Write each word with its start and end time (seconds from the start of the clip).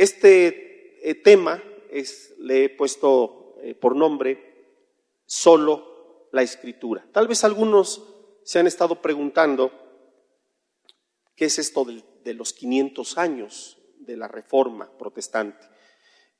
Este 0.00 1.10
eh, 1.10 1.14
tema 1.14 1.62
le 2.38 2.64
he 2.64 2.68
puesto 2.70 3.56
eh, 3.62 3.74
por 3.74 3.94
nombre 3.94 4.72
solo 5.26 6.28
la 6.32 6.40
escritura. 6.40 7.06
Tal 7.12 7.28
vez 7.28 7.44
algunos 7.44 8.02
se 8.42 8.58
han 8.58 8.66
estado 8.66 9.02
preguntando 9.02 9.70
qué 11.36 11.44
es 11.44 11.58
esto 11.58 11.84
de, 11.84 12.32
los 12.32 12.54
500 12.54 13.18
años 13.18 13.76
de 13.98 14.16
la 14.16 14.26
reforma 14.26 14.90
protestante. 14.96 15.68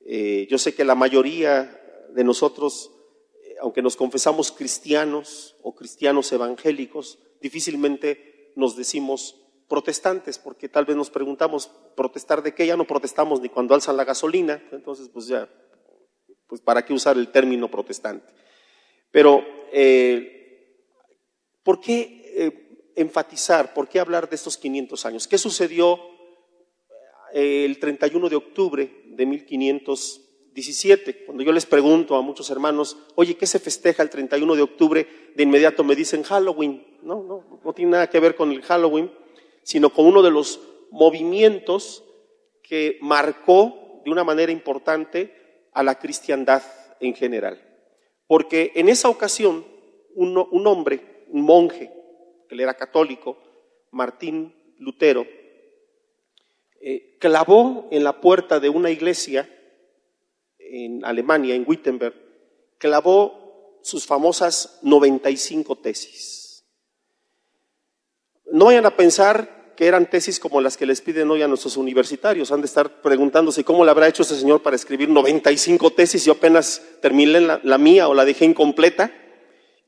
Eh, 0.07 0.47
yo 0.49 0.57
sé 0.57 0.73
que 0.73 0.83
la 0.83 0.95
mayoría 0.95 2.09
de 2.15 2.23
nosotros, 2.23 2.89
aunque 3.61 3.83
nos 3.83 3.95
confesamos 3.95 4.51
cristianos 4.51 5.55
o 5.61 5.75
cristianos 5.75 6.31
evangélicos, 6.31 7.19
difícilmente 7.39 8.53
nos 8.55 8.75
decimos 8.75 9.40
protestantes, 9.71 10.37
porque 10.37 10.67
tal 10.67 10.83
vez 10.83 10.97
nos 10.97 11.09
preguntamos, 11.09 11.71
¿protestar 11.95 12.43
de 12.43 12.53
qué? 12.53 12.67
Ya 12.67 12.75
no 12.75 12.85
protestamos 12.85 13.39
ni 13.39 13.47
cuando 13.47 13.73
alzan 13.73 13.95
la 13.95 14.03
gasolina, 14.03 14.61
entonces 14.73 15.07
pues 15.07 15.27
ya, 15.27 15.47
pues 16.45 16.59
para 16.59 16.83
qué 16.83 16.93
usar 16.93 17.15
el 17.15 17.31
término 17.31 17.71
protestante. 17.71 18.33
Pero, 19.11 19.41
eh, 19.71 20.75
¿por 21.63 21.79
qué 21.79 22.21
eh, 22.35 22.91
enfatizar, 22.97 23.73
por 23.73 23.87
qué 23.87 24.01
hablar 24.01 24.29
de 24.29 24.35
estos 24.35 24.57
500 24.57 25.05
años? 25.05 25.25
¿Qué 25.25 25.37
sucedió 25.37 26.01
eh, 27.33 27.63
el 27.63 27.79
31 27.79 28.27
de 28.27 28.35
octubre 28.35 29.05
de 29.05 29.25
1517? 29.25 31.23
Cuando 31.23 31.43
yo 31.43 31.53
les 31.53 31.65
pregunto 31.65 32.17
a 32.17 32.21
muchos 32.21 32.49
hermanos, 32.49 32.97
oye, 33.15 33.37
¿qué 33.37 33.47
se 33.47 33.57
festeja 33.57 34.03
el 34.03 34.09
31 34.09 34.53
de 34.53 34.63
octubre? 34.63 35.07
De 35.33 35.43
inmediato 35.43 35.85
me 35.85 35.95
dicen 35.95 36.23
Halloween. 36.23 36.85
No, 37.03 37.23
no, 37.23 37.61
no 37.63 37.73
tiene 37.73 37.91
nada 37.91 38.09
que 38.09 38.19
ver 38.19 38.35
con 38.35 38.51
el 38.51 38.61
Halloween 38.63 39.20
sino 39.63 39.91
con 39.91 40.05
uno 40.05 40.21
de 40.21 40.31
los 40.31 40.59
movimientos 40.91 42.03
que 42.61 42.97
marcó 43.01 44.01
de 44.03 44.11
una 44.11 44.23
manera 44.23 44.51
importante 44.51 45.67
a 45.73 45.83
la 45.83 45.99
cristiandad 45.99 46.63
en 46.99 47.15
general. 47.15 47.61
Porque 48.27 48.71
en 48.75 48.89
esa 48.89 49.09
ocasión 49.09 49.65
un, 50.15 50.67
hombre, 50.67 51.25
un 51.27 51.41
monje, 51.41 51.91
que 52.47 52.61
era 52.61 52.73
católico, 52.73 53.37
Martín 53.91 54.55
Lutero, 54.77 55.25
eh, 56.81 57.17
clavó 57.19 57.87
en 57.91 58.03
la 58.03 58.19
puerta 58.19 58.59
de 58.59 58.69
una 58.69 58.89
iglesia 58.89 59.49
en 60.57 61.03
Alemania, 61.05 61.55
en 61.55 61.65
Wittenberg, 61.67 62.15
clavó 62.77 63.79
sus 63.83 64.05
famosas 64.05 64.79
95 64.81 65.75
tesis. 65.77 66.65
No 68.45 68.65
vayan 68.65 68.85
a 68.85 68.95
pensar 68.95 69.60
que 69.75 69.87
eran 69.87 70.09
tesis 70.09 70.39
como 70.39 70.61
las 70.61 70.77
que 70.77 70.85
les 70.85 71.01
piden 71.01 71.29
hoy 71.31 71.41
a 71.41 71.47
nuestros 71.47 71.77
universitarios. 71.77 72.51
Han 72.51 72.61
de 72.61 72.67
estar 72.67 73.01
preguntándose 73.01 73.63
cómo 73.63 73.83
le 73.83 73.91
habrá 73.91 74.07
hecho 74.07 74.23
ese 74.23 74.39
señor 74.39 74.61
para 74.61 74.75
escribir 74.75 75.09
95 75.09 75.91
tesis. 75.91 76.25
Yo 76.25 76.33
apenas 76.33 76.81
terminé 77.01 77.41
la, 77.41 77.59
la 77.63 77.77
mía 77.77 78.07
o 78.07 78.13
la 78.13 78.25
dejé 78.25 78.45
incompleta. 78.45 79.11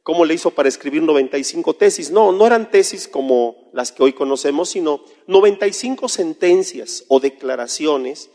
¿Cómo 0.04 0.26
le 0.26 0.34
hizo 0.34 0.52
para 0.52 0.68
escribir 0.68 1.02
95 1.02 1.76
tesis? 1.76 2.12
No, 2.12 2.32
no 2.32 2.46
eran 2.46 2.70
tesis 2.70 3.08
como 3.08 3.70
las 3.74 3.92
que 3.92 4.04
hoy 4.04 4.14
conocemos, 4.14 4.70
sino 4.70 5.04
95 5.28 6.10
sentencias 6.10 7.06
o 7.08 7.20
declaraciones 7.20 8.30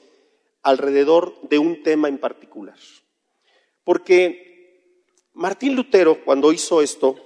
alrededor 0.62 1.34
de 1.42 1.58
un 1.58 1.82
tema 1.82 2.08
en 2.08 2.18
particular. 2.18 2.78
Porque 3.84 4.48
Martín 5.34 5.76
Lutero, 5.76 6.24
cuando 6.24 6.52
hizo 6.52 6.82
esto, 6.82 7.16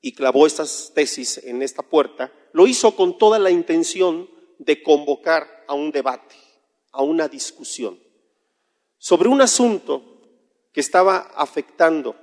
y 0.00 0.12
clavó 0.12 0.46
estas 0.46 0.92
tesis 0.94 1.38
en 1.44 1.62
esta 1.62 1.82
puerta, 1.82 2.30
lo 2.54 2.68
hizo 2.68 2.94
con 2.94 3.18
toda 3.18 3.40
la 3.40 3.50
intención 3.50 4.30
de 4.58 4.80
convocar 4.80 5.64
a 5.66 5.74
un 5.74 5.90
debate, 5.90 6.36
a 6.92 7.02
una 7.02 7.26
discusión, 7.26 7.98
sobre 8.96 9.28
un 9.28 9.42
asunto 9.42 10.22
que 10.72 10.80
estaba 10.80 11.32
afectando 11.34 12.14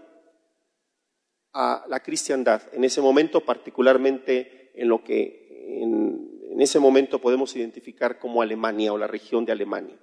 a 1.52 1.84
la 1.90 2.02
cristiandad 2.02 2.62
en 2.72 2.86
ese 2.86 3.02
momento, 3.02 3.42
particularmente 3.42 4.72
en 4.74 4.88
lo 4.88 5.04
que 5.04 5.82
en, 5.84 6.30
en, 6.50 6.62
ese 6.62 6.80
momento 6.80 7.20
podemos 7.20 7.54
identificar 7.58 8.18
como 8.18 8.42
Alemania 8.42 8.94
o 8.94 8.98
la 8.98 9.08
región 9.08 9.44
de 9.44 9.52
Alemania. 9.52 10.00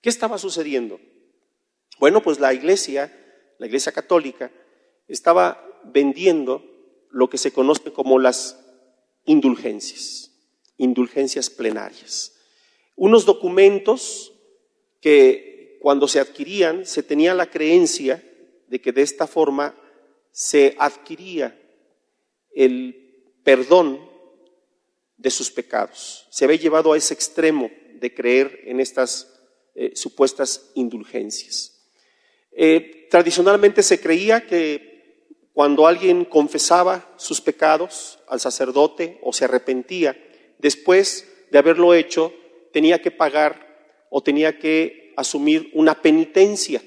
¿Qué 0.00 0.08
estaba 0.08 0.36
sucediendo? 0.38 0.98
Bueno, 2.00 2.22
pues 2.22 2.40
la 2.40 2.52
iglesia, 2.52 3.16
la 3.58 3.66
iglesia 3.66 3.92
católica, 3.92 4.50
estaba 5.06 5.64
vendiendo 5.84 6.64
lo 7.10 7.30
que 7.30 7.38
se 7.38 7.52
conoce 7.52 7.92
como 7.92 8.18
las 8.18 8.66
indulgencias, 9.30 10.32
indulgencias 10.76 11.48
plenarias. 11.48 12.32
Unos 12.96 13.24
documentos 13.24 14.32
que 15.00 15.78
cuando 15.80 16.08
se 16.08 16.18
adquirían 16.18 16.84
se 16.84 17.04
tenía 17.04 17.32
la 17.32 17.48
creencia 17.48 18.20
de 18.66 18.80
que 18.80 18.90
de 18.90 19.02
esta 19.02 19.28
forma 19.28 19.76
se 20.32 20.74
adquiría 20.78 21.56
el 22.52 23.38
perdón 23.44 24.00
de 25.16 25.30
sus 25.30 25.52
pecados. 25.52 26.26
Se 26.30 26.44
había 26.44 26.58
llevado 26.58 26.92
a 26.92 26.96
ese 26.96 27.14
extremo 27.14 27.70
de 27.94 28.12
creer 28.12 28.62
en 28.64 28.80
estas 28.80 29.32
eh, 29.76 29.92
supuestas 29.94 30.72
indulgencias. 30.74 31.86
Eh, 32.50 33.06
tradicionalmente 33.08 33.84
se 33.84 34.00
creía 34.00 34.44
que 34.44 34.89
cuando 35.60 35.86
alguien 35.86 36.24
confesaba 36.24 37.06
sus 37.16 37.42
pecados 37.42 38.18
al 38.28 38.40
sacerdote 38.40 39.18
o 39.22 39.34
se 39.34 39.44
arrepentía, 39.44 40.16
después 40.56 41.30
de 41.50 41.58
haberlo 41.58 41.92
hecho, 41.92 42.32
tenía 42.72 43.02
que 43.02 43.10
pagar 43.10 44.06
o 44.08 44.22
tenía 44.22 44.58
que 44.58 45.12
asumir 45.18 45.70
una 45.74 46.00
penitencia. 46.00 46.82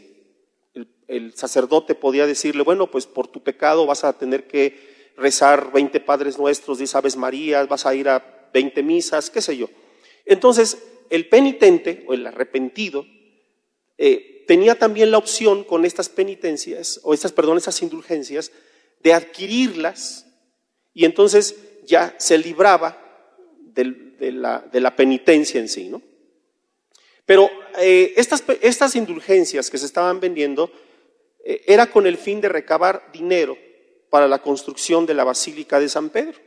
El, 1.08 1.36
sacerdote 1.36 1.94
podía 1.94 2.26
decirle, 2.26 2.64
bueno, 2.64 2.90
pues 2.90 3.06
por 3.06 3.28
tu 3.28 3.44
pecado 3.44 3.86
vas 3.86 4.04
a 4.04 4.18
tener 4.18 4.48
que 4.48 5.12
rezar 5.18 5.72
20 5.72 6.00
Padres 6.00 6.40
Nuestros, 6.40 6.80
10 6.80 6.96
Aves 6.96 7.16
Marías, 7.16 7.68
vas 7.68 7.86
a 7.86 7.94
ir 7.94 8.10
a 8.10 8.50
20 8.56 8.82
misas, 8.82 9.30
qué 9.30 9.44
sé 9.44 9.56
yo. 9.56 9.70
Entonces, 10.26 10.84
el 11.12 11.30
penitente 11.30 12.04
o 12.08 12.16
el 12.16 12.26
arrepentido 12.26 13.06
eh, 13.98 14.44
tenía 14.48 14.76
también 14.76 15.12
la 15.12 15.18
opción 15.18 15.64
con 15.64 15.86
estas 15.86 16.10
penitencias, 16.10 17.00
o 17.04 17.14
estas, 17.14 17.32
perdón, 17.32 17.58
estas 17.58 17.82
indulgencias, 17.82 18.52
de 19.02 19.14
adquirirlas 19.14 20.26
y 20.94 21.06
entonces 21.06 21.56
ya 21.86 22.16
se 22.18 22.38
libraba 22.38 23.00
de, 23.60 24.32
la, 24.32 24.96
penitencia 24.96 25.60
en 25.60 25.68
sí, 25.68 25.90
¿no? 25.90 26.02
Pero 27.26 27.50
eh, 27.80 28.14
estas, 28.16 28.96
indulgencias 28.96 29.70
que 29.70 29.78
se 29.78 29.86
estaban 29.86 30.20
vendiendo 30.20 30.72
eh, 31.44 31.62
era 31.68 31.88
con 31.88 32.06
el 32.06 32.18
fin 32.18 32.42
de 32.42 32.50
recabar 32.50 33.10
dinero 33.14 33.58
para 34.10 34.28
la 34.28 34.42
construcción 34.42 35.06
de 35.06 35.14
la 35.14 35.24
Basílica 35.24 35.80
de 35.80 35.90
San 35.90 36.10
Pedro. 36.10 36.40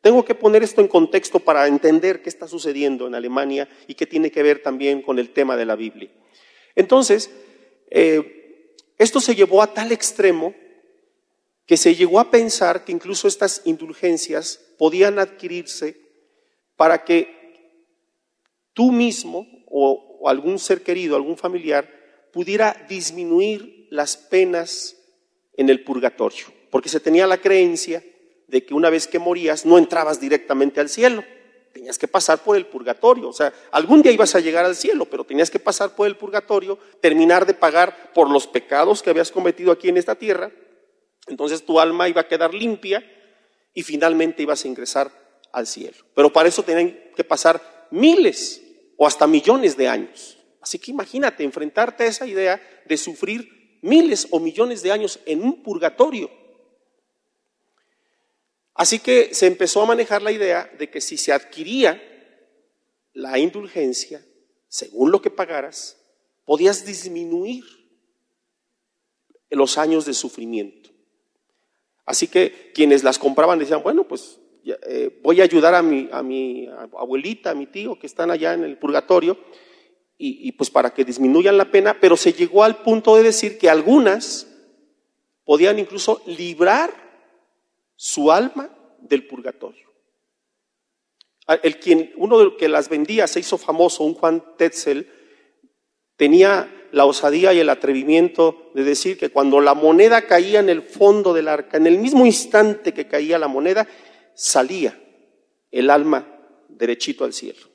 Tengo 0.00 0.24
que 0.24 0.34
poner 0.34 0.62
esto 0.62 0.80
en 0.80 0.88
contexto 0.88 1.40
para 1.40 1.66
entender 1.66 2.20
qué 2.20 2.28
está 2.28 2.46
sucediendo 2.46 3.06
en 3.06 3.14
Alemania 3.14 3.68
y 3.86 3.94
qué 3.94 4.06
tiene 4.06 4.30
que 4.30 4.42
ver 4.42 4.62
también 4.62 5.00
con 5.00 5.18
el 5.18 5.30
tema 5.30 5.56
de 5.56 5.64
la 5.64 5.76
Biblia. 5.76 6.10
Entonces, 6.76 7.30
eh, 7.90 8.74
esto 8.98 9.20
se 9.20 9.34
llevó 9.34 9.62
a 9.62 9.72
tal 9.72 9.92
extremo 9.92 10.54
que 11.66 11.76
se 11.76 11.94
llegó 11.94 12.20
a 12.20 12.30
pensar 12.30 12.84
que 12.84 12.92
incluso 12.92 13.26
estas 13.26 13.62
indulgencias 13.64 14.60
podían 14.78 15.18
adquirirse 15.18 15.96
para 16.76 17.04
que 17.04 17.28
tú 18.72 18.92
mismo 18.92 19.46
o, 19.66 20.18
o 20.20 20.28
algún 20.28 20.58
ser 20.58 20.82
querido, 20.82 21.16
algún 21.16 21.36
familiar, 21.36 21.88
pudiera 22.32 22.84
disminuir 22.88 23.86
las 23.90 24.16
penas 24.16 24.96
en 25.56 25.68
el 25.70 25.84
purgatorio, 25.84 26.46
porque 26.70 26.88
se 26.88 27.00
tenía 27.00 27.26
la 27.26 27.40
creencia 27.40 28.02
de 28.48 28.64
que 28.64 28.74
una 28.74 28.90
vez 28.90 29.06
que 29.06 29.18
morías 29.18 29.64
no 29.64 29.78
entrabas 29.78 30.20
directamente 30.20 30.80
al 30.80 30.88
cielo, 30.88 31.24
tenías 31.74 31.98
que 31.98 32.08
pasar 32.08 32.38
por 32.38 32.56
el 32.56 32.66
purgatorio. 32.66 33.28
O 33.28 33.32
sea, 33.32 33.52
algún 33.72 34.00
día 34.00 34.12
ibas 34.12 34.34
a 34.36 34.40
llegar 34.40 34.64
al 34.64 34.76
cielo, 34.76 35.04
pero 35.06 35.24
tenías 35.24 35.50
que 35.50 35.58
pasar 35.58 35.94
por 35.94 36.06
el 36.06 36.16
purgatorio, 36.16 36.78
terminar 37.02 37.44
de 37.44 37.52
pagar 37.52 38.12
por 38.14 38.30
los 38.30 38.46
pecados 38.46 39.02
que 39.02 39.10
habías 39.10 39.32
cometido 39.32 39.72
aquí 39.72 39.88
en 39.88 39.96
esta 39.96 40.14
tierra. 40.14 40.52
Entonces 41.26 41.66
tu 41.66 41.80
alma 41.80 42.08
iba 42.08 42.20
a 42.20 42.28
quedar 42.28 42.54
limpia 42.54 43.04
y 43.74 43.82
finalmente 43.82 44.42
ibas 44.42 44.64
a 44.64 44.68
ingresar 44.68 45.10
al 45.52 45.66
cielo. 45.66 45.96
Pero 46.14 46.32
para 46.32 46.48
eso 46.48 46.62
tenían 46.62 46.96
que 47.16 47.24
pasar 47.24 47.60
miles 47.90 48.62
o 48.96 49.06
hasta 49.06 49.26
millones 49.26 49.76
de 49.76 49.88
años. 49.88 50.38
Así 50.62 50.78
que 50.78 50.92
imagínate 50.92 51.42
enfrentarte 51.42 52.04
a 52.04 52.06
esa 52.06 52.26
idea 52.26 52.62
de 52.86 52.96
sufrir 52.96 53.78
miles 53.82 54.28
o 54.30 54.38
millones 54.38 54.82
de 54.82 54.92
años 54.92 55.18
en 55.26 55.42
un 55.42 55.62
purgatorio. 55.62 56.30
Así 58.74 58.98
que 58.98 59.34
se 59.34 59.46
empezó 59.46 59.82
a 59.82 59.86
manejar 59.86 60.22
la 60.22 60.32
idea 60.32 60.70
de 60.78 60.90
que 60.90 61.00
si 61.00 61.16
se 61.16 61.32
adquiría 61.32 62.02
la 63.12 63.38
indulgencia, 63.38 64.24
según 64.68 65.12
lo 65.12 65.22
que 65.22 65.30
pagaras, 65.30 65.96
podías 66.44 66.84
disminuir 66.84 67.64
los 69.50 69.78
años 69.78 70.04
de 70.04 70.14
sufrimiento. 70.14 70.90
Así 72.04 72.26
que 72.26 72.72
quienes 72.74 73.04
las 73.04 73.18
compraban 73.18 73.58
decían, 73.58 73.82
bueno, 73.82 74.06
pues 74.06 74.38
eh, 74.64 75.20
voy 75.22 75.40
a 75.40 75.44
ayudar 75.44 75.74
a 75.74 75.82
mi, 75.82 76.08
a 76.10 76.22
mi 76.22 76.68
abuelita, 76.98 77.50
a 77.50 77.54
mi 77.54 77.66
tío, 77.66 77.98
que 77.98 78.06
están 78.06 78.30
allá 78.30 78.54
en 78.54 78.64
el 78.64 78.78
purgatorio, 78.78 79.38
y, 80.16 80.52
pues 80.52 80.70
para 80.70 80.94
que 80.94 81.04
disminuyan 81.04 81.58
la 81.58 81.70
pena, 81.70 81.98
pero 82.00 82.16
se 82.16 82.32
llegó 82.32 82.64
al 82.64 82.82
punto 82.82 83.16
de 83.16 83.24
decir 83.24 83.58
que 83.58 83.68
algunas 83.68 84.46
podían 85.44 85.78
incluso 85.78 86.22
librar 86.26 87.03
su 87.96 88.30
alma 88.32 88.70
del 89.00 89.26
purgatorio. 89.26 89.84
El 91.62 91.78
quien, 91.78 92.12
uno 92.16 92.38
de 92.38 92.44
los 92.44 92.54
que 92.54 92.68
las 92.68 92.88
vendía 92.88 93.26
se 93.26 93.40
hizo 93.40 93.58
famoso, 93.58 94.04
un 94.04 94.14
Juan 94.14 94.42
Tetzel, 94.56 95.10
tenía 96.16 96.70
la 96.92 97.04
osadía 97.04 97.52
y 97.52 97.58
el 97.58 97.68
atrevimiento 97.68 98.70
de 98.74 98.84
decir 98.84 99.18
que 99.18 99.28
cuando 99.28 99.60
la 99.60 99.74
moneda 99.74 100.26
caía 100.26 100.60
en 100.60 100.68
el 100.68 100.82
fondo 100.82 101.34
del 101.34 101.48
arca, 101.48 101.76
en 101.76 101.86
el 101.86 101.98
mismo 101.98 102.24
instante 102.24 102.94
que 102.94 103.08
caía 103.08 103.38
la 103.38 103.48
moneda, 103.48 103.86
salía 104.34 104.98
el 105.70 105.90
alma 105.90 106.26
derechito 106.68 107.24
al 107.24 107.32
cielo. 107.32 107.68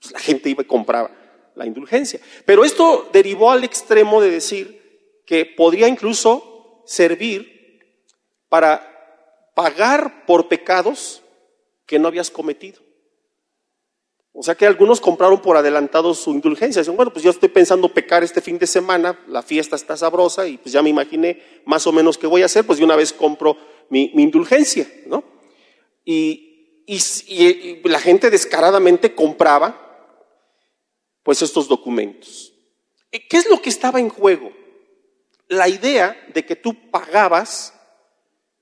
Pues 0.00 0.12
la 0.12 0.20
gente 0.20 0.48
iba 0.48 0.62
y 0.62 0.66
compraba 0.66 1.10
la 1.56 1.66
indulgencia. 1.66 2.20
Pero 2.44 2.64
esto 2.64 3.10
derivó 3.12 3.50
al 3.50 3.64
extremo 3.64 4.20
de 4.22 4.30
decir 4.30 5.20
que 5.26 5.44
podría 5.44 5.88
incluso 5.88 6.82
servir 6.86 7.58
para 8.48 8.87
pagar 9.58 10.24
por 10.24 10.46
pecados 10.46 11.20
que 11.84 11.98
no 11.98 12.06
habías 12.06 12.30
cometido. 12.30 12.80
O 14.30 14.40
sea 14.44 14.54
que 14.54 14.64
algunos 14.64 15.00
compraron 15.00 15.42
por 15.42 15.56
adelantado 15.56 16.14
su 16.14 16.30
indulgencia. 16.30 16.80
Dicen, 16.80 16.94
bueno, 16.94 17.12
pues 17.12 17.24
yo 17.24 17.32
estoy 17.32 17.48
pensando 17.48 17.92
pecar 17.92 18.22
este 18.22 18.40
fin 18.40 18.56
de 18.56 18.68
semana, 18.68 19.18
la 19.26 19.42
fiesta 19.42 19.74
está 19.74 19.96
sabrosa 19.96 20.46
y 20.46 20.58
pues 20.58 20.72
ya 20.72 20.80
me 20.80 20.90
imaginé 20.90 21.42
más 21.64 21.88
o 21.88 21.92
menos 21.92 22.16
qué 22.16 22.28
voy 22.28 22.42
a 22.42 22.44
hacer, 22.44 22.64
pues 22.64 22.78
de 22.78 22.84
una 22.84 22.94
vez 22.94 23.12
compro 23.12 23.56
mi, 23.90 24.12
indulgencia, 24.14 24.88
¿no? 25.06 25.24
Y, 26.04 26.84
y, 26.86 27.82
la 27.88 27.98
gente 27.98 28.30
descaradamente 28.30 29.12
compraba 29.12 30.22
pues 31.24 31.42
estos 31.42 31.66
documentos. 31.66 32.52
¿Qué 33.10 33.36
es 33.36 33.50
lo 33.50 33.60
que 33.60 33.70
estaba 33.70 33.98
en 33.98 34.08
juego? 34.08 34.52
La 35.48 35.68
idea 35.68 36.16
de 36.32 36.46
que 36.46 36.54
tú 36.54 36.76
pagabas 36.92 37.74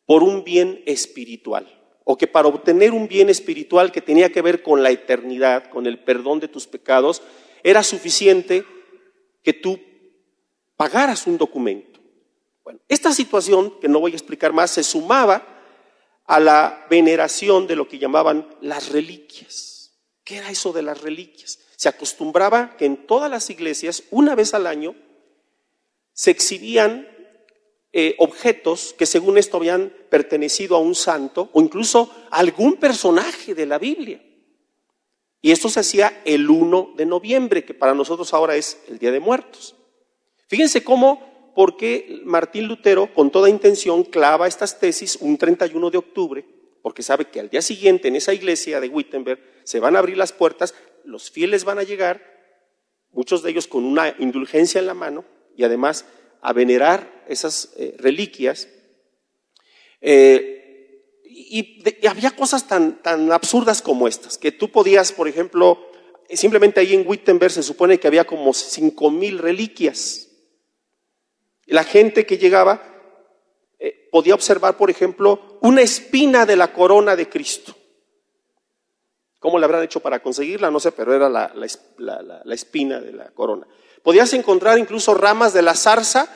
por 0.06 0.22
un 0.22 0.44
bien 0.44 0.82
espiritual 0.86 1.76
o 2.08 2.16
que 2.16 2.28
para 2.28 2.46
obtener 2.46 2.92
un 2.92 3.08
bien 3.08 3.28
espiritual 3.28 3.90
que 3.90 4.00
tenía 4.00 4.30
que 4.30 4.40
ver 4.40 4.62
con 4.62 4.84
la 4.84 4.90
eternidad, 4.90 5.68
con 5.70 5.86
el 5.86 5.98
perdón 5.98 6.38
de 6.38 6.46
tus 6.46 6.68
pecados, 6.68 7.20
era 7.64 7.82
suficiente 7.82 8.64
que 9.42 9.52
tú 9.52 9.80
pagaras 10.76 11.26
un 11.26 11.36
documento. 11.36 11.98
Bueno, 12.62 12.78
esta 12.88 13.12
situación, 13.12 13.80
que 13.80 13.88
no 13.88 13.98
voy 13.98 14.12
a 14.12 14.14
explicar 14.14 14.52
más, 14.52 14.70
se 14.70 14.84
sumaba 14.84 15.44
a 16.26 16.38
la 16.38 16.86
veneración 16.88 17.66
de 17.66 17.74
lo 17.74 17.88
que 17.88 17.98
llamaban 17.98 18.46
las 18.60 18.90
reliquias. 18.90 19.92
¿Qué 20.22 20.36
era 20.36 20.50
eso 20.50 20.72
de 20.72 20.82
las 20.82 21.00
reliquias? 21.00 21.58
Se 21.74 21.88
acostumbraba 21.88 22.76
que 22.76 22.84
en 22.84 23.06
todas 23.08 23.28
las 23.28 23.50
iglesias, 23.50 24.04
una 24.12 24.36
vez 24.36 24.54
al 24.54 24.68
año, 24.68 24.94
se 26.12 26.30
exhibían 26.30 27.08
eh, 27.98 28.14
objetos 28.18 28.94
que 28.98 29.06
según 29.06 29.38
esto 29.38 29.56
habían 29.56 29.90
pertenecido 30.10 30.76
a 30.76 30.80
un 30.80 30.94
santo 30.94 31.48
o 31.54 31.62
incluso 31.62 32.14
a 32.30 32.40
algún 32.40 32.76
personaje 32.76 33.54
de 33.54 33.64
la 33.64 33.78
Biblia. 33.78 34.22
Y 35.40 35.50
esto 35.50 35.70
se 35.70 35.80
hacía 35.80 36.20
el 36.26 36.50
1 36.50 36.92
de 36.94 37.06
noviembre, 37.06 37.64
que 37.64 37.72
para 37.72 37.94
nosotros 37.94 38.34
ahora 38.34 38.54
es 38.54 38.82
el 38.88 38.98
Día 38.98 39.12
de 39.12 39.20
Muertos. 39.20 39.76
Fíjense 40.46 40.84
cómo, 40.84 41.52
porque 41.54 42.20
Martín 42.26 42.68
Lutero 42.68 43.14
con 43.14 43.30
toda 43.30 43.48
intención 43.48 44.04
clava 44.04 44.46
estas 44.46 44.78
tesis 44.78 45.16
un 45.18 45.38
31 45.38 45.88
de 45.88 45.96
octubre, 45.96 46.44
porque 46.82 47.02
sabe 47.02 47.30
que 47.30 47.40
al 47.40 47.48
día 47.48 47.62
siguiente 47.62 48.08
en 48.08 48.16
esa 48.16 48.34
iglesia 48.34 48.78
de 48.78 48.88
Wittenberg 48.88 49.40
se 49.64 49.80
van 49.80 49.96
a 49.96 50.00
abrir 50.00 50.18
las 50.18 50.34
puertas, 50.34 50.74
los 51.02 51.30
fieles 51.30 51.64
van 51.64 51.78
a 51.78 51.82
llegar, 51.82 52.20
muchos 53.10 53.42
de 53.42 53.52
ellos 53.52 53.66
con 53.66 53.86
una 53.86 54.14
indulgencia 54.18 54.80
en 54.80 54.86
la 54.86 54.92
mano 54.92 55.24
y 55.56 55.64
además 55.64 56.04
a 56.40 56.52
venerar 56.52 57.24
esas 57.28 57.72
eh, 57.76 57.94
reliquias. 57.98 58.68
Eh, 60.00 60.52
y, 61.24 61.82
había 62.06 62.30
cosas 62.30 62.66
tan, 62.66 63.02
tan 63.02 63.32
absurdas 63.32 63.82
como 63.82 64.08
estas, 64.08 64.38
que 64.38 64.52
tú 64.52 64.70
podías, 64.70 65.12
por 65.12 65.28
ejemplo, 65.28 65.78
simplemente 66.30 66.80
ahí 66.80 66.94
en 66.94 67.06
Wittenberg 67.06 67.52
se 67.52 67.62
supone 67.62 67.98
que 67.98 68.08
había 68.08 68.24
como 68.24 68.52
cinco 68.52 69.10
mil 69.10 69.38
reliquias. 69.38 70.28
La 71.66 71.84
gente 71.84 72.26
que 72.26 72.38
llegaba 72.38 72.82
eh, 73.78 74.08
podía 74.10 74.34
observar, 74.34 74.76
por 74.76 74.90
ejemplo, 74.90 75.58
una 75.62 75.82
espina 75.82 76.46
de 76.46 76.56
la 76.56 76.72
corona 76.72 77.16
de 77.16 77.28
Cristo. 77.28 77.74
¿Cómo 79.38 79.58
le 79.58 79.64
habrán 79.64 79.82
hecho 79.82 80.00
para 80.00 80.20
conseguirla? 80.22 80.70
No 80.70 80.80
sé, 80.80 80.92
pero 80.92 81.14
era 81.14 81.28
la, 81.28 81.52
la 81.54 82.54
espina 82.54 83.00
de 83.00 83.12
la 83.12 83.30
corona. 83.30 83.66
Podías 84.06 84.32
encontrar 84.34 84.78
incluso 84.78 85.14
ramas 85.14 85.52
de 85.52 85.62
la 85.62 85.74
zarza 85.74 86.28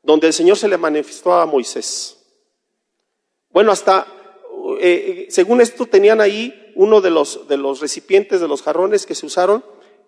donde 0.00 0.28
el 0.28 0.32
Señor 0.32 0.56
se 0.56 0.68
le 0.68 0.78
manifestó 0.78 1.32
a 1.32 1.44
Moisés. 1.44 2.16
Bueno, 3.50 3.72
hasta, 3.72 4.06
eh, 4.78 5.26
según 5.28 5.60
esto, 5.60 5.86
tenían 5.86 6.20
ahí 6.20 6.72
uno 6.76 7.00
de 7.00 7.10
los, 7.10 7.48
de 7.48 7.56
los 7.56 7.80
recipientes, 7.80 8.40
de 8.40 8.46
los 8.46 8.62
jarrones 8.62 9.06
que 9.06 9.16
se 9.16 9.26
usaron 9.26 9.64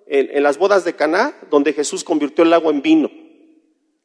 en, 0.07 0.45
las 0.45 0.59
bodas 0.59 0.85
de 0.85 0.95
Caná, 0.95 1.37
donde 1.51 1.73
Jesús 1.73 2.05
convirtió 2.05 2.45
el 2.45 2.53
agua 2.53 2.71
en 2.71 2.83
vino. 2.83 3.11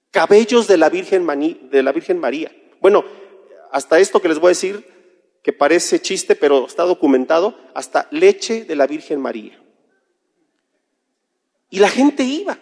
Cabellos 0.10 0.66
de 0.66 0.78
la 0.78 0.90
Virgen, 0.90 1.28
de 1.70 1.84
la 1.84 1.92
Virgen 1.92 2.18
María. 2.18 2.52
Bueno, 2.82 3.06
hasta 3.72 4.00
esto 4.00 4.24
que 4.24 4.30
les 4.30 4.40
voy 4.40 4.48
a 4.48 4.58
decir, 4.58 4.84
que 5.44 5.54
parece 5.54 6.02
chiste, 6.02 6.36
pero 6.36 6.66
está 6.66 6.82
documentado, 6.82 7.60
hasta 7.76 8.08
leche 8.10 8.66
de 8.66 8.76
la 8.76 8.88
Virgen 8.88 9.22
María. 9.22 9.64
Y 11.70 11.78
la 11.78 11.90
gente 11.90 12.24
iba 12.24 12.58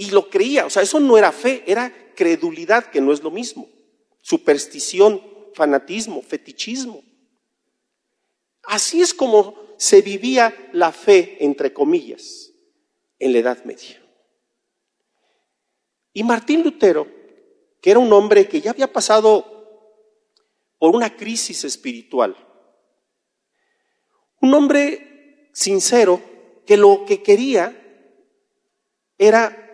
y 0.00 0.12
lo 0.12 0.30
creía. 0.30 0.64
O 0.64 0.70
sea, 0.70 0.80
eso 0.80 0.98
no 0.98 1.18
era 1.18 1.30
fe, 1.30 1.62
era 1.66 1.92
credulidad, 2.14 2.86
que 2.86 3.02
no 3.02 3.12
es 3.12 3.22
lo 3.22 3.30
mismo. 3.30 3.68
Superstición, 4.22 5.22
fanatismo, 5.52 6.22
fetichismo. 6.22 7.04
Así 8.62 9.02
es 9.02 9.12
como 9.12 9.54
se 9.76 10.00
vivía 10.00 10.70
la 10.72 10.90
fe, 10.90 11.36
entre 11.40 11.74
comillas, 11.74 12.50
en 13.18 13.34
la 13.34 13.40
Edad 13.40 13.62
Media. 13.64 14.02
Y 16.14 16.24
Martín 16.24 16.62
Lutero, 16.62 17.06
que 17.82 17.90
era 17.90 17.98
un 17.98 18.10
hombre 18.14 18.48
que 18.48 18.62
ya 18.62 18.70
había 18.70 18.90
pasado 18.90 19.44
por 20.78 20.96
una 20.96 21.14
crisis 21.14 21.62
espiritual, 21.64 22.34
un 24.40 24.54
hombre 24.54 25.50
sincero 25.52 26.22
que 26.64 26.78
lo 26.78 27.04
que 27.04 27.22
quería 27.22 27.76
era 29.18 29.66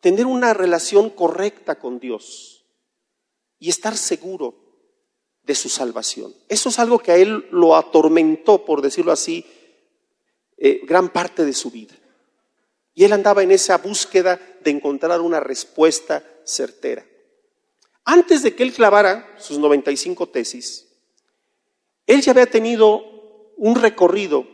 tener 0.00 0.26
una 0.26 0.54
relación 0.54 1.10
correcta 1.10 1.78
con 1.78 2.00
Dios 2.00 2.66
y 3.58 3.68
estar 3.68 3.96
seguro 3.96 4.54
de 5.42 5.54
su 5.54 5.68
salvación. 5.68 6.34
Eso 6.48 6.70
es 6.70 6.78
algo 6.78 6.98
que 6.98 7.12
a 7.12 7.16
él 7.16 7.46
lo 7.50 7.76
atormentó, 7.76 8.64
por 8.64 8.82
decirlo 8.82 9.12
así, 9.12 9.44
eh, 10.56 10.80
gran 10.84 11.10
parte 11.10 11.44
de 11.44 11.52
su 11.52 11.70
vida. 11.70 11.94
Y 12.94 13.04
él 13.04 13.12
andaba 13.12 13.42
en 13.42 13.50
esa 13.50 13.78
búsqueda 13.78 14.40
de 14.62 14.70
encontrar 14.70 15.20
una 15.20 15.40
respuesta 15.40 16.24
certera. 16.44 17.06
Antes 18.04 18.42
de 18.42 18.54
que 18.54 18.62
él 18.62 18.72
clavara 18.72 19.34
sus 19.38 19.58
95 19.58 20.28
tesis, 20.28 20.88
él 22.06 22.22
ya 22.22 22.32
había 22.32 22.46
tenido 22.46 23.02
un 23.56 23.76
recorrido 23.76 24.46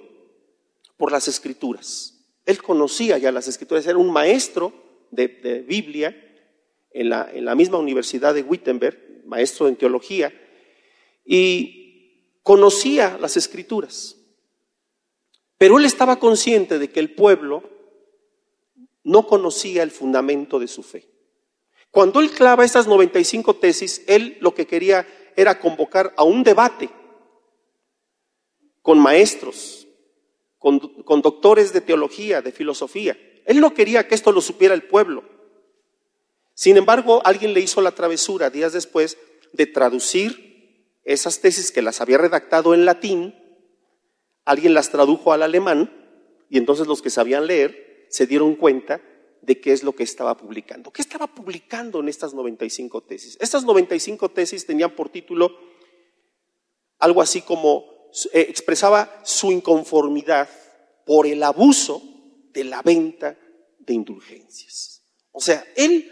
por 0.96 1.12
las 1.12 1.28
escrituras. 1.28 2.14
Él 2.44 2.62
conocía 2.62 3.18
ya 3.18 3.32
las 3.32 3.48
escrituras, 3.48 3.86
era 3.86 3.98
un 3.98 4.12
maestro 4.12 4.72
de, 5.10 5.64
Biblia 5.66 6.16
en 6.90 7.08
la, 7.08 7.30
en 7.32 7.44
la 7.44 7.54
misma 7.54 7.78
Universidad 7.78 8.34
de 8.34 8.42
Wittenberg, 8.42 9.24
maestro 9.26 9.68
en 9.68 9.76
teología, 9.76 10.32
y 11.24 12.38
conocía 12.42 13.18
las 13.20 13.36
escrituras. 13.36 14.16
Pero 15.58 15.78
él 15.78 15.84
estaba 15.84 16.18
consciente 16.18 16.78
de 16.78 16.90
que 16.90 17.00
el 17.00 17.14
pueblo 17.14 17.62
no 19.02 19.26
conocía 19.26 19.82
el 19.82 19.90
fundamento 19.90 20.58
de 20.58 20.68
su 20.68 20.82
fe. 20.82 21.08
Cuando 21.90 22.20
él 22.20 22.30
clava 22.30 22.64
estas 22.64 22.86
95 22.86 23.56
tesis, 23.56 24.04
él 24.06 24.36
lo 24.40 24.54
que 24.54 24.66
quería 24.66 25.06
era 25.34 25.58
convocar 25.58 26.12
a 26.16 26.24
un 26.24 26.42
debate 26.42 26.90
con 28.82 28.98
maestros, 28.98 29.86
con, 30.58 30.78
con 30.78 31.22
doctores 31.22 31.72
de 31.72 31.80
teología, 31.80 32.42
de 32.42 32.52
filosofía, 32.52 33.16
él 33.46 33.60
no 33.60 33.72
quería 33.72 34.06
que 34.06 34.14
esto 34.14 34.32
lo 34.32 34.40
supiera 34.40 34.74
el 34.74 34.82
pueblo. 34.82 35.24
Sin 36.52 36.76
embargo, 36.76 37.22
alguien 37.24 37.54
le 37.54 37.60
hizo 37.60 37.80
la 37.80 37.92
travesura 37.92 38.50
días 38.50 38.72
después 38.72 39.18
de 39.52 39.66
traducir 39.66 40.90
esas 41.04 41.40
tesis 41.40 41.70
que 41.70 41.82
las 41.82 42.00
había 42.00 42.18
redactado 42.18 42.74
en 42.74 42.84
latín, 42.84 43.34
alguien 44.44 44.74
las 44.74 44.90
tradujo 44.90 45.32
al 45.32 45.42
alemán 45.42 45.92
y 46.50 46.58
entonces 46.58 46.86
los 46.86 47.02
que 47.02 47.10
sabían 47.10 47.46
leer 47.46 48.06
se 48.10 48.26
dieron 48.26 48.56
cuenta 48.56 49.00
de 49.42 49.60
qué 49.60 49.72
es 49.72 49.84
lo 49.84 49.94
que 49.94 50.02
estaba 50.02 50.36
publicando. 50.36 50.90
¿Qué 50.90 51.02
estaba 51.02 51.28
publicando 51.28 52.00
en 52.00 52.08
estas 52.08 52.34
95 52.34 53.02
tesis? 53.02 53.38
Estas 53.40 53.64
95 53.64 54.28
tesis 54.30 54.66
tenían 54.66 54.90
por 54.90 55.08
título 55.08 55.56
algo 56.98 57.22
así 57.22 57.42
como 57.42 57.84
eh, 58.32 58.46
expresaba 58.48 59.20
su 59.22 59.52
inconformidad 59.52 60.48
por 61.04 61.26
el 61.26 61.42
abuso 61.42 62.02
de 62.56 62.64
la 62.64 62.80
venta 62.80 63.36
de 63.78 63.92
indulgencias. 63.92 65.02
O 65.30 65.42
sea, 65.42 65.62
él 65.76 66.10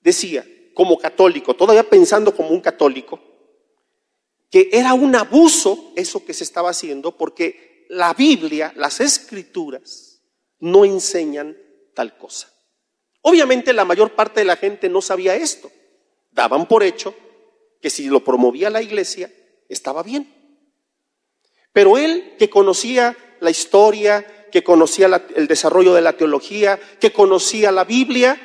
decía, 0.00 0.46
como 0.72 0.96
católico, 0.96 1.54
todavía 1.54 1.82
pensando 1.82 2.32
como 2.34 2.50
un 2.50 2.60
católico, 2.60 3.20
que 4.48 4.68
era 4.70 4.94
un 4.94 5.16
abuso 5.16 5.92
eso 5.96 6.24
que 6.24 6.32
se 6.32 6.44
estaba 6.44 6.70
haciendo 6.70 7.16
porque 7.16 7.86
la 7.88 8.14
Biblia, 8.14 8.72
las 8.76 9.00
escrituras, 9.00 10.22
no 10.60 10.84
enseñan 10.84 11.58
tal 11.92 12.16
cosa. 12.16 12.48
Obviamente 13.22 13.72
la 13.72 13.84
mayor 13.84 14.14
parte 14.14 14.40
de 14.40 14.46
la 14.46 14.54
gente 14.54 14.88
no 14.88 15.02
sabía 15.02 15.34
esto. 15.34 15.72
Daban 16.30 16.68
por 16.68 16.84
hecho 16.84 17.16
que 17.80 17.90
si 17.90 18.06
lo 18.06 18.22
promovía 18.22 18.70
la 18.70 18.80
iglesia, 18.80 19.28
estaba 19.68 20.04
bien. 20.04 20.32
Pero 21.72 21.98
él 21.98 22.36
que 22.38 22.48
conocía 22.48 23.16
la 23.40 23.50
historia, 23.50 24.24
que 24.52 24.62
conocía 24.62 25.06
el 25.34 25.48
desarrollo 25.48 25.94
de 25.94 26.02
la 26.02 26.12
teología, 26.12 26.78
que 27.00 27.12
conocía 27.12 27.72
la 27.72 27.84
Biblia, 27.84 28.40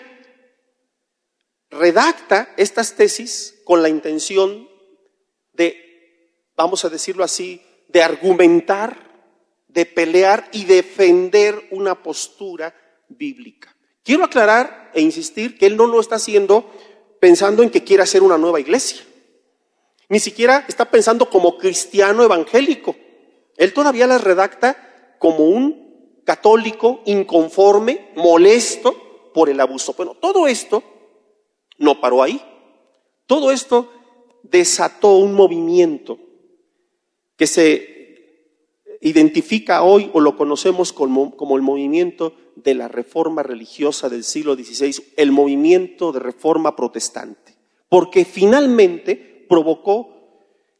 redacta 1.70 2.54
estas 2.58 2.96
tesis 2.96 3.62
con 3.66 3.84
la 3.84 3.90
intención 3.90 4.68
de, 5.52 6.42
vamos 6.56 6.86
a 6.86 6.90
decirlo 6.90 7.24
así, 7.24 7.62
de 7.90 8.02
argumentar, 8.02 9.06
de 9.68 9.86
pelear 9.86 10.48
y 10.54 10.66
defender 10.66 11.68
una 11.72 12.02
postura 12.02 12.74
bíblica. 13.10 13.76
Quiero 14.04 14.24
aclarar 14.24 14.92
e 14.94 15.02
insistir 15.02 15.58
que 15.58 15.66
él 15.66 15.76
no 15.76 15.86
lo 15.86 16.00
está 16.00 16.16
haciendo 16.16 16.72
pensando 17.20 17.64
en 17.64 17.70
que 17.70 17.84
quiere 17.84 18.04
hacer 18.04 18.24
una 18.24 18.38
nueva 18.38 18.62
iglesia. 18.62 19.02
Ni 20.08 20.20
siquiera 20.20 20.64
está 20.70 20.90
pensando 20.90 21.30
como 21.30 21.58
cristiano 21.58 22.24
evangélico. 22.24 22.96
Él 23.58 23.74
todavía 23.74 24.08
las 24.08 24.24
redacta 24.24 25.16
como 25.20 25.46
un 25.46 25.87
católico 26.28 27.00
inconforme, 27.06 28.10
molesto 28.18 29.32
por 29.34 29.50
el 29.50 29.62
abuso. 29.62 29.94
Bueno, 29.94 30.14
todo 30.14 30.46
esto 30.46 30.84
no 31.78 32.02
paró 32.02 32.22
ahí. 32.22 32.42
Todo 33.28 33.50
esto 33.50 33.90
desató 34.44 35.16
un 35.16 35.34
movimiento 35.34 36.20
que 37.38 37.48
se 37.48 38.98
identifica 39.00 39.84
hoy 39.84 40.12
o 40.14 40.20
lo 40.20 40.36
conocemos 40.36 40.92
como, 40.92 41.34
como, 41.38 41.56
el 41.56 41.62
movimiento 41.62 42.34
de 42.58 42.76
la 42.76 42.90
reforma 42.90 43.42
religiosa 43.42 44.10
del 44.10 44.26
siglo 44.26 44.56
XVI, 44.56 45.02
el 45.16 45.32
movimiento 45.32 46.12
de 46.12 46.20
reforma 46.20 46.76
protestante, 46.76 47.56
porque 47.88 48.26
finalmente 48.26 49.46
provocó 49.48 50.10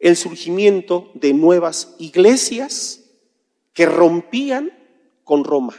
el 0.02 0.18
surgimiento 0.18 1.10
de 1.14 1.32
nuevas 1.34 1.96
iglesias 2.00 3.06
que 3.72 3.86
rompían 3.86 4.77
con 5.28 5.44
Roma. 5.44 5.76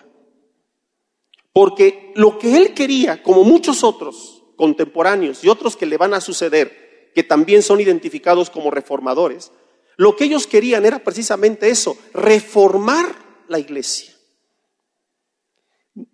Porque 1.52 2.12
lo 2.14 2.38
que 2.38 2.56
él 2.56 2.74
quería, 2.74 3.20
como 3.22 3.42
muchos 3.42 3.82
otros 3.82 4.44
contemporáneos 4.56 5.42
y 5.42 5.48
otros 5.48 5.76
que 5.76 5.86
le 5.86 5.96
van 5.96 6.14
a 6.14 6.20
suceder, 6.20 7.10
que 7.14 7.24
también 7.24 7.62
son 7.62 7.80
identificados 7.80 8.50
como 8.50 8.70
reformadores, 8.70 9.50
lo 9.96 10.14
que 10.14 10.24
ellos 10.24 10.46
querían 10.46 10.86
era 10.86 11.00
precisamente 11.00 11.70
eso, 11.70 11.96
reformar 12.12 13.16
la 13.48 13.58
iglesia. 13.58 14.14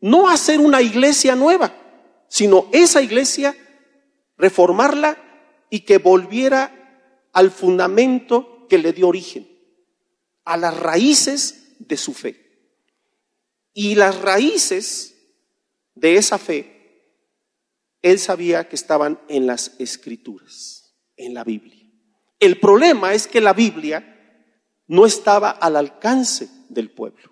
No 0.01 0.31
hacer 0.31 0.61
una 0.61 0.81
iglesia 0.81 1.35
nueva, 1.35 1.75
sino 2.29 2.69
esa 2.73 3.03
iglesia, 3.03 3.55
reformarla 4.39 5.19
y 5.69 5.81
que 5.81 5.99
volviera 5.99 7.29
al 7.33 7.51
fundamento 7.51 8.67
que 8.69 8.79
le 8.79 8.93
dio 8.93 9.09
origen, 9.09 9.47
a 10.45 10.57
las 10.57 10.79
raíces 10.79 11.75
de 11.81 11.97
su 11.97 12.15
fe. 12.15 12.44
Y 13.75 13.97
las 13.97 14.21
raíces 14.21 15.17
de 15.97 16.15
esa 16.15 16.39
fe, 16.39 17.11
él 18.03 18.19
sabía 18.21 18.69
que 18.69 18.77
estaban 18.77 19.21
en 19.29 19.47
las 19.47 19.73
escrituras, 19.81 20.95
en 21.17 21.35
la 21.35 21.43
Biblia. 21.43 21.85
El 22.39 22.61
problema 22.61 23.15
es 23.15 23.27
que 23.27 23.41
la 23.41 23.53
Biblia 23.53 24.15
no 24.87 25.07
estaba 25.07 25.51
al 25.51 25.77
alcance 25.77 26.49
del 26.69 26.91
pueblo. 26.91 27.31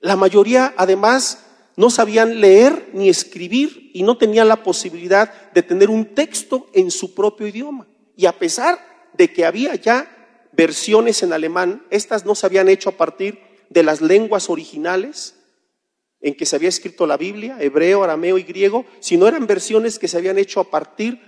La 0.00 0.16
mayoría, 0.16 0.74
además, 0.76 1.46
no 1.76 1.90
sabían 1.90 2.40
leer 2.40 2.90
ni 2.92 3.08
escribir 3.08 3.90
y 3.94 4.02
no 4.02 4.18
tenían 4.18 4.48
la 4.48 4.62
posibilidad 4.62 5.52
de 5.52 5.62
tener 5.62 5.88
un 5.88 6.14
texto 6.14 6.68
en 6.74 6.90
su 6.90 7.14
propio 7.14 7.46
idioma. 7.46 7.86
Y 8.16 8.26
a 8.26 8.38
pesar 8.38 8.78
de 9.14 9.32
que 9.32 9.44
había 9.44 9.74
ya 9.74 10.10
versiones 10.52 11.22
en 11.22 11.32
alemán, 11.32 11.86
estas 11.90 12.24
no 12.24 12.34
se 12.34 12.46
habían 12.46 12.68
hecho 12.68 12.90
a 12.90 12.96
partir 12.96 13.40
de 13.68 13.82
las 13.82 14.00
lenguas 14.00 14.48
originales 14.50 15.34
en 16.20 16.34
que 16.34 16.46
se 16.46 16.56
había 16.56 16.68
escrito 16.68 17.06
la 17.06 17.16
Biblia, 17.16 17.56
hebreo, 17.60 18.02
arameo 18.02 18.38
y 18.38 18.42
griego, 18.42 18.84
sino 19.00 19.28
eran 19.28 19.46
versiones 19.46 19.98
que 19.98 20.08
se 20.08 20.16
habían 20.16 20.38
hecho 20.38 20.60
a 20.60 20.70
partir 20.70 21.20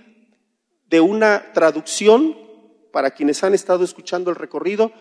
de 0.87 0.99
una 0.99 1.53
traducción, 1.53 2.35
para 2.91 3.11
quienes 3.11 3.43
han 3.43 3.53
estado 3.53 3.83
escuchando 3.83 4.31
el 4.31 4.35
recorrido, 4.35 4.91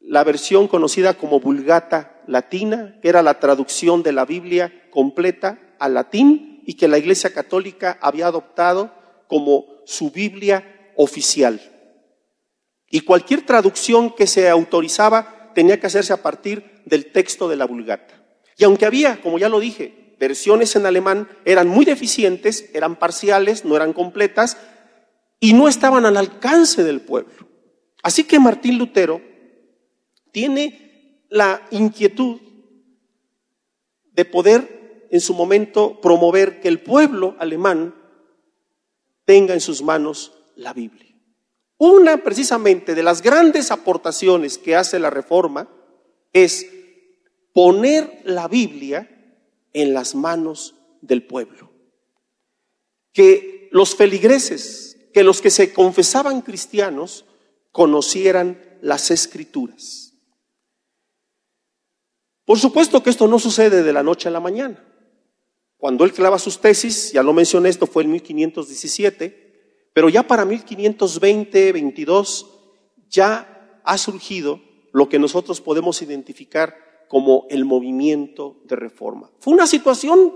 la 0.00 0.24
versión 0.24 0.68
conocida 0.68 1.14
como 1.14 1.40
Vulgata 1.40 2.22
Latina, 2.26 2.98
que 3.02 3.08
era 3.08 3.22
la 3.22 3.40
traducción 3.40 4.02
de 4.02 4.12
la 4.12 4.24
Biblia 4.24 4.88
completa 4.90 5.74
al 5.78 5.94
latín 5.94 6.62
y 6.66 6.74
que 6.74 6.88
la 6.88 6.98
Iglesia 6.98 7.32
Católica 7.32 7.98
había 8.00 8.28
adoptado 8.28 8.92
como 9.26 9.66
su 9.84 10.10
Biblia 10.10 10.92
oficial. 10.96 11.60
Y 12.88 13.00
cualquier 13.00 13.46
traducción 13.46 14.14
que 14.14 14.26
se 14.26 14.48
autorizaba 14.48 15.52
tenía 15.54 15.78
que 15.80 15.86
hacerse 15.86 16.12
a 16.12 16.22
partir 16.22 16.82
del 16.84 17.12
texto 17.12 17.48
de 17.48 17.56
la 17.56 17.66
Vulgata. 17.66 18.19
Y 18.60 18.64
aunque 18.64 18.84
había, 18.84 19.22
como 19.22 19.38
ya 19.38 19.48
lo 19.48 19.58
dije, 19.58 20.14
versiones 20.20 20.76
en 20.76 20.84
alemán, 20.84 21.26
eran 21.46 21.66
muy 21.66 21.86
deficientes, 21.86 22.68
eran 22.74 22.96
parciales, 22.96 23.64
no 23.64 23.74
eran 23.74 23.94
completas 23.94 24.58
y 25.40 25.54
no 25.54 25.66
estaban 25.66 26.04
al 26.04 26.18
alcance 26.18 26.84
del 26.84 27.00
pueblo. 27.00 27.48
Así 28.02 28.24
que 28.24 28.38
Martín 28.38 28.76
Lutero 28.76 29.22
tiene 30.30 31.24
la 31.30 31.66
inquietud 31.70 32.38
de 34.12 34.26
poder 34.26 35.06
en 35.10 35.22
su 35.22 35.32
momento 35.32 35.98
promover 36.02 36.60
que 36.60 36.68
el 36.68 36.80
pueblo 36.80 37.36
alemán 37.38 37.94
tenga 39.24 39.54
en 39.54 39.62
sus 39.62 39.80
manos 39.80 40.34
la 40.54 40.74
Biblia. 40.74 41.16
Una 41.78 42.18
precisamente 42.18 42.94
de 42.94 43.02
las 43.02 43.22
grandes 43.22 43.70
aportaciones 43.70 44.58
que 44.58 44.76
hace 44.76 44.98
la 44.98 45.08
reforma 45.08 45.66
es 46.34 46.66
poner 47.52 48.22
la 48.24 48.48
Biblia 48.48 49.08
en 49.72 49.94
las 49.94 50.14
manos 50.14 50.74
del 51.00 51.22
pueblo. 51.22 51.70
Que 53.12 53.68
los 53.72 53.94
feligreses, 53.94 54.96
que 55.12 55.24
los 55.24 55.40
que 55.40 55.50
se 55.50 55.72
confesaban 55.72 56.42
cristianos, 56.42 57.24
conocieran 57.72 58.60
las 58.82 59.10
escrituras. 59.10 60.14
Por 62.44 62.58
supuesto 62.58 63.02
que 63.02 63.10
esto 63.10 63.28
no 63.28 63.38
sucede 63.38 63.82
de 63.82 63.92
la 63.92 64.02
noche 64.02 64.28
a 64.28 64.32
la 64.32 64.40
mañana. 64.40 64.84
Cuando 65.76 66.04
él 66.04 66.12
clava 66.12 66.38
sus 66.38 66.60
tesis, 66.60 67.12
ya 67.12 67.22
lo 67.22 67.32
mencioné, 67.32 67.68
esto 67.68 67.86
fue 67.86 68.02
en 68.02 68.10
1517, 68.10 69.90
pero 69.92 70.08
ya 70.08 70.24
para 70.24 70.44
1520, 70.44 71.72
22, 71.72 72.46
ya 73.08 73.80
ha 73.84 73.98
surgido 73.98 74.60
lo 74.92 75.08
que 75.08 75.18
nosotros 75.18 75.60
podemos 75.60 76.02
identificar 76.02 76.89
como 77.10 77.48
el 77.50 77.64
movimiento 77.64 78.60
de 78.66 78.76
reforma. 78.76 79.32
Fue 79.40 79.52
una 79.52 79.66
situación 79.66 80.32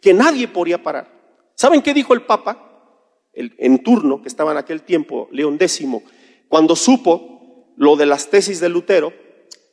que 0.00 0.14
nadie 0.14 0.46
podía 0.46 0.80
parar. 0.80 1.10
¿Saben 1.56 1.82
qué 1.82 1.92
dijo 1.92 2.14
el 2.14 2.22
Papa? 2.22 3.26
El, 3.32 3.56
en 3.58 3.82
turno, 3.82 4.22
que 4.22 4.28
estaba 4.28 4.52
en 4.52 4.58
aquel 4.58 4.82
tiempo, 4.82 5.26
León 5.32 5.56
X, 5.60 5.84
cuando 6.46 6.76
supo 6.76 7.72
lo 7.76 7.96
de 7.96 8.06
las 8.06 8.30
tesis 8.30 8.60
de 8.60 8.68
Lutero, 8.68 9.12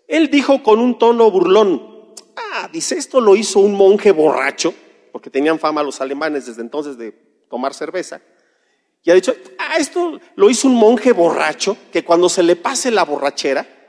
él 0.08 0.32
dijo 0.32 0.64
con 0.64 0.80
un 0.80 0.98
tono 0.98 1.30
burlón, 1.30 2.16
ah, 2.36 2.68
dice, 2.74 2.98
esto 2.98 3.22
lo 3.22 3.36
hizo 3.36 3.60
un 3.60 3.76
monje 3.76 4.12
borracho, 4.12 4.74
porque 5.12 5.30
tenían 5.30 5.60
fama 5.60 5.84
los 5.84 6.02
alemanes 6.02 6.48
desde 6.48 6.64
entonces 6.64 6.98
de 6.98 7.12
tomar 7.48 7.76
cerveza, 7.76 8.24
y 9.04 9.12
ha 9.12 9.14
dicho, 9.14 9.36
ah, 9.60 9.76
esto 9.78 10.20
lo 10.34 10.50
hizo 10.50 10.68
un 10.68 10.74
monje 10.74 11.12
borracho, 11.12 11.78
que 11.92 12.04
cuando 12.04 12.28
se 12.28 12.42
le 12.42 12.56
pase 12.56 12.90
la 12.90 13.06
borrachera, 13.06 13.83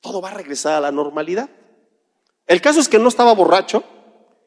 todo 0.00 0.20
va 0.20 0.30
a 0.30 0.34
regresar 0.34 0.74
a 0.74 0.80
la 0.80 0.92
normalidad. 0.92 1.50
El 2.46 2.60
caso 2.60 2.80
es 2.80 2.88
que 2.88 2.98
no 2.98 3.08
estaba 3.08 3.34
borracho 3.34 3.84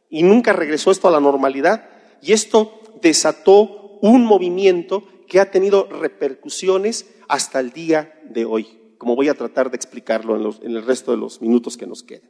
y 0.09 0.23
nunca 0.23 0.53
regresó 0.53 0.91
esto 0.91 1.07
a 1.07 1.11
la 1.11 1.19
normalidad. 1.19 1.89
Y 2.21 2.33
esto 2.33 2.81
desató 3.01 3.99
un 4.01 4.25
movimiento 4.25 5.03
que 5.27 5.39
ha 5.39 5.51
tenido 5.51 5.85
repercusiones 5.85 7.13
hasta 7.27 7.59
el 7.59 7.71
día 7.71 8.19
de 8.25 8.45
hoy, 8.45 8.95
como 8.97 9.15
voy 9.15 9.29
a 9.29 9.35
tratar 9.35 9.71
de 9.71 9.77
explicarlo 9.77 10.35
en, 10.61 10.75
el 10.75 10.85
resto 10.85 11.11
de 11.11 11.17
los 11.17 11.41
minutos 11.41 11.77
que 11.77 11.87
nos 11.87 12.03
quedan. 12.03 12.29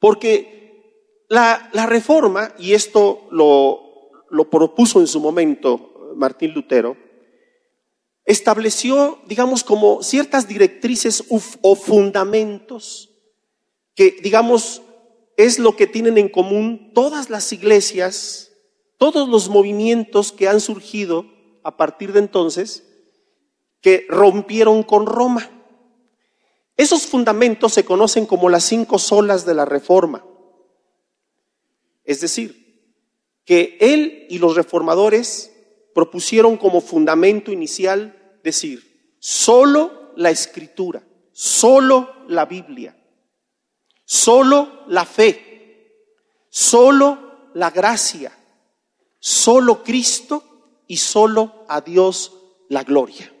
Porque 0.00 1.24
la, 1.28 1.70
reforma, 1.86 2.52
y 2.58 2.74
esto 2.74 3.28
lo 3.30 4.50
propuso 4.50 5.00
en 5.00 5.06
su 5.06 5.20
momento 5.20 6.12
Martín 6.16 6.52
Lutero, 6.52 7.03
estableció, 8.24 9.18
digamos, 9.26 9.64
como 9.64 10.02
ciertas 10.02 10.48
directrices 10.48 11.24
o 11.28 11.74
fundamentos 11.76 13.10
que, 13.94 14.16
digamos, 14.22 14.82
es 15.36 15.58
lo 15.58 15.76
que 15.76 15.86
tienen 15.86 16.18
en 16.18 16.28
común 16.28 16.92
todas 16.94 17.30
las 17.30 17.52
iglesias, 17.52 18.52
todos 18.98 19.28
los 19.28 19.48
movimientos 19.48 20.32
que 20.32 20.48
han 20.48 20.60
surgido 20.60 21.26
a 21.62 21.76
partir 21.76 22.12
de 22.12 22.20
entonces, 22.20 22.84
que 23.80 24.06
rompieron 24.08 24.82
con 24.82 25.06
Roma. 25.06 25.50
Esos 26.76 27.06
fundamentos 27.06 27.72
se 27.72 27.84
conocen 27.84 28.26
como 28.26 28.48
las 28.48 28.64
cinco 28.64 28.98
solas 28.98 29.46
de 29.46 29.54
la 29.54 29.64
Reforma. 29.64 30.24
Es 32.04 32.20
decir, 32.20 32.64
que 33.44 33.76
él 33.80 34.26
y 34.28 34.38
los 34.38 34.56
reformadores 34.56 35.53
propusieron 35.94 36.56
como 36.56 36.80
fundamento 36.80 37.50
inicial 37.52 38.38
decir, 38.42 39.16
solo 39.18 40.12
la 40.16 40.30
escritura, 40.30 41.02
solo 41.32 42.12
la 42.28 42.44
Biblia, 42.44 42.96
solo 44.04 44.84
la 44.88 45.04
fe, 45.06 45.88
solo 46.50 47.50
la 47.54 47.70
gracia, 47.70 48.36
solo 49.18 49.82
Cristo 49.82 50.42
y 50.86 50.98
solo 50.98 51.64
a 51.68 51.80
Dios 51.80 52.32
la 52.68 52.82
gloria. 52.82 53.32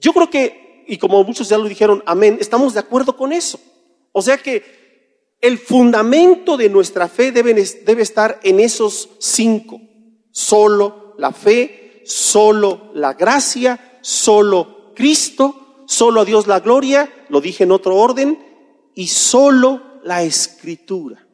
Yo 0.00 0.12
creo 0.12 0.30
que, 0.30 0.84
y 0.86 0.98
como 0.98 1.22
muchos 1.24 1.48
ya 1.48 1.58
lo 1.58 1.64
dijeron, 1.64 2.02
amén, 2.06 2.38
estamos 2.40 2.74
de 2.74 2.80
acuerdo 2.80 3.16
con 3.16 3.32
eso. 3.32 3.58
O 4.12 4.22
sea 4.22 4.38
que 4.38 5.36
el 5.40 5.58
fundamento 5.58 6.56
de 6.56 6.70
nuestra 6.70 7.08
fe 7.08 7.32
debe, 7.32 7.54
debe 7.54 8.02
estar 8.02 8.40
en 8.42 8.60
esos 8.60 9.10
cinco. 9.18 9.80
Solo 10.34 11.14
la 11.18 11.30
fe, 11.30 12.02
solo 12.04 12.90
la 12.94 13.12
gracia, 13.14 13.98
solo 14.00 14.92
Cristo, 14.92 15.84
solo 15.86 16.22
a 16.22 16.24
Dios 16.24 16.48
la 16.48 16.58
gloria, 16.58 17.08
lo 17.28 17.40
dije 17.40 17.62
en 17.62 17.70
otro 17.70 17.94
orden, 17.94 18.44
y 18.96 19.06
solo 19.06 20.00
la 20.02 20.24
escritura. 20.24 21.24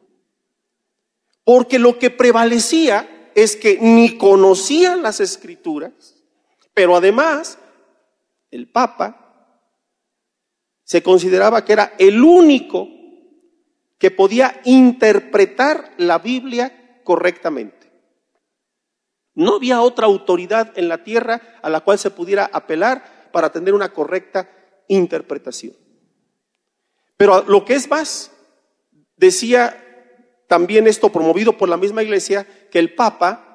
Porque 1.43 1.79
lo 1.79 1.97
que 1.97 2.11
prevalecía 2.11 3.31
es 3.33 3.55
que 3.55 3.79
ni 3.81 4.19
conocían 4.19 5.01
las 5.01 5.19
escrituras, 5.19 6.23
pero 6.75 6.95
además 6.95 7.57
el 8.51 8.69
Papa 8.69 9.17
se 10.83 11.01
consideraba 11.01 11.65
que 11.65 11.73
era 11.73 11.95
el 11.97 12.23
único 12.23 12.87
que 13.97 14.11
podía 14.11 14.61
interpretar 14.63 15.95
la 15.97 16.19
Biblia 16.19 16.99
correctamente. 17.03 17.80
No 19.33 19.55
había 19.55 19.81
otra 19.81 20.07
autoridad 20.07 20.77
en 20.77 20.89
la 20.89 21.03
tierra 21.03 21.41
a 21.61 21.69
la 21.69 21.81
cual 21.81 21.99
se 21.99 22.11
pudiera 22.11 22.49
apelar 22.51 23.29
para 23.31 23.51
tener 23.51 23.73
una 23.73 23.93
correcta 23.93 24.49
interpretación. 24.87 25.73
Pero 27.17 27.43
lo 27.43 27.63
que 27.65 27.75
es 27.75 27.89
más, 27.89 28.31
decía 29.15 29.77
también 30.47 30.87
esto 30.87 31.11
promovido 31.11 31.57
por 31.57 31.69
la 31.69 31.77
misma 31.77 32.03
iglesia, 32.03 32.45
que 32.69 32.79
el 32.79 32.93
Papa 32.93 33.51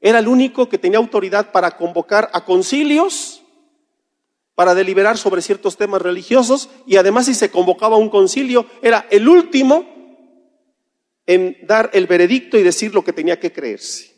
era 0.00 0.18
el 0.18 0.28
único 0.28 0.68
que 0.68 0.78
tenía 0.78 0.98
autoridad 0.98 1.52
para 1.52 1.76
convocar 1.76 2.30
a 2.32 2.44
concilios 2.44 3.42
para 4.54 4.74
deliberar 4.74 5.16
sobre 5.16 5.42
ciertos 5.42 5.76
temas 5.76 6.02
religiosos 6.02 6.68
y 6.86 6.96
además 6.96 7.26
si 7.26 7.34
se 7.34 7.50
convocaba 7.50 7.96
un 7.96 8.10
concilio 8.10 8.66
era 8.82 9.06
el 9.10 9.28
último 9.28 9.84
en 11.26 11.56
dar 11.66 11.90
el 11.94 12.06
veredicto 12.06 12.58
y 12.58 12.62
decir 12.62 12.94
lo 12.94 13.04
que 13.04 13.12
tenía 13.12 13.40
que 13.40 13.52
creerse. 13.52 14.11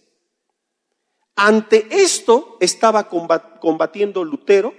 Ante 1.37 1.87
esto 1.91 2.57
estaba 2.61 3.09
combatiendo 3.09 4.23
Lutero 4.23 4.75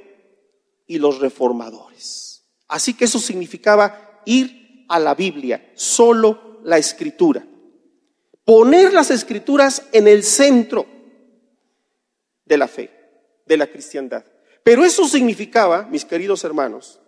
y 0.88 0.98
los 0.98 1.20
reformadores. 1.20 2.46
Así 2.68 2.94
que 2.94 3.06
eso 3.06 3.20
significaba 3.20 4.22
ir 4.26 4.86
a 4.88 5.00
la 5.00 5.16
Biblia, 5.16 5.72
solo 5.76 6.60
la 6.64 6.78
escritura. 6.78 7.46
Poner 8.44 8.94
las 8.94 9.12
escrituras 9.12 9.88
en 9.92 10.08
el 10.08 10.24
centro 10.24 10.86
de 12.46 12.58
la 12.58 12.68
fe, 12.68 12.92
de 13.46 13.58
la 13.58 13.68
cristiandad. 13.68 14.24
Pero 14.64 14.86
eso 14.86 15.08
significaba, 15.08 15.84
mis 15.84 16.06
queridos 16.06 16.44
hermanos, 16.44 17.00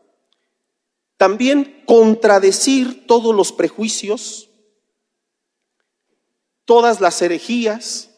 también 1.17 1.83
contradecir 1.85 3.07
todos 3.07 3.35
los 3.35 3.51
prejuicios, 3.51 4.49
todas 6.65 7.01
las 7.01 7.21
herejías, 7.21 8.11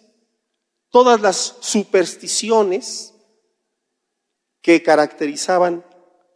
todas 0.89 1.21
las 1.21 1.57
supersticiones 1.61 3.13
que 4.61 4.83
caracterizaban 4.83 5.85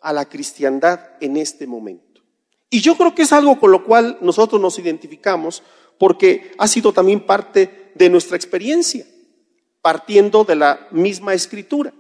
a 0.02 0.14
la 0.14 0.26
cristiandad 0.26 1.00
en 1.22 1.38
este 1.38 1.68
momento. 1.68 2.22
Y 2.70 2.82
yo 2.82 2.96
creo 2.96 3.14
que 3.14 3.24
es 3.24 3.34
algo 3.34 3.60
con 3.60 3.72
lo 3.72 3.84
cual 3.84 4.18
nosotros 4.22 4.60
nos 4.60 4.80
identificamos 4.80 5.64
porque 5.98 6.52
ha 6.58 6.68
sido 6.68 6.92
también 6.92 7.26
parte 7.26 7.92
de 7.96 8.10
nuestra 8.10 8.36
experiencia, 8.36 9.06
partiendo 9.82 10.44
de 10.44 10.56
la 10.56 10.88
misma 10.92 11.34
escritura. 11.34 11.94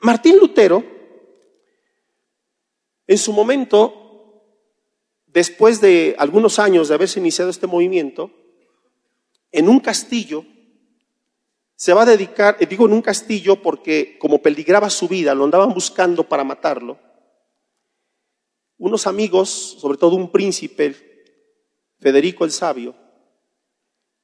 Martín 0.00 0.38
Lutero, 0.38 0.82
en 3.06 3.18
su 3.18 3.32
momento, 3.32 4.42
después 5.26 5.80
de 5.80 6.16
algunos 6.18 6.58
años 6.58 6.88
de 6.88 6.94
haberse 6.94 7.20
iniciado 7.20 7.50
este 7.50 7.66
movimiento, 7.66 8.30
en 9.52 9.68
un 9.68 9.78
castillo, 9.78 10.44
se 11.76 11.92
va 11.92 12.02
a 12.02 12.06
dedicar, 12.06 12.56
eh, 12.58 12.66
digo 12.66 12.86
en 12.86 12.94
un 12.94 13.02
castillo 13.02 13.62
porque 13.62 14.18
como 14.18 14.40
peligraba 14.40 14.88
su 14.88 15.06
vida, 15.06 15.34
lo 15.34 15.44
andaban 15.44 15.72
buscando 15.72 16.26
para 16.26 16.42
matarlo, 16.42 16.98
unos 18.78 19.06
amigos, 19.06 19.76
sobre 19.78 19.98
todo 19.98 20.16
un 20.16 20.32
príncipe, 20.32 20.94
Federico 21.98 22.44
el 22.44 22.50
Sabio, 22.50 22.94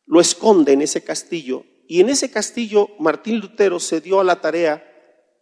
lo 0.07 0.21
esconde 0.21 0.73
en 0.73 0.83
ese 0.83 1.05
castillo 1.05 1.65
y 1.87 2.01
en 2.01 2.09
ese 2.09 2.31
castillo 2.31 2.91
Martín 2.99 3.41
Lutero 3.41 3.81
se 3.81 4.01
dio 4.01 4.21
a 4.21 4.25
la 4.25 4.41
tarea 4.41 4.88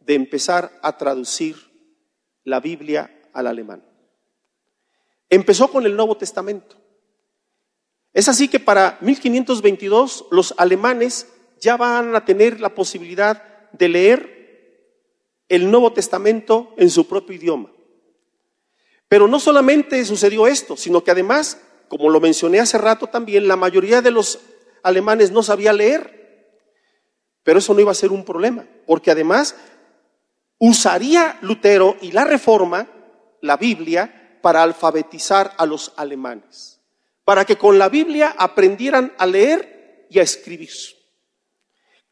de 0.01 0.15
empezar 0.15 0.79
a 0.83 0.97
traducir 0.97 1.57
la 2.45 2.61
Biblia 2.61 3.21
al 3.33 3.47
alemán. 3.47 3.85
Empezó 5.29 5.71
con 5.71 5.87
el 5.87 5.97
Nuevo 5.97 6.17
Testamento. 6.17 6.77
Es 8.13 8.29
así 8.29 8.49
que 8.49 8.59
para 8.59 8.99
1522 9.01 10.27
los 10.31 10.55
alemanes 10.57 11.29
ya 11.61 11.77
van 11.77 12.15
a 12.15 12.25
tener 12.25 12.61
la 12.61 12.75
posibilidad 12.75 13.69
de 13.73 13.89
leer 13.89 14.41
el 15.49 15.71
Nuevo 15.71 15.93
Testamento 15.93 16.75
en 16.77 16.91
su 16.91 17.07
propio 17.07 17.37
idioma. 17.37 17.71
Pero 19.09 19.27
no 19.27 19.41
solamente 19.41 20.05
sucedió 20.05 20.47
esto, 20.47 20.77
sino 20.77 21.03
que 21.03 21.11
además, 21.11 21.61
como 21.89 22.09
lo 22.09 22.21
mencioné 22.21 22.61
hace 22.61 22.79
rato 22.79 23.09
también, 23.09 23.49
la 23.49 23.57
mayoría 23.57 24.01
de 24.01 24.13
los 24.13 24.39
alemanes 24.83 25.33
no 25.33 25.43
sabía 25.43 25.73
leer. 25.73 26.57
Pero 27.43 27.59
eso 27.59 27.75
no 27.75 27.81
iba 27.81 27.91
a 27.91 27.97
ser 27.97 28.13
un 28.13 28.25
problema, 28.25 28.67
porque 28.87 29.11
además 29.11 29.57
usaría 30.59 31.39
Lutero 31.43 31.97
y 32.01 32.13
la 32.13 32.25
Reforma, 32.25 32.87
la 33.41 33.57
Biblia, 33.57 34.39
para 34.41 34.63
alfabetizar 34.63 35.53
a 35.59 35.67
los 35.67 35.93
alemanes, 35.97 36.81
para 37.25 37.45
que 37.45 37.57
con 37.57 37.79
la 37.79 37.89
Biblia 37.89 38.35
aprendieran 38.39 39.13
a 39.19 39.27
leer 39.27 40.07
y 40.11 40.19
a 40.19 40.23
escribir. 40.23 40.71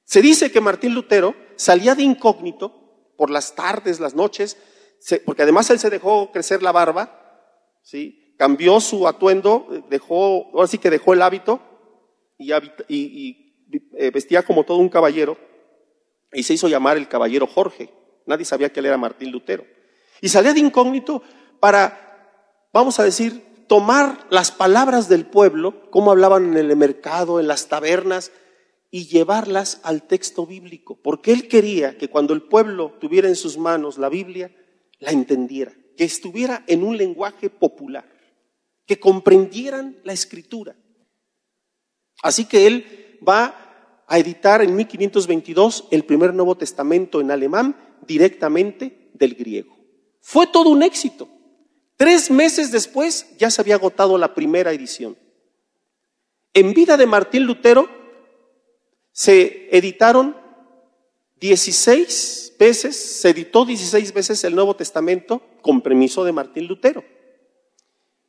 Se 0.09 0.23
dice 0.23 0.51
que 0.51 0.63
Martín 0.63 0.95
Lutero 0.95 1.35
salía 1.57 1.95
de 1.95 2.03
incógnito 2.03 3.13
por 3.19 3.29
las 3.29 3.55
tardes, 3.55 4.01
las 4.01 4.15
noches, 4.15 4.57
porque 5.27 5.43
además 5.43 5.69
él 5.69 5.79
se 5.79 5.91
dejó 5.91 6.33
crecer 6.33 6.63
la 6.63 6.73
barba, 6.73 7.77
¿sí? 7.83 8.35
cambió 8.39 8.81
su 8.81 9.07
atuendo, 9.07 9.69
dejó, 9.91 10.47
ahora 10.55 10.67
sí 10.67 10.79
que 10.79 10.89
dejó 10.89 11.13
el 11.13 11.21
hábito 11.21 11.61
y, 12.39 12.51
eh, 13.99 14.11
vestía 14.11 14.43
como 14.45 14.65
todo 14.65 14.79
un 14.79 14.89
caballero 14.89 15.37
y 16.33 16.43
se 16.43 16.55
hizo 16.55 16.69
llamar 16.69 16.97
el 16.97 17.07
caballero 17.07 17.47
Jorge. 17.47 17.93
Nadie 18.25 18.47
sabía 18.47 18.73
que 18.73 18.81
él 18.81 18.87
era 18.87 18.97
Martín 18.97 19.31
Lutero. 19.31 19.67
Y 20.23 20.31
salía 20.31 20.55
de 20.55 20.61
incógnito 20.61 21.23
para, 21.61 22.71
vamos 22.73 22.99
a 22.99 23.05
decir, 23.05 23.67
tomar 23.69 24.27
las 24.31 24.53
palabras 24.53 25.11
del 25.11 25.27
pueblo, 25.27 25.91
como 25.91 26.13
hablaban 26.13 26.57
en 26.57 26.71
el 26.71 26.75
mercado, 26.79 27.41
en 27.41 27.47
las 27.47 27.69
tabernas, 27.69 28.33
y 28.91 29.07
llevarlas 29.07 29.81
al 29.83 30.07
texto 30.07 30.47
bíblico. 30.47 30.99
Porque 31.03 31.33
él 31.33 31.49
quería 31.49 31.99
que 31.99 32.09
cuando 32.09 32.35
el 32.35 32.43
pueblo 32.43 32.97
tuviera 33.01 33.29
en 33.29 33.37
sus 33.37 33.59
manos 33.59 33.99
la 33.99 34.09
Biblia, 34.09 34.55
la 34.99 35.11
entendiera, 35.11 35.73
que 35.97 36.05
estuviera 36.05 36.65
en 36.67 36.83
un 36.83 36.97
lenguaje 36.97 37.51
popular, 37.51 38.09
que 38.87 38.99
comprendieran 38.99 39.99
la 40.05 40.13
escritura. 40.13 40.77
Así 42.23 42.47
que 42.47 42.67
él 42.67 43.19
va 43.27 44.05
a 44.07 44.19
editar 44.19 44.63
en 44.63 44.75
1522 44.75 45.89
el 45.91 46.05
primer 46.05 46.35
Nuevo 46.35 46.57
Testamento 46.57 47.21
en 47.21 47.31
alemán 47.31 47.77
directamente 48.07 49.11
del 49.15 49.35
griego. 49.35 49.77
Fue 50.21 50.47
todo 50.47 50.71
un 50.71 50.83
éxito. 50.83 51.29
Tres 51.97 52.31
meses 52.31 52.73
después 52.73 53.37
ya 53.39 53.51
se 53.51 53.61
había 53.61 53.75
agotado 53.75 54.17
la 54.19 54.35
primera 54.35 54.73
edición. 54.73 55.17
En 56.55 56.73
vida 56.73 56.97
de 56.97 57.07
Martín 57.07 57.45
Lutero 57.45 57.98
se 59.19 59.69
editaron 59.77 60.37
16 61.41 62.55
veces, 62.57 62.95
se 63.21 63.31
editó 63.31 63.65
16 63.65 64.13
veces 64.13 64.45
el 64.45 64.55
Nuevo 64.55 64.77
Testamento 64.77 65.43
con 65.61 65.81
permiso 65.81 66.23
de 66.23 66.31
Martín 66.31 66.69
Lutero. 66.69 67.03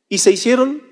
Y 0.08 0.18
se 0.18 0.32
hicieron 0.32 0.82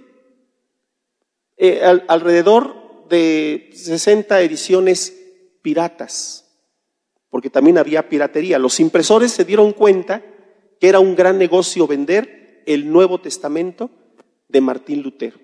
eh, 1.56 1.82
alrededor 2.06 3.08
de 3.08 3.70
60 3.74 4.40
ediciones 4.40 5.16
piratas, 5.62 6.48
porque 7.28 7.50
también 7.50 7.76
había 7.76 8.08
piratería. 8.08 8.60
Los 8.60 8.78
impresores 8.78 9.32
se 9.32 9.44
dieron 9.44 9.72
cuenta 9.72 10.22
que 10.78 10.88
era 10.88 11.00
un 11.00 11.16
gran 11.16 11.38
negocio 11.38 11.88
vender 11.88 12.62
el 12.66 12.88
Nuevo 12.88 13.20
Testamento 13.20 13.90
de 14.46 14.60
Martín 14.60 15.02
Lutero. 15.02 15.40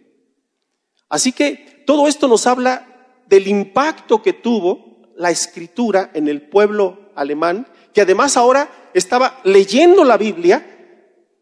Así 1.09 1.33
que 1.33 1.83
todo 1.89 2.07
esto 2.07 2.29
nos 2.29 2.47
habla 2.47 2.94
del 3.27 3.49
impacto 3.49 4.23
que 4.23 4.33
tuvo 4.33 5.03
la 5.17 5.31
escritura 5.31 6.11
en 6.15 6.29
el 6.29 6.43
pueblo 6.43 7.11
alemán, 7.15 7.67
que 7.93 8.01
además 8.01 8.37
ahora 8.37 8.91
estaba 8.95 9.41
leyendo 9.45 10.05
la 10.05 10.17
Biblia 10.17 10.67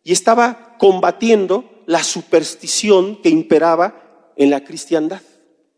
y 0.05 0.13
estaba 0.13 0.77
combatiendo 0.79 1.83
la 1.87 2.03
superstición 2.03 3.17
que 3.23 3.29
imperaba 3.29 4.33
en 4.37 4.51
la 4.51 4.65
cristiandad. 4.65 5.23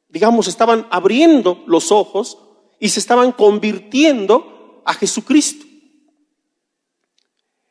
Digamos, 0.08 0.48
estaban 0.48 0.86
abriendo 0.90 1.62
los 1.66 1.90
ojos 1.90 2.38
y 2.78 2.88
se 2.88 3.00
estaban 3.00 3.32
convirtiendo 3.32 4.82
a 4.84 4.94
Jesucristo. 4.94 5.64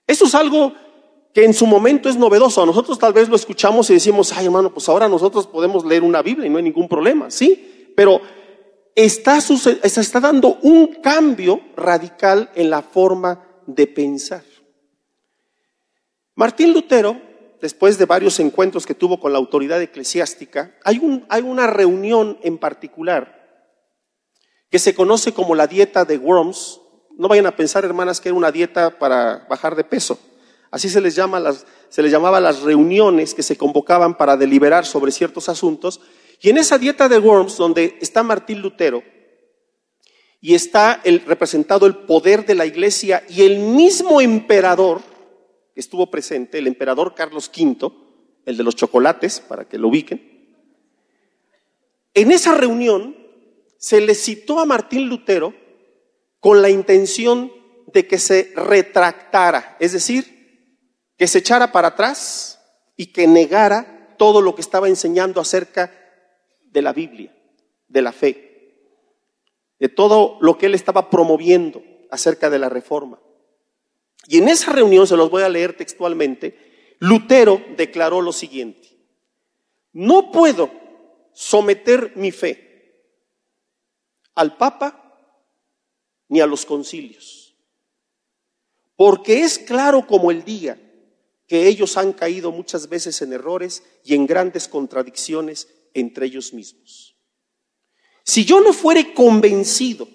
Eso 0.08 0.26
es 0.26 0.36
algo 0.36 0.74
que 1.34 1.46
en 1.46 1.54
su 1.54 1.66
momento 1.66 2.10
es 2.10 2.18
novedoso. 2.18 2.66
Nosotros 2.66 3.00
tal 3.00 3.14
vez 3.14 3.30
lo 3.30 3.36
escuchamos 3.36 3.90
y 3.90 3.94
decimos, 3.94 4.32
ay 4.34 4.46
hermano, 4.46 4.74
pues 4.74 4.88
ahora 4.88 5.10
nosotros 5.10 5.48
podemos 5.48 5.86
leer 5.86 6.04
una 6.04 6.22
Biblia 6.22 6.46
y 6.46 6.50
no 6.50 6.58
hay 6.58 6.64
ningún 6.64 6.88
problema, 6.88 7.32
¿sí? 7.32 7.73
Pero 7.96 8.22
está, 8.96 9.42
se 9.42 9.80
está 9.82 10.20
dando 10.20 10.60
un 10.62 10.96
cambio 11.02 11.62
radical 11.76 12.52
en 12.56 12.70
la 12.70 12.82
forma 12.82 13.46
de 13.68 13.88
pensar. 13.88 14.44
Martín 16.36 16.74
Lutero, 16.74 17.22
después 17.62 17.98
de 17.98 18.06
varios 18.06 18.40
encuentros 18.40 18.86
que 18.86 18.96
tuvo 18.96 19.20
con 19.20 19.32
la 19.32 19.40
autoridad 19.40 19.82
eclesiástica, 19.82 20.76
hay, 20.84 21.00
un, 21.00 21.26
hay 21.30 21.44
una 21.44 21.68
reunión 21.68 22.40
en 22.42 22.58
particular 22.58 23.42
que 24.70 24.80
se 24.80 24.96
conoce 24.96 25.34
como 25.34 25.54
la 25.54 25.68
dieta 25.68 26.04
de 26.06 26.18
Worms. 26.18 26.82
No 27.16 27.28
vayan 27.28 27.46
a 27.46 27.56
pensar, 27.56 27.86
hermanas, 27.86 28.20
que 28.20 28.30
era 28.30 28.38
una 28.38 28.52
dieta 28.52 28.98
para 28.98 29.46
bajar 29.48 29.76
de 29.76 29.84
peso. 29.84 30.20
Así 30.72 30.90
se 30.90 31.00
les, 31.00 31.16
llama 31.16 31.40
las, 31.40 31.68
se 31.90 32.02
les 32.02 32.12
llamaba 32.12 32.42
las 32.42 32.64
reuniones 32.64 33.36
que 33.36 33.44
se 33.44 33.56
convocaban 33.56 34.18
para 34.18 34.36
deliberar 34.36 34.88
sobre 34.88 35.12
ciertos 35.12 35.48
asuntos. 35.48 36.02
Y 36.44 36.50
en 36.50 36.58
esa 36.58 36.78
dieta 36.78 37.08
de 37.08 37.18
Worms, 37.18 37.56
donde 37.56 37.98
está 38.02 38.22
Martín 38.22 38.62
Lutero, 38.62 39.02
y 40.42 40.56
está 40.56 41.02
representado 41.26 41.86
el 41.86 41.96
poder 42.00 42.46
de 42.46 42.54
la 42.54 42.66
iglesia 42.66 43.24
y 43.30 43.44
el 43.44 43.60
mismo 43.60 44.20
emperador 44.20 45.02
que 45.74 45.80
estuvo 45.80 46.12
presente, 46.12 46.58
el 46.58 46.68
emperador 46.68 47.16
Carlos 47.16 47.50
V, 47.50 47.90
el 48.46 48.58
de 48.58 48.64
los 48.64 48.76
chocolates, 48.76 49.40
para 49.40 49.70
que 49.70 49.78
lo 49.78 49.88
ubiquen. 49.88 50.60
En 52.14 52.34
esa 52.34 52.54
reunión 52.56 53.16
se 53.78 54.02
le 54.02 54.14
citó 54.14 54.60
a 54.60 54.66
Martín 54.66 55.08
Lutero 55.08 55.54
con 56.42 56.62
la 56.62 56.70
intención 56.70 57.54
de 57.94 58.06
que 58.06 58.18
se 58.18 58.52
retractara, 58.54 59.78
es 59.80 59.94
decir, 59.94 60.76
que 61.18 61.30
se 61.30 61.38
echara 61.38 61.72
para 61.72 61.90
atrás 61.90 62.60
y 62.98 63.14
que 63.14 63.28
negara 63.28 64.14
todo 64.18 64.42
lo 64.42 64.56
que 64.56 64.62
estaba 64.62 64.90
enseñando 64.90 65.40
acerca 65.40 66.03
de 66.74 66.82
la 66.82 66.92
Biblia, 66.92 67.34
de 67.88 68.02
la 68.02 68.12
fe, 68.12 68.76
de 69.80 69.90
todo 69.90 70.38
lo 70.42 70.58
que 70.58 70.66
él 70.66 70.76
estaba 70.76 71.10
promoviendo 71.10 71.84
acerca 72.10 72.50
de 72.50 72.60
la 72.60 72.70
reforma. 72.70 73.20
Y 74.28 74.40
en 74.40 74.48
esa 74.48 74.74
reunión, 74.74 75.06
se 75.08 75.16
los 75.16 75.30
voy 75.30 75.44
a 75.44 75.50
leer 75.50 75.78
textualmente, 75.78 76.96
Lutero 77.00 77.62
declaró 77.78 78.22
lo 78.22 78.34
siguiente, 78.34 78.90
no 79.92 80.32
puedo 80.32 80.72
someter 81.34 82.14
mi 82.16 82.32
fe 82.32 83.02
al 84.36 84.58
Papa 84.58 85.00
ni 86.30 86.42
a 86.42 86.48
los 86.48 86.66
concilios, 86.66 87.56
porque 88.96 89.42
es 89.44 89.60
claro 89.60 90.08
como 90.08 90.32
el 90.32 90.44
día 90.44 90.80
que 91.48 91.68
ellos 91.68 91.98
han 91.98 92.14
caído 92.14 92.52
muchas 92.52 92.90
veces 92.90 93.22
en 93.22 93.34
errores 93.34 93.84
y 94.04 94.16
en 94.16 94.26
grandes 94.26 94.68
contradicciones 94.68 95.68
entre 95.94 96.26
ellos 96.28 96.54
mismos. 96.54 97.16
Si 98.24 98.46
yo 98.46 98.62
no 98.62 98.74
fuere 98.74 99.14
convencido 99.14 100.08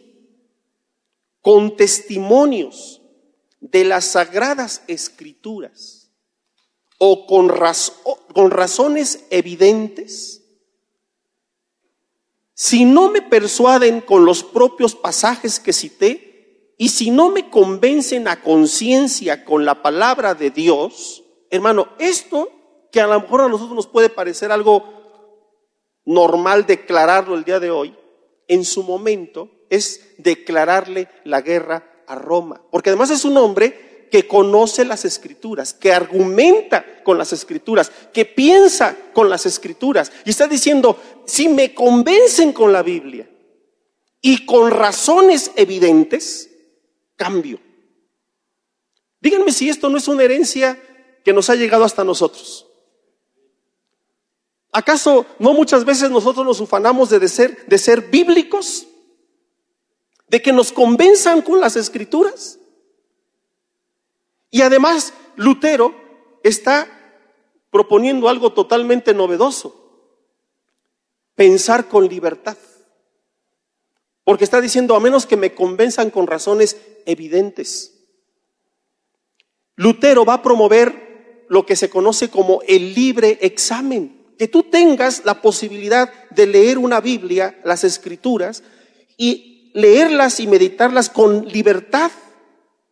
con 1.42 1.76
testimonios 1.76 3.02
de 3.60 3.84
las 3.84 4.06
sagradas 4.06 4.82
escrituras 4.86 6.10
o 6.98 7.26
con, 7.26 7.50
con 8.34 8.50
razones 8.50 9.26
evidentes, 9.30 10.42
si 12.54 12.84
no 12.84 13.10
me 13.10 13.22
persuaden 13.22 14.00
con 14.00 14.24
los 14.24 14.42
propios 14.42 14.94
pasajes 14.94 15.60
que 15.60 15.72
cité 15.72 16.74
y 16.76 16.88
si 16.88 17.10
no 17.10 17.30
me 17.30 17.50
convencen 17.50 18.26
a 18.26 18.42
conciencia 18.42 19.44
con 19.44 19.64
la 19.64 19.82
palabra 19.82 20.34
de 20.34 20.50
Dios, 20.50 21.24
hermano, 21.50 21.88
esto 21.98 22.50
que 22.90 23.00
a 23.00 23.06
lo 23.06 23.20
mejor 23.20 23.42
a 23.42 23.48
nosotros 23.48 23.76
nos 23.76 23.86
puede 23.86 24.08
parecer 24.08 24.50
algo 24.50 24.97
normal 26.08 26.64
declararlo 26.64 27.34
el 27.34 27.44
día 27.44 27.60
de 27.60 27.70
hoy, 27.70 27.94
en 28.48 28.64
su 28.64 28.82
momento 28.82 29.50
es 29.68 30.14
declararle 30.16 31.08
la 31.24 31.42
guerra 31.42 32.02
a 32.06 32.14
Roma. 32.14 32.62
Porque 32.70 32.88
además 32.88 33.10
es 33.10 33.26
un 33.26 33.36
hombre 33.36 34.06
que 34.10 34.26
conoce 34.26 34.86
las 34.86 35.04
escrituras, 35.04 35.74
que 35.74 35.92
argumenta 35.92 37.02
con 37.04 37.18
las 37.18 37.34
escrituras, 37.34 37.92
que 38.14 38.24
piensa 38.24 38.96
con 39.12 39.28
las 39.28 39.44
escrituras. 39.44 40.10
Y 40.24 40.30
está 40.30 40.48
diciendo, 40.48 40.98
si 41.26 41.48
me 41.48 41.74
convencen 41.74 42.54
con 42.54 42.72
la 42.72 42.82
Biblia 42.82 43.28
y 44.22 44.46
con 44.46 44.70
razones 44.70 45.50
evidentes, 45.56 46.48
cambio. 47.16 47.60
Díganme 49.20 49.52
si 49.52 49.68
esto 49.68 49.90
no 49.90 49.98
es 49.98 50.08
una 50.08 50.22
herencia 50.22 50.82
que 51.22 51.34
nos 51.34 51.50
ha 51.50 51.54
llegado 51.54 51.84
hasta 51.84 52.02
nosotros. 52.02 52.67
¿Acaso 54.78 55.26
no 55.38 55.52
muchas 55.52 55.84
veces 55.84 56.10
nosotros 56.10 56.46
nos 56.46 56.60
ufanamos 56.60 57.10
de 57.10 57.28
ser, 57.28 57.66
de 57.66 57.78
ser 57.78 58.02
bíblicos? 58.02 58.88
de 60.28 60.42
que 60.42 60.52
nos 60.52 60.72
convenzan 60.72 61.42
con 61.42 61.60
las 61.60 61.76
escrituras. 61.76 62.58
Y 64.50 64.62
además, 64.62 65.12
Lutero 65.36 65.94
está 66.42 66.88
proponiendo 67.70 68.28
algo 68.28 68.52
totalmente 68.52 69.14
novedoso, 69.14 69.74
pensar 71.34 71.88
con 71.88 72.08
libertad. 72.08 72.56
Porque 74.24 74.44
está 74.44 74.60
diciendo, 74.60 74.94
a 74.94 75.00
menos 75.00 75.26
que 75.26 75.36
me 75.36 75.54
convenzan 75.54 76.10
con 76.10 76.26
razones 76.26 76.76
evidentes. 77.06 77.94
Lutero 79.76 80.24
va 80.24 80.34
a 80.34 80.42
promover 80.42 81.46
lo 81.48 81.64
que 81.64 81.76
se 81.76 81.88
conoce 81.88 82.28
como 82.28 82.60
el 82.66 82.94
libre 82.94 83.38
examen, 83.40 84.17
que 84.38 84.48
tú 84.48 84.62
tengas 84.62 85.24
la 85.24 85.42
posibilidad 85.42 86.12
de 86.30 86.46
leer 86.46 86.78
una 86.78 87.00
Biblia, 87.00 87.60
las 87.64 87.82
escrituras, 87.82 88.62
y 89.16 89.72
leerlas 89.74 90.38
y 90.38 90.46
meditarlas 90.46 91.10
con 91.10 91.46
libertad 91.48 92.12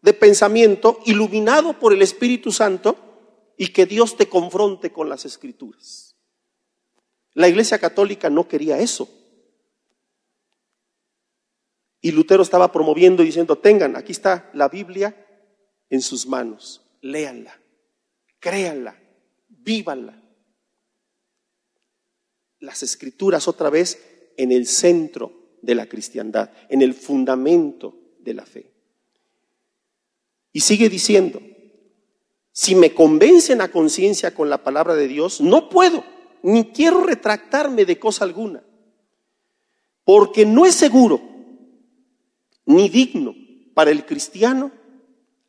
de 0.02 0.12
pensamiento, 0.12 0.98
iluminado 1.06 1.78
por 1.78 1.92
el 1.92 2.02
Espíritu 2.02 2.50
Santo, 2.50 2.96
y 3.56 3.68
que 3.68 3.86
Dios 3.86 4.16
te 4.16 4.28
confronte 4.28 4.92
con 4.92 5.08
las 5.08 5.24
escrituras. 5.24 6.16
La 7.32 7.48
Iglesia 7.48 7.78
Católica 7.78 8.28
no 8.28 8.48
quería 8.48 8.78
eso. 8.78 9.08
Y 12.00 12.10
Lutero 12.10 12.42
estaba 12.42 12.72
promoviendo 12.72 13.22
y 13.22 13.26
diciendo, 13.26 13.56
tengan, 13.56 13.96
aquí 13.96 14.12
está 14.12 14.50
la 14.52 14.68
Biblia 14.68 15.16
en 15.90 16.02
sus 16.02 16.26
manos, 16.26 16.82
léanla, 17.00 17.58
créanla, 18.40 19.00
vívanla. 19.48 20.25
Las 22.66 22.82
escrituras 22.82 23.46
otra 23.46 23.70
vez 23.70 24.02
en 24.36 24.50
el 24.50 24.66
centro 24.66 25.58
de 25.62 25.76
la 25.76 25.86
cristiandad, 25.86 26.50
en 26.68 26.82
el 26.82 26.94
fundamento 26.94 27.96
de 28.18 28.34
la 28.34 28.44
fe. 28.44 28.72
Y 30.52 30.60
sigue 30.60 30.88
diciendo, 30.88 31.40
si 32.50 32.74
me 32.74 32.92
convencen 32.92 33.60
a 33.60 33.70
conciencia 33.70 34.34
con 34.34 34.50
la 34.50 34.64
palabra 34.64 34.96
de 34.96 35.06
Dios, 35.06 35.40
no 35.40 35.68
puedo, 35.68 36.02
ni 36.42 36.72
quiero 36.72 37.04
retractarme 37.04 37.84
de 37.84 38.00
cosa 38.00 38.24
alguna, 38.24 38.64
porque 40.02 40.44
no 40.44 40.66
es 40.66 40.74
seguro 40.74 41.20
ni 42.64 42.88
digno 42.88 43.32
para 43.74 43.92
el 43.92 44.04
cristiano 44.04 44.72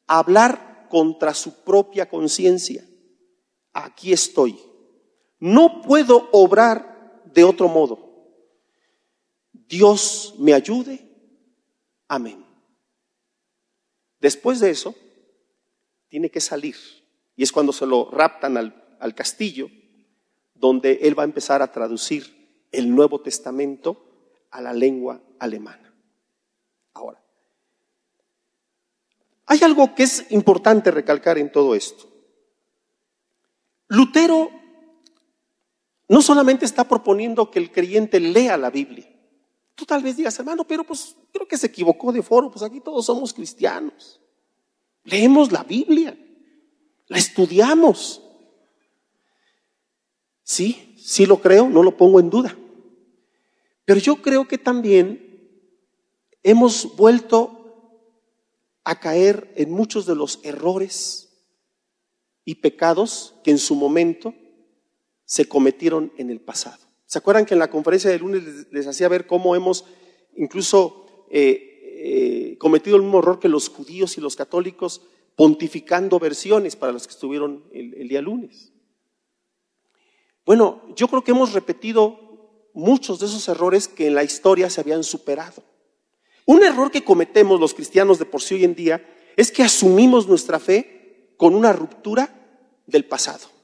hablar 0.05 0.85
contra 0.87 1.33
su 1.33 1.63
propia 1.63 2.07
conciencia. 2.07 2.87
Aquí 3.73 4.13
estoy. 4.13 4.59
No 5.39 5.81
puedo 5.81 6.29
obrar 6.31 6.96
de 7.37 7.43
otro 7.43 7.67
modo. 7.67 7.99
Dios 9.69 10.33
me 10.39 10.55
ayude. 10.55 11.07
Amén. 12.07 12.43
Después 14.19 14.59
de 14.59 14.71
eso, 14.71 14.95
tiene 16.07 16.31
que 16.31 16.41
salir. 16.41 16.75
Y 17.35 17.43
es 17.43 17.51
cuando 17.51 17.71
se 17.71 17.85
lo 17.85 18.09
raptan 18.09 18.57
al, 18.57 18.97
al 18.99 19.13
castillo, 19.13 19.69
donde 20.55 20.93
él 21.03 21.15
va 21.15 21.21
a 21.21 21.25
empezar 21.25 21.61
a 21.61 21.71
traducir 21.71 22.65
el 22.71 22.89
Nuevo 22.89 23.21
Testamento 23.21 24.03
a 24.49 24.59
la 24.59 24.73
lengua 24.73 25.21
alemana. 25.37 25.93
Ahora, 26.95 27.23
hay 29.45 29.59
algo 29.61 29.93
que 29.93 30.01
es 30.01 30.25
importante 30.31 30.89
recalcar 30.89 31.37
en 31.37 31.51
todo 31.51 31.75
esto. 31.75 32.07
Lutero 33.89 34.49
no 36.07 36.21
solamente 36.21 36.65
está 36.65 36.87
proponiendo 36.87 37.51
que 37.51 37.59
el 37.59 37.71
creyente 37.71 38.19
lea 38.19 38.57
la 38.57 38.69
Biblia. 38.69 39.07
Tú 39.75 39.85
tal 39.85 40.01
vez 40.01 40.17
digas, 40.17 40.37
hermano, 40.39 40.65
pero 40.65 40.83
pues 40.83 41.15
creo 41.31 41.47
que 41.47 41.57
se 41.57 41.67
equivocó 41.67 42.11
de 42.11 42.23
foro, 42.23 42.49
pues 42.49 42.63
aquí 42.63 42.79
todos 42.79 43.05
somos 43.05 43.33
cristianos. 43.33 44.19
Leemos 45.03 45.51
la 45.51 45.63
Biblia, 45.63 46.17
la 47.07 47.17
estudiamos. 47.17 48.21
Sí, 50.43 50.95
sí 50.97 51.25
lo 51.25 51.39
creo, 51.41 51.69
no 51.69 51.83
lo 51.83 51.95
pongo 51.95 52.19
en 52.19 52.29
duda. 52.29 52.57
Pero 53.85 53.99
yo 53.99 54.21
creo 54.21 54.47
que 54.47 54.57
también 54.57 55.23
hemos 56.41 56.95
vuelto 56.95 57.57
a 58.83 58.99
caer 58.99 59.53
en 59.57 59.71
muchos 59.71 60.05
de 60.05 60.15
los 60.15 60.39
errores 60.43 61.27
y 62.45 62.55
pecados 62.55 63.35
que 63.43 63.51
en 63.51 63.57
su 63.57 63.75
momento 63.75 64.33
se 65.27 65.47
cometieron 65.47 66.11
en 66.17 66.31
el 66.31 66.39
pasado. 66.39 66.79
¿Se 67.05 67.19
acuerdan 67.19 67.45
que 67.45 67.53
en 67.53 67.59
la 67.59 67.69
conferencia 67.69 68.09
de 68.09 68.17
lunes 68.17 68.43
les, 68.71 68.87
hacía 68.87 69.09
ver 69.09 69.27
cómo 69.27 69.55
hemos 69.55 69.85
incluso 70.35 71.05
eh, 71.29 72.53
eh, 72.53 72.57
cometido 72.57 72.95
el 72.95 73.03
mismo 73.03 73.19
error 73.19 73.37
que 73.39 73.49
los 73.49 73.69
judíos 73.69 74.17
y 74.17 74.21
los 74.21 74.35
católicos, 74.35 75.01
pontificando 75.35 76.17
versiones 76.17 76.75
para 76.75 76.93
los 76.93 77.05
que 77.05 77.13
estuvieron 77.13 77.65
el 77.71 78.07
día 78.07 78.21
lunes? 78.21 78.71
Bueno, 80.47 80.81
yo 80.95 81.09
creo 81.09 81.25
que 81.25 81.31
hemos 81.31 81.51
repetido 81.51 82.69
muchos 82.73 83.19
de 83.19 83.25
esos 83.25 83.47
errores 83.49 83.89
que 83.89 84.07
en 84.07 84.15
la 84.15 84.23
historia 84.23 84.69
se 84.69 84.79
habían 84.79 85.03
superado. 85.03 85.61
Un 86.45 86.63
error 86.63 86.89
que 86.89 87.03
cometemos 87.03 87.59
los 87.59 87.73
cristianos 87.73 88.17
de 88.17 88.25
por 88.25 88.41
sí 88.41 88.55
hoy 88.55 88.63
en 88.63 88.73
día 88.73 89.05
es 89.35 89.51
que 89.51 89.63
asumimos 89.63 90.25
nuestra 90.25 90.57
fe 90.57 91.33
con 91.35 91.53
una 91.53 91.73
ruptura 91.73 92.33
del 92.85 93.03
pasado. 93.03 93.56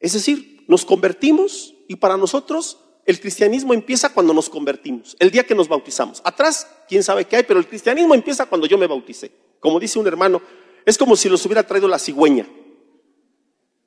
Es 0.00 0.12
decir, 0.12 0.64
nos 0.68 0.84
convertimos 0.84 1.74
y 1.88 1.96
para 1.96 2.16
nosotros 2.16 2.78
el 3.04 3.20
cristianismo 3.20 3.72
empieza 3.72 4.12
cuando 4.12 4.34
nos 4.34 4.50
convertimos, 4.50 5.16
el 5.18 5.30
día 5.30 5.44
que 5.44 5.54
nos 5.54 5.66
bautizamos. 5.66 6.20
Atrás, 6.24 6.68
quién 6.86 7.02
sabe 7.02 7.24
qué 7.24 7.36
hay, 7.36 7.42
pero 7.44 7.58
el 7.58 7.66
cristianismo 7.66 8.14
empieza 8.14 8.46
cuando 8.46 8.66
yo 8.66 8.76
me 8.76 8.86
bauticé. 8.86 9.32
Como 9.60 9.80
dice 9.80 9.98
un 9.98 10.06
hermano, 10.06 10.42
es 10.84 10.98
como 10.98 11.16
si 11.16 11.28
los 11.28 11.44
hubiera 11.46 11.66
traído 11.66 11.88
la 11.88 11.98
cigüeña. 11.98 12.46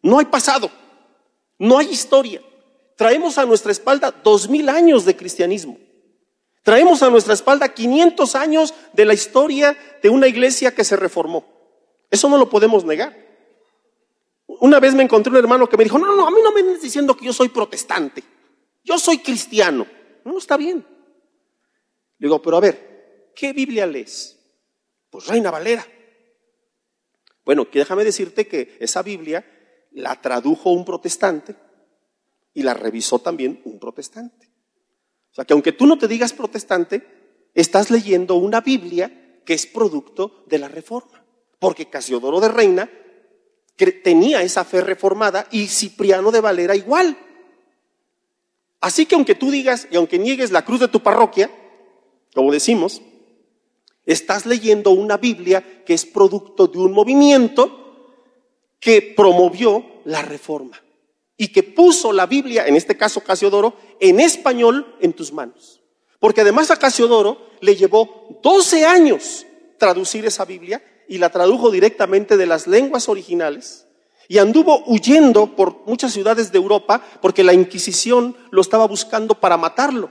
No 0.01 0.17
hay 0.17 0.25
pasado, 0.25 0.71
no 1.59 1.77
hay 1.77 1.89
historia. 1.89 2.41
Traemos 2.97 3.37
a 3.37 3.45
nuestra 3.45 3.71
espalda 3.71 4.11
dos 4.23 4.49
mil 4.49 4.69
años 4.69 5.05
de 5.05 5.15
cristianismo. 5.15 5.77
Traemos 6.63 7.01
a 7.01 7.09
nuestra 7.09 7.33
espalda 7.33 7.73
500 7.73 8.35
años 8.35 8.73
de 8.93 9.05
la 9.05 9.13
historia 9.13 9.77
de 10.01 10.09
una 10.09 10.27
iglesia 10.27 10.75
que 10.75 10.83
se 10.83 10.95
reformó. 10.95 11.45
Eso 12.11 12.29
no 12.29 12.37
lo 12.37 12.49
podemos 12.49 12.85
negar. 12.85 13.30
Una 14.59 14.79
vez 14.79 14.93
me 14.93 15.03
encontré 15.03 15.31
un 15.31 15.37
hermano 15.37 15.67
que 15.67 15.77
me 15.77 15.83
dijo, 15.83 15.97
no, 15.97 16.15
no, 16.15 16.27
a 16.27 16.31
mí 16.31 16.37
no 16.43 16.51
me 16.51 16.61
estás 16.61 16.81
diciendo 16.81 17.15
que 17.15 17.25
yo 17.25 17.33
soy 17.33 17.49
protestante. 17.49 18.23
Yo 18.83 18.97
soy 18.97 19.19
cristiano. 19.19 19.87
No, 20.25 20.37
está 20.37 20.57
bien. 20.57 20.85
Le 22.17 22.27
digo, 22.27 22.41
pero 22.41 22.57
a 22.57 22.59
ver, 22.59 23.31
¿qué 23.35 23.53
Biblia 23.53 23.85
lees? 23.85 24.37
Pues 25.09 25.27
Reina 25.27 25.51
Valera. 25.51 25.85
Bueno, 27.45 27.67
déjame 27.71 28.03
decirte 28.03 28.47
que 28.47 28.77
esa 28.79 29.01
Biblia 29.01 29.45
la 29.91 30.21
tradujo 30.21 30.71
un 30.71 30.85
protestante 30.85 31.55
y 32.53 32.63
la 32.63 32.73
revisó 32.73 33.19
también 33.19 33.61
un 33.65 33.79
protestante. 33.79 34.51
O 35.31 35.33
sea 35.33 35.45
que 35.45 35.53
aunque 35.53 35.71
tú 35.71 35.87
no 35.87 35.97
te 35.97 36.07
digas 36.07 36.33
protestante, 36.33 37.49
estás 37.53 37.89
leyendo 37.89 38.35
una 38.35 38.61
Biblia 38.61 39.41
que 39.45 39.53
es 39.53 39.65
producto 39.65 40.43
de 40.47 40.59
la 40.59 40.67
reforma. 40.67 41.25
Porque 41.59 41.89
Casiodoro 41.89 42.39
de 42.39 42.49
Reina 42.49 42.89
tenía 43.75 44.41
esa 44.41 44.63
fe 44.63 44.81
reformada 44.81 45.47
y 45.51 45.67
Cipriano 45.67 46.31
de 46.31 46.41
Valera 46.41 46.75
igual. 46.75 47.17
Así 48.79 49.05
que 49.05 49.15
aunque 49.15 49.35
tú 49.35 49.51
digas 49.51 49.87
y 49.91 49.95
aunque 49.95 50.19
niegues 50.19 50.51
la 50.51 50.65
cruz 50.65 50.79
de 50.79 50.87
tu 50.87 51.01
parroquia, 51.01 51.51
como 52.33 52.51
decimos, 52.51 53.01
estás 54.05 54.45
leyendo 54.45 54.91
una 54.91 55.17
Biblia 55.17 55.83
que 55.85 55.93
es 55.93 56.05
producto 56.05 56.67
de 56.67 56.79
un 56.79 56.91
movimiento 56.91 57.77
que 58.79 59.01
promovió 59.15 59.85
la 60.05 60.21
reforma 60.21 60.81
y 61.37 61.49
que 61.49 61.63
puso 61.63 62.11
la 62.11 62.25
Biblia, 62.25 62.67
en 62.67 62.75
este 62.75 62.97
caso 62.97 63.21
Casiodoro, 63.21 63.75
en 63.99 64.19
español 64.19 64.95
en 64.99 65.13
tus 65.13 65.31
manos. 65.31 65.81
Porque 66.19 66.41
además 66.41 66.71
a 66.71 66.77
Casiodoro 66.77 67.49
le 67.61 67.75
llevó 67.75 68.39
12 68.43 68.85
años 68.85 69.45
traducir 69.77 70.25
esa 70.25 70.45
Biblia 70.45 70.83
y 71.11 71.17
la 71.17 71.29
tradujo 71.29 71.71
directamente 71.71 72.37
de 72.37 72.45
las 72.45 72.67
lenguas 72.67 73.09
originales 73.09 73.85
y 74.29 74.37
anduvo 74.37 74.81
huyendo 74.87 75.57
por 75.57 75.85
muchas 75.85 76.13
ciudades 76.13 76.53
de 76.53 76.57
Europa 76.57 77.03
porque 77.21 77.43
la 77.43 77.51
Inquisición 77.51 78.33
lo 78.49 78.61
estaba 78.61 78.87
buscando 78.87 79.35
para 79.35 79.57
matarlo. 79.57 80.09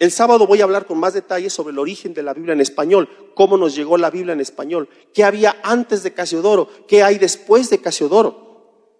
El 0.00 0.10
sábado 0.10 0.48
voy 0.48 0.60
a 0.60 0.64
hablar 0.64 0.86
con 0.86 0.98
más 0.98 1.14
detalles 1.14 1.52
sobre 1.52 1.70
el 1.70 1.78
origen 1.78 2.14
de 2.14 2.24
la 2.24 2.34
Biblia 2.34 2.52
en 2.52 2.60
español, 2.60 3.08
cómo 3.36 3.56
nos 3.56 3.76
llegó 3.76 3.96
la 3.96 4.10
Biblia 4.10 4.32
en 4.32 4.40
español, 4.40 4.88
qué 5.14 5.22
había 5.22 5.60
antes 5.62 6.02
de 6.02 6.14
Casiodoro, 6.14 6.68
qué 6.88 7.04
hay 7.04 7.18
después 7.18 7.70
de 7.70 7.80
Casiodoro. 7.80 8.90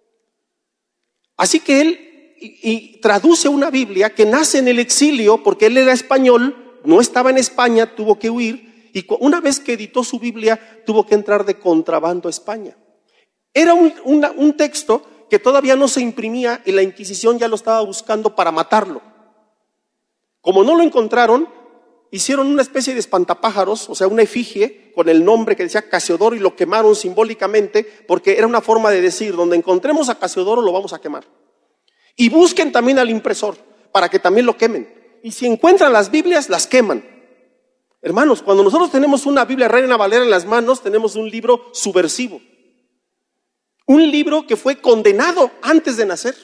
Así 1.35 1.59
que 1.59 1.81
él 1.81 2.37
y, 2.39 3.01
traduce 3.01 3.49
una 3.49 3.69
Biblia 3.69 4.15
que 4.15 4.25
nace 4.25 4.59
en 4.59 4.69
el 4.69 4.79
exilio 4.79 5.43
porque 5.43 5.65
él 5.65 5.75
era 5.75 5.91
español, 5.91 6.79
no 6.85 7.01
estaba 7.01 7.29
en 7.29 7.39
España, 7.39 7.93
tuvo 7.93 8.17
que 8.17 8.29
huir 8.29 8.70
y 8.93 9.05
una 9.19 9.39
vez 9.41 9.59
que 9.59 9.73
editó 9.73 10.03
su 10.03 10.19
Biblia 10.19 10.83
tuvo 10.85 11.05
que 11.05 11.15
entrar 11.15 11.45
de 11.45 11.59
contrabando 11.59 12.27
a 12.27 12.31
España. 12.31 12.77
Era 13.53 13.73
un, 13.73 13.93
un 14.03 14.57
texto 14.57 15.03
que 15.29 15.39
todavía 15.39 15.75
no 15.75 15.87
se 15.87 16.01
imprimía 16.01 16.61
y 16.65 16.71
la 16.71 16.81
Inquisición 16.81 17.39
ya 17.39 17.47
lo 17.47 17.55
estaba 17.55 17.81
buscando 17.81 18.35
para 18.35 18.51
matarlo. 18.51 19.01
Como 20.41 20.63
no 20.63 20.75
lo 20.75 20.83
encontraron, 20.83 21.47
hicieron 22.11 22.47
una 22.47 22.61
especie 22.61 22.93
de 22.93 22.99
espantapájaros, 22.99 23.89
o 23.89 23.95
sea, 23.95 24.07
una 24.07 24.23
efigie 24.23 24.91
con 24.93 25.07
el 25.07 25.23
nombre 25.23 25.55
que 25.55 25.63
decía 25.63 25.87
Casiodoro 25.87 26.35
y 26.35 26.39
lo 26.39 26.55
quemaron 26.55 26.95
simbólicamente 26.95 27.83
porque 28.07 28.37
era 28.37 28.47
una 28.47 28.61
forma 28.61 28.91
de 28.91 29.01
decir, 29.01 29.35
donde 29.35 29.55
encontremos 29.55 30.09
a 30.09 30.19
Casiodoro 30.19 30.61
lo 30.61 30.71
vamos 30.71 30.93
a 30.93 30.99
quemar. 30.99 31.25
Y 32.15 32.29
busquen 32.29 32.71
también 32.71 32.99
al 32.99 33.09
impresor 33.09 33.55
para 33.91 34.09
que 34.09 34.19
también 34.19 34.45
lo 34.45 34.57
quemen. 34.57 35.19
Y 35.23 35.31
si 35.31 35.45
encuentran 35.45 35.93
las 35.93 36.11
Biblias, 36.11 36.49
las 36.49 36.67
queman. 36.67 37.03
Hermanos, 38.01 38.41
cuando 38.41 38.63
nosotros 38.63 38.91
tenemos 38.91 39.25
una 39.25 39.45
Biblia 39.45 39.67
Reina 39.67 39.95
Valera 39.97 40.23
en 40.23 40.31
las 40.31 40.45
manos, 40.45 40.81
tenemos 40.81 41.15
un 41.15 41.29
libro 41.29 41.69
subversivo. 41.73 42.41
Un 43.85 44.09
libro 44.09 44.47
que 44.47 44.55
fue 44.55 44.81
condenado 44.81 45.51
antes 45.61 45.97
de 45.97 46.05
nacer, 46.05 46.35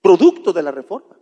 producto 0.00 0.52
de 0.52 0.62
la 0.62 0.70
reforma. 0.70 1.18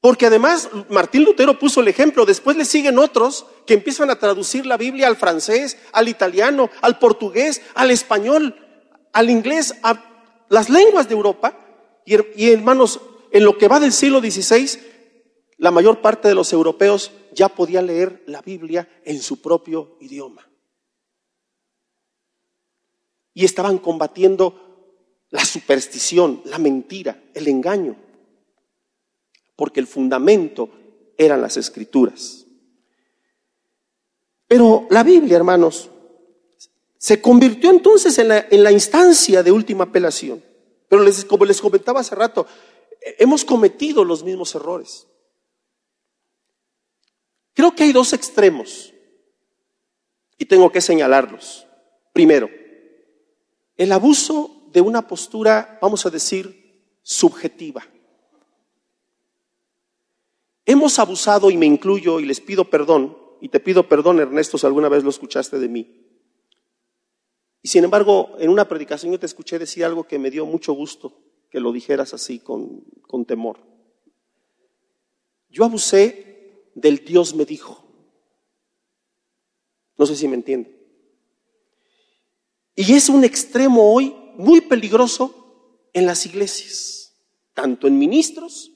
Porque 0.00 0.26
además 0.26 0.68
Martín 0.88 1.24
Lutero 1.24 1.58
puso 1.58 1.80
el 1.80 1.88
ejemplo, 1.88 2.24
después 2.24 2.56
le 2.56 2.64
siguen 2.64 2.98
otros 2.98 3.46
que 3.66 3.74
empiezan 3.74 4.10
a 4.10 4.18
traducir 4.18 4.64
la 4.64 4.76
Biblia 4.76 5.08
al 5.08 5.16
francés, 5.16 5.76
al 5.92 6.08
italiano, 6.08 6.70
al 6.82 6.98
portugués, 6.98 7.62
al 7.74 7.90
español, 7.90 8.54
al 9.12 9.28
inglés, 9.28 9.74
a 9.82 10.02
las 10.48 10.70
lenguas 10.70 11.08
de 11.08 11.14
Europa. 11.14 11.58
Y, 12.06 12.50
hermanos, 12.50 13.00
en 13.32 13.44
lo 13.44 13.58
que 13.58 13.68
va 13.68 13.80
del 13.80 13.92
siglo 13.92 14.20
XVI, 14.20 14.78
la 15.58 15.70
mayor 15.70 16.00
parte 16.00 16.28
de 16.28 16.34
los 16.34 16.52
europeos 16.52 17.12
ya 17.32 17.48
podía 17.48 17.82
leer 17.82 18.22
la 18.26 18.42
Biblia 18.42 18.88
en 19.04 19.20
su 19.20 19.40
propio 19.42 19.96
idioma. 20.00 20.48
Y 23.34 23.44
estaban 23.44 23.78
combatiendo 23.78 25.26
la 25.30 25.44
superstición, 25.44 26.40
la 26.46 26.58
mentira, 26.58 27.22
el 27.34 27.46
engaño 27.48 28.08
porque 29.58 29.80
el 29.80 29.88
fundamento 29.88 30.70
eran 31.16 31.42
las 31.42 31.56
escrituras. 31.56 32.46
Pero 34.46 34.86
la 34.88 35.02
Biblia, 35.02 35.36
hermanos, 35.36 35.90
se 36.96 37.20
convirtió 37.20 37.68
entonces 37.70 38.16
en 38.18 38.28
la, 38.62 38.70
instancia 38.70 39.42
de 39.42 39.50
última 39.50 39.82
apelación. 39.82 40.40
Pero 40.88 41.04
como 41.26 41.44
les 41.44 41.60
comentaba 41.60 41.98
hace 41.98 42.14
rato, 42.14 42.46
hemos 43.18 43.44
cometido 43.44 44.04
los 44.04 44.22
mismos 44.22 44.54
errores. 44.54 45.08
Creo 47.58 47.74
que 47.74 47.82
hay 47.82 47.92
dos 47.92 48.12
extremos 48.12 48.94
y 50.38 50.44
tengo 50.44 50.70
que 50.70 50.80
señalarlos. 50.80 51.66
Primero, 52.12 52.48
el 53.76 53.90
abuso 53.90 54.68
de 54.72 54.80
una 54.80 55.08
postura, 55.08 55.76
vamos 55.82 56.06
a 56.06 56.10
decir, 56.10 56.84
subjetiva. 57.02 57.84
Hemos 60.66 61.00
abusado, 61.00 61.50
y 61.50 61.56
me 61.56 61.66
incluyo, 61.66 62.20
y 62.20 62.26
les 62.26 62.40
pido 62.40 62.70
perdón, 62.70 63.18
y 63.40 63.48
te 63.48 63.58
pido 63.58 63.88
perdón, 63.88 64.20
Ernesto, 64.20 64.56
si 64.56 64.64
alguna 64.64 64.88
vez 64.88 65.02
lo 65.02 65.10
escuchaste 65.10 65.58
de 65.58 65.68
mí. 65.68 66.06
Y 67.60 67.66
sin 67.66 67.82
embargo, 67.82 68.36
en 68.38 68.50
una 68.50 68.68
predicación 68.68 69.10
yo 69.10 69.18
te 69.18 69.26
escuché 69.26 69.58
decir 69.58 69.84
algo 69.84 70.04
que 70.04 70.20
me 70.20 70.30
dio 70.30 70.46
mucho 70.46 70.74
gusto, 70.74 71.12
que 71.50 71.58
lo 71.58 71.72
dijeras 71.72 72.14
así 72.14 72.38
con, 72.38 72.84
con 73.08 73.24
temor. 73.24 73.58
Yo 75.48 75.64
abusé 75.64 76.27
del 76.80 77.04
Dios 77.04 77.34
me 77.34 77.44
dijo. 77.44 77.84
No 79.96 80.06
sé 80.06 80.16
si 80.16 80.28
me 80.28 80.34
entienden. 80.34 80.76
Y 82.76 82.94
es 82.94 83.08
un 83.08 83.24
extremo 83.24 83.92
hoy 83.92 84.14
muy 84.36 84.60
peligroso 84.60 85.88
en 85.92 86.06
las 86.06 86.24
iglesias, 86.26 87.12
tanto 87.52 87.88
en 87.88 87.98
ministros 87.98 88.70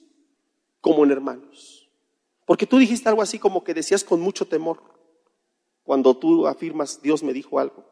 como 0.81 1.05
en 1.05 1.11
hermanos. 1.11 1.89
Porque 2.45 2.67
tú 2.67 2.77
dijiste 2.77 3.07
algo 3.07 3.21
así 3.21 3.39
como 3.39 3.63
que 3.63 3.73
decías 3.73 4.03
con 4.03 4.19
mucho 4.19 4.45
temor 4.45 4.83
cuando 5.83 6.15
tú 6.17 6.45
afirmas 6.47 7.01
Dios 7.01 7.23
me 7.23 7.31
dijo 7.31 7.59
algo. 7.59 7.85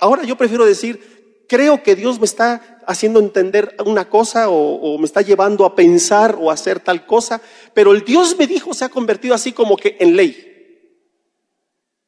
Ahora 0.00 0.24
yo 0.24 0.36
prefiero 0.36 0.66
decir, 0.66 1.27
creo 1.48 1.82
que 1.82 1.96
Dios 1.96 2.20
me 2.20 2.26
está 2.26 2.78
haciendo 2.86 3.18
entender 3.18 3.74
una 3.84 4.08
cosa 4.08 4.48
o, 4.48 4.96
me 4.98 5.06
está 5.06 5.22
llevando 5.22 5.64
a 5.64 5.74
pensar 5.74 6.36
o 6.40 6.50
a 6.50 6.54
hacer 6.54 6.78
tal 6.80 7.06
cosa, 7.06 7.40
pero 7.74 7.92
el 7.92 8.04
Dios 8.04 8.36
me 8.38 8.46
dijo 8.46 8.72
se 8.74 8.84
ha 8.84 8.88
convertido 8.88 9.34
así 9.34 9.52
como 9.52 9.76
que 9.76 9.96
en 9.98 10.14
ley. 10.14 10.44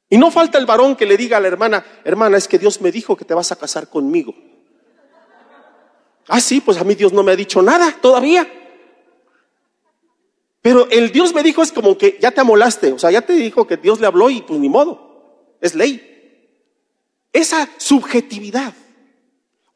Y 0.09 0.18
no 0.18 0.31
falta 0.31 0.59
el 0.59 0.66
varón 0.66 0.96
que 0.96 1.07
le 1.07 1.16
diga 1.16 1.37
a 1.37 1.40
la 1.40 1.48
hermana, 1.48 1.85
hermana, 2.05 2.37
es 2.37 2.48
que 2.48 2.59
Dios 2.59 2.81
me 2.81 2.92
dijo 2.92 3.16
que 3.16 3.24
te 3.24 3.35
vas 3.35 3.50
a 3.53 3.57
casar 3.57 3.88
conmigo. 3.88 4.35
Ah, 6.29 6.40
sí, 6.40 6.61
pues 6.61 6.79
a 6.79 6.85
mí 6.85 6.94
Dios 6.94 7.12
no 7.12 7.22
me 7.22 7.33
ha 7.33 7.37
dicho 7.37 7.62
nada 7.62 7.96
todavía. 8.00 8.48
Pero 10.62 10.88
el 10.90 11.11
Dios 11.11 11.33
me 11.33 11.42
dijo 11.42 11.62
es 11.62 11.72
como 11.72 11.96
que 11.96 12.18
ya 12.20 12.31
te 12.33 12.40
amolaste, 12.40 12.92
o 12.92 12.98
sea, 12.98 13.11
ya 13.11 13.22
te 13.22 13.33
dijo 13.33 13.66
que 13.66 13.76
Dios 13.76 14.00
le 14.00 14.07
habló 14.07 14.29
y 14.31 14.42
pues 14.42 14.59
ni 14.61 14.68
modo, 14.68 15.57
es 15.61 15.74
ley. 15.74 16.07
Esa 17.33 17.68
subjetividad. 17.79 18.74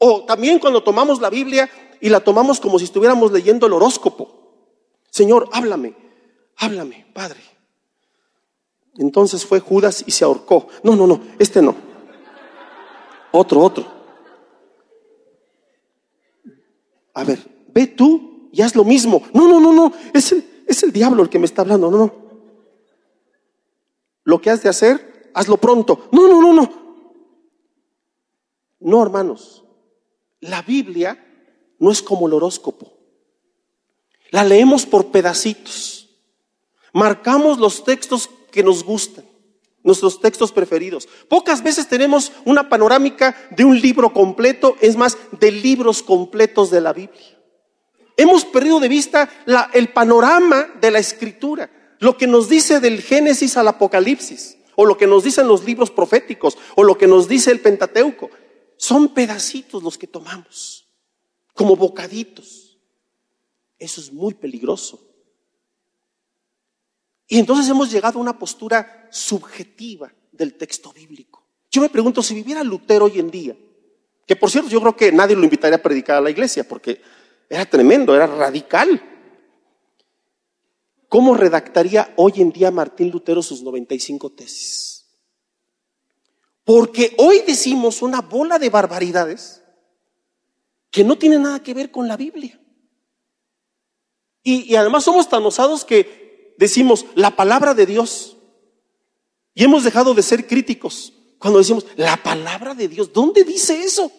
O 0.07 0.23
también 0.23 0.59
cuando 0.59 0.83
tomamos 0.83 1.19
la 1.19 1.31
Biblia 1.31 1.67
y 1.99 2.09
la 2.09 2.19
tomamos 2.19 2.59
como 2.59 2.77
si 2.77 2.85
estuviéramos 2.85 3.31
leyendo 3.31 3.65
el 3.65 3.73
horóscopo. 3.73 4.29
Señor, 5.09 5.49
háblame, 5.51 5.95
háblame, 6.57 7.07
Padre. 7.11 7.39
Entonces 8.99 9.43
fue 9.43 9.59
Judas 9.59 10.03
y 10.05 10.11
se 10.11 10.23
ahorcó. 10.23 10.67
No, 10.83 10.95
no, 10.95 11.07
no, 11.07 11.21
este 11.39 11.59
no. 11.59 11.75
Otro, 13.31 13.61
otro. 13.61 13.83
A 17.15 17.23
ver, 17.23 17.39
ve 17.73 17.87
tú 17.87 18.49
y 18.51 18.61
haz 18.61 18.75
lo 18.75 18.83
mismo. 18.83 19.23
No, 19.33 19.47
no, 19.47 19.59
no, 19.59 19.73
no, 19.73 19.91
es 20.13 20.33
el, 20.33 20.65
es 20.67 20.83
el 20.83 20.91
diablo 20.91 21.23
el 21.23 21.29
que 21.29 21.39
me 21.39 21.47
está 21.47 21.63
hablando. 21.63 21.89
No, 21.89 21.97
no. 21.97 22.13
Lo 24.23 24.39
que 24.39 24.51
has 24.51 24.61
de 24.61 24.69
hacer, 24.69 25.31
hazlo 25.33 25.57
pronto. 25.57 26.09
No, 26.11 26.27
no, 26.27 26.43
no, 26.43 26.53
no. 26.53 26.69
No, 28.81 29.01
hermanos. 29.01 29.64
La 30.47 30.61
Biblia 30.61 31.23
no 31.79 31.91
es 31.91 32.01
como 32.01 32.27
el 32.27 32.33
horóscopo. 32.33 32.93
La 34.31 34.43
leemos 34.43 34.85
por 34.85 35.11
pedacitos. 35.11 36.09
Marcamos 36.93 37.59
los 37.59 37.83
textos 37.83 38.29
que 38.51 38.63
nos 38.63 38.83
gustan, 38.83 39.25
nuestros 39.83 40.19
textos 40.21 40.51
preferidos. 40.51 41.07
Pocas 41.27 41.61
veces 41.61 41.87
tenemos 41.87 42.31
una 42.45 42.69
panorámica 42.69 43.35
de 43.51 43.65
un 43.65 43.79
libro 43.79 44.13
completo, 44.13 44.75
es 44.81 44.95
más, 44.95 45.17
de 45.39 45.51
libros 45.51 46.01
completos 46.01 46.71
de 46.71 46.81
la 46.81 46.93
Biblia. 46.93 47.37
Hemos 48.17 48.45
perdido 48.45 48.79
de 48.79 48.87
vista 48.87 49.29
el 49.73 49.89
panorama 49.89 50.67
de 50.79 50.91
la 50.91 50.99
escritura, 50.99 51.69
lo 51.99 52.17
que 52.17 52.27
nos 52.27 52.47
dice 52.47 52.79
del 52.79 53.01
Génesis 53.01 53.57
al 53.57 53.67
Apocalipsis, 53.67 54.57
o 54.75 54.85
lo 54.85 54.97
que 54.97 55.07
nos 55.07 55.23
dicen 55.23 55.47
los 55.47 55.65
libros 55.65 55.91
proféticos, 55.91 56.57
o 56.75 56.83
lo 56.83 56.97
que 56.97 57.07
nos 57.07 57.27
dice 57.27 57.51
el 57.51 57.59
Pentateuco. 57.59 58.29
Son 58.77 59.13
pedacitos 59.13 59.81
los 59.83 59.97
que 59.97 60.07
tomamos, 60.07 60.87
como 61.53 61.75
bocaditos. 61.75 62.77
Eso 63.77 64.01
es 64.01 64.11
muy 64.11 64.33
peligroso. 64.33 65.05
Y 67.27 67.39
entonces 67.39 67.69
hemos 67.69 67.91
llegado 67.91 68.19
a 68.19 68.21
una 68.21 68.37
postura 68.37 69.07
subjetiva 69.11 70.13
del 70.31 70.55
texto 70.55 70.93
bíblico. 70.93 71.43
Yo 71.71 71.81
me 71.81 71.89
pregunto 71.89 72.21
si 72.21 72.33
viviera 72.33 72.63
Lutero 72.63 73.05
hoy 73.05 73.19
en 73.19 73.31
día, 73.31 73.57
que 74.25 74.35
por 74.35 74.49
cierto 74.49 74.69
yo 74.69 74.79
creo 74.79 74.95
que 74.95 75.11
nadie 75.11 75.35
lo 75.35 75.43
invitaría 75.43 75.77
a 75.77 75.81
predicar 75.81 76.17
a 76.17 76.21
la 76.21 76.29
iglesia, 76.29 76.67
porque 76.67 77.01
era 77.49 77.65
tremendo, 77.65 78.15
era 78.15 78.27
radical. 78.27 79.01
¿Cómo 81.09 81.35
redactaría 81.35 82.13
hoy 82.17 82.33
en 82.37 82.51
día 82.51 82.71
Martín 82.71 83.11
Lutero 83.11 83.41
sus 83.41 83.61
95 83.61 84.31
tesis? 84.31 84.94
Porque 86.65 87.15
hoy 87.17 87.41
decimos 87.47 88.01
una 88.01 88.19
bola 88.19 88.59
de 88.59 88.69
barbaridades 88.69 89.63
que 90.91 91.05
no 91.05 91.17
tienen 91.17 91.43
nada 91.43 91.63
que 91.63 91.73
ver 91.73 91.91
con 91.91 92.09
la 92.09 92.17
Biblia. 92.17 92.59
Y 94.43 94.75
además 94.75 95.05
somos 95.05 95.29
tan 95.29 95.43
osados 95.45 95.85
que 95.85 96.53
decimos 96.57 97.05
la 97.15 97.35
palabra 97.35 97.73
de 97.73 97.85
Dios. 97.85 98.35
Y 99.53 99.63
hemos 99.63 99.85
dejado 99.85 100.13
de 100.13 100.21
ser 100.21 100.45
críticos 100.45 101.13
cuando 101.39 101.59
decimos 101.59 101.85
la 101.95 102.17
palabra 102.17 102.75
de 102.75 102.89
Dios. 102.89 103.13
¿Dónde 103.13 103.45
dice 103.45 103.81
eso? 103.81 104.11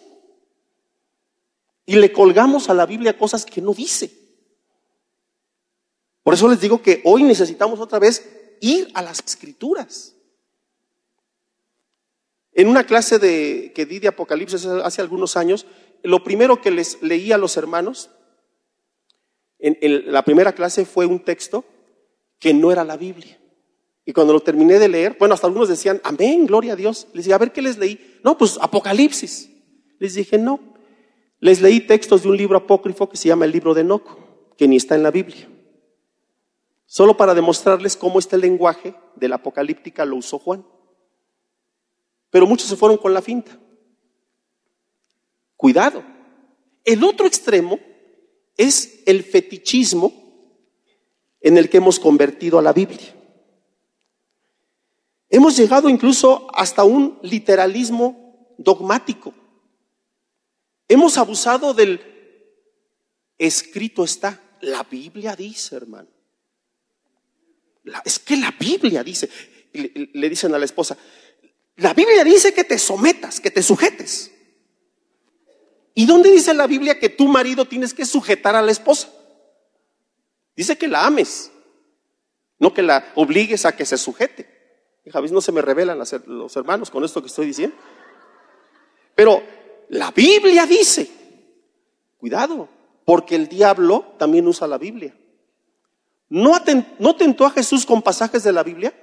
y 1.87 1.95
le 1.95 2.11
colgamos 2.11 2.69
a 2.69 2.73
la 2.75 2.85
Biblia 2.85 3.17
cosas 3.17 3.45
que 3.45 3.61
no 3.61 3.73
dice. 3.73 4.11
Por 6.21 6.33
eso 6.33 6.47
les 6.49 6.59
digo 6.59 6.81
que 6.81 7.01
hoy 7.05 7.23
necesitamos 7.23 7.79
otra 7.79 7.97
vez 7.97 8.29
ir 8.59 8.91
a 8.93 9.01
las 9.01 9.23
escrituras. 9.25 10.13
En 12.57 12.67
una 12.67 12.85
clase 12.85 13.19
de, 13.19 13.71
que 13.75 13.85
di 13.85 13.99
de 13.99 14.07
Apocalipsis 14.07 14.65
hace 14.65 14.99
algunos 14.99 15.37
años, 15.37 15.67
lo 16.01 16.23
primero 16.23 16.59
que 16.59 16.71
les 16.71 16.99
leí 17.03 17.31
a 17.31 17.37
los 17.37 17.55
hermanos, 17.55 18.09
en, 19.59 19.77
en 19.79 20.11
la 20.11 20.23
primera 20.23 20.53
clase 20.53 20.83
fue 20.83 21.05
un 21.05 21.19
texto 21.19 21.63
que 22.39 22.55
no 22.55 22.71
era 22.71 22.83
la 22.83 22.97
Biblia. 22.97 23.39
Y 24.05 24.11
cuando 24.11 24.33
lo 24.33 24.39
terminé 24.39 24.79
de 24.79 24.89
leer, 24.89 25.17
bueno, 25.19 25.35
hasta 25.35 25.45
algunos 25.45 25.69
decían, 25.69 26.01
amén, 26.03 26.47
gloria 26.47 26.73
a 26.73 26.75
Dios. 26.75 27.07
Les 27.13 27.25
dije, 27.25 27.35
a 27.35 27.37
ver 27.37 27.51
qué 27.51 27.61
les 27.61 27.77
leí. 27.77 28.19
No, 28.23 28.39
pues 28.39 28.57
Apocalipsis. 28.59 29.51
Les 29.99 30.15
dije, 30.15 30.39
no, 30.39 30.59
les 31.39 31.61
leí 31.61 31.81
textos 31.81 32.23
de 32.23 32.29
un 32.29 32.37
libro 32.37 32.57
apócrifo 32.57 33.07
que 33.07 33.17
se 33.17 33.27
llama 33.27 33.45
el 33.45 33.51
libro 33.51 33.75
de 33.75 33.81
Enoch, 33.81 34.17
que 34.57 34.67
ni 34.67 34.77
está 34.77 34.95
en 34.95 35.03
la 35.03 35.11
Biblia. 35.11 35.47
Solo 36.87 37.17
para 37.17 37.35
demostrarles 37.35 37.95
cómo 37.95 38.17
este 38.17 38.39
lenguaje 38.39 38.95
de 39.15 39.27
la 39.27 39.35
apocalíptica 39.35 40.05
lo 40.05 40.15
usó 40.15 40.39
Juan. 40.39 40.65
Pero 42.37 42.45
muchos 42.45 42.69
se 42.69 42.75
fueron 42.75 42.99
con 42.99 43.15
la 43.15 43.21
finta. 43.23 43.57
Cuidado. 45.55 46.03
El 46.83 47.03
otro 47.03 47.25
extremo 47.25 47.79
es 48.55 49.01
el 49.07 49.23
fetichismo 49.23 50.13
en 51.41 51.57
el 51.57 51.67
que 51.67 51.77
hemos 51.77 51.99
convertido 51.99 52.59
a 52.59 52.61
la 52.61 52.73
Biblia. 52.73 53.15
Hemos 55.31 55.57
llegado 55.57 55.89
incluso 55.89 56.47
hasta 56.53 56.83
un 56.83 57.17
literalismo 57.23 58.53
dogmático. 58.59 59.33
Hemos 60.87 61.17
abusado 61.17 61.73
del 61.73 61.99
escrito 63.39 64.03
está. 64.03 64.39
La 64.61 64.83
Biblia 64.83 65.35
dice, 65.35 65.75
hermano. 65.75 66.09
es 68.05 68.19
que 68.19 68.37
la 68.37 68.51
Biblia 68.51 69.03
dice, 69.03 69.27
le, 69.73 70.29
dicen 70.29 70.53
a 70.53 70.59
la 70.59 70.65
esposa, 70.65 70.97
la 71.77 71.93
Biblia 71.93 72.23
dice 72.23 72.53
que 72.53 72.63
te 72.63 72.79
sometas, 72.79 73.39
que 73.39 73.51
te 73.51 73.61
sujetes. 73.61 74.31
¿Y 75.93 76.05
dónde 76.05 76.31
dice 76.31 76.53
la 76.53 76.67
Biblia 76.67 76.99
que 76.99 77.09
tu 77.09 77.27
marido 77.27 77.65
tienes 77.65 77.93
que 77.93 78.05
sujetar 78.05 78.55
a 78.55 78.61
la 78.61 78.71
esposa? 78.71 79.11
Dice 80.55 80.77
que 80.77 80.87
la 80.87 81.05
ames, 81.05 81.51
no 82.59 82.73
que 82.73 82.81
la 82.81 83.11
obligues 83.15 83.65
a 83.65 83.75
que 83.75 83.85
se 83.85 83.97
sujete. 83.97 84.47
Hija, 85.05 85.21
no 85.21 85.39
se 85.39 85.51
me 85.51 85.61
revelan 85.61 85.99
los 86.25 86.55
hermanos 86.55 86.89
con 86.89 87.03
esto 87.03 87.21
que 87.21 87.27
estoy 87.27 87.45
diciendo. 87.45 87.75
Pero 89.15 89.41
la 89.89 90.11
Biblia 90.11 90.65
dice, 90.65 91.09
cuidado, 92.17 92.69
porque 93.05 93.35
el 93.35 93.47
diablo 93.47 94.15
también 94.17 94.47
usa 94.47 94.67
la 94.67 94.79
Biblia. 94.79 95.15
¿No, 96.29 96.53
¿No 96.99 97.15
tentó 97.15 97.45
a 97.45 97.51
Jesús 97.51 97.85
con 97.85 98.01
pasajes 98.01 98.43
de 98.43 98.51
la 98.51 98.63
Biblia? 98.63 98.93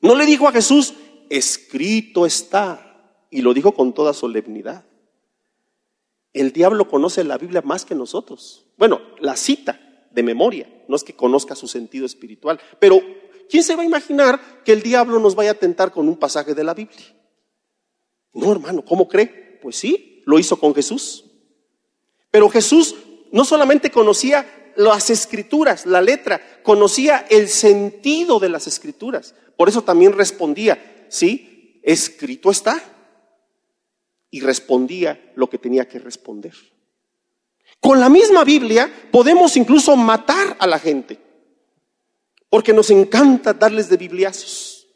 ¿No 0.00 0.14
le 0.14 0.24
dijo 0.24 0.48
a 0.48 0.52
Jesús, 0.52 0.94
escrito 1.30 2.26
está? 2.26 3.24
Y 3.30 3.42
lo 3.42 3.54
dijo 3.54 3.72
con 3.72 3.92
toda 3.92 4.12
solemnidad. 4.12 4.84
El 6.32 6.52
diablo 6.52 6.88
conoce 6.88 7.24
la 7.24 7.38
Biblia 7.38 7.62
más 7.62 7.84
que 7.84 7.94
nosotros. 7.94 8.66
Bueno, 8.78 9.00
la 9.20 9.36
cita 9.36 9.78
de 10.10 10.22
memoria, 10.22 10.68
no 10.88 10.96
es 10.96 11.04
que 11.04 11.14
conozca 11.14 11.54
su 11.54 11.68
sentido 11.68 12.06
espiritual, 12.06 12.60
pero 12.78 13.00
¿quién 13.48 13.62
se 13.62 13.76
va 13.76 13.82
a 13.82 13.86
imaginar 13.86 14.62
que 14.64 14.72
el 14.72 14.82
diablo 14.82 15.18
nos 15.18 15.34
vaya 15.34 15.52
a 15.52 15.54
tentar 15.54 15.92
con 15.92 16.08
un 16.08 16.16
pasaje 16.16 16.54
de 16.54 16.64
la 16.64 16.74
Biblia? 16.74 17.14
No, 18.32 18.50
hermano, 18.50 18.84
¿cómo 18.84 19.08
cree? 19.08 19.58
Pues 19.62 19.76
sí, 19.76 20.22
lo 20.24 20.38
hizo 20.38 20.56
con 20.56 20.74
Jesús. 20.74 21.24
Pero 22.30 22.48
Jesús 22.48 22.96
no 23.30 23.44
solamente 23.44 23.90
conocía 23.90 24.72
las 24.76 25.10
escrituras, 25.10 25.86
la 25.86 26.00
letra, 26.00 26.40
conocía 26.62 27.26
el 27.30 27.48
sentido 27.48 28.38
de 28.38 28.48
las 28.48 28.66
escrituras. 28.66 29.34
Por 29.56 29.68
eso 29.68 29.82
también 29.82 30.12
respondía, 30.12 30.91
sí, 31.12 31.80
escrito 31.82 32.50
está. 32.50 32.82
Y 34.30 34.40
respondía 34.40 35.32
lo 35.36 35.48
que 35.50 35.58
tenía 35.58 35.86
que 35.86 35.98
responder. 35.98 36.54
Con 37.80 38.00
la 38.00 38.08
misma 38.08 38.44
Biblia 38.44 38.90
podemos 39.10 39.56
incluso 39.56 39.94
matar 39.96 40.56
a 40.58 40.66
la 40.66 40.78
gente, 40.78 41.18
porque 42.48 42.72
nos 42.72 42.90
encanta 42.90 43.52
darles 43.52 43.88
de 43.88 43.96
bibliazos. 43.98 44.86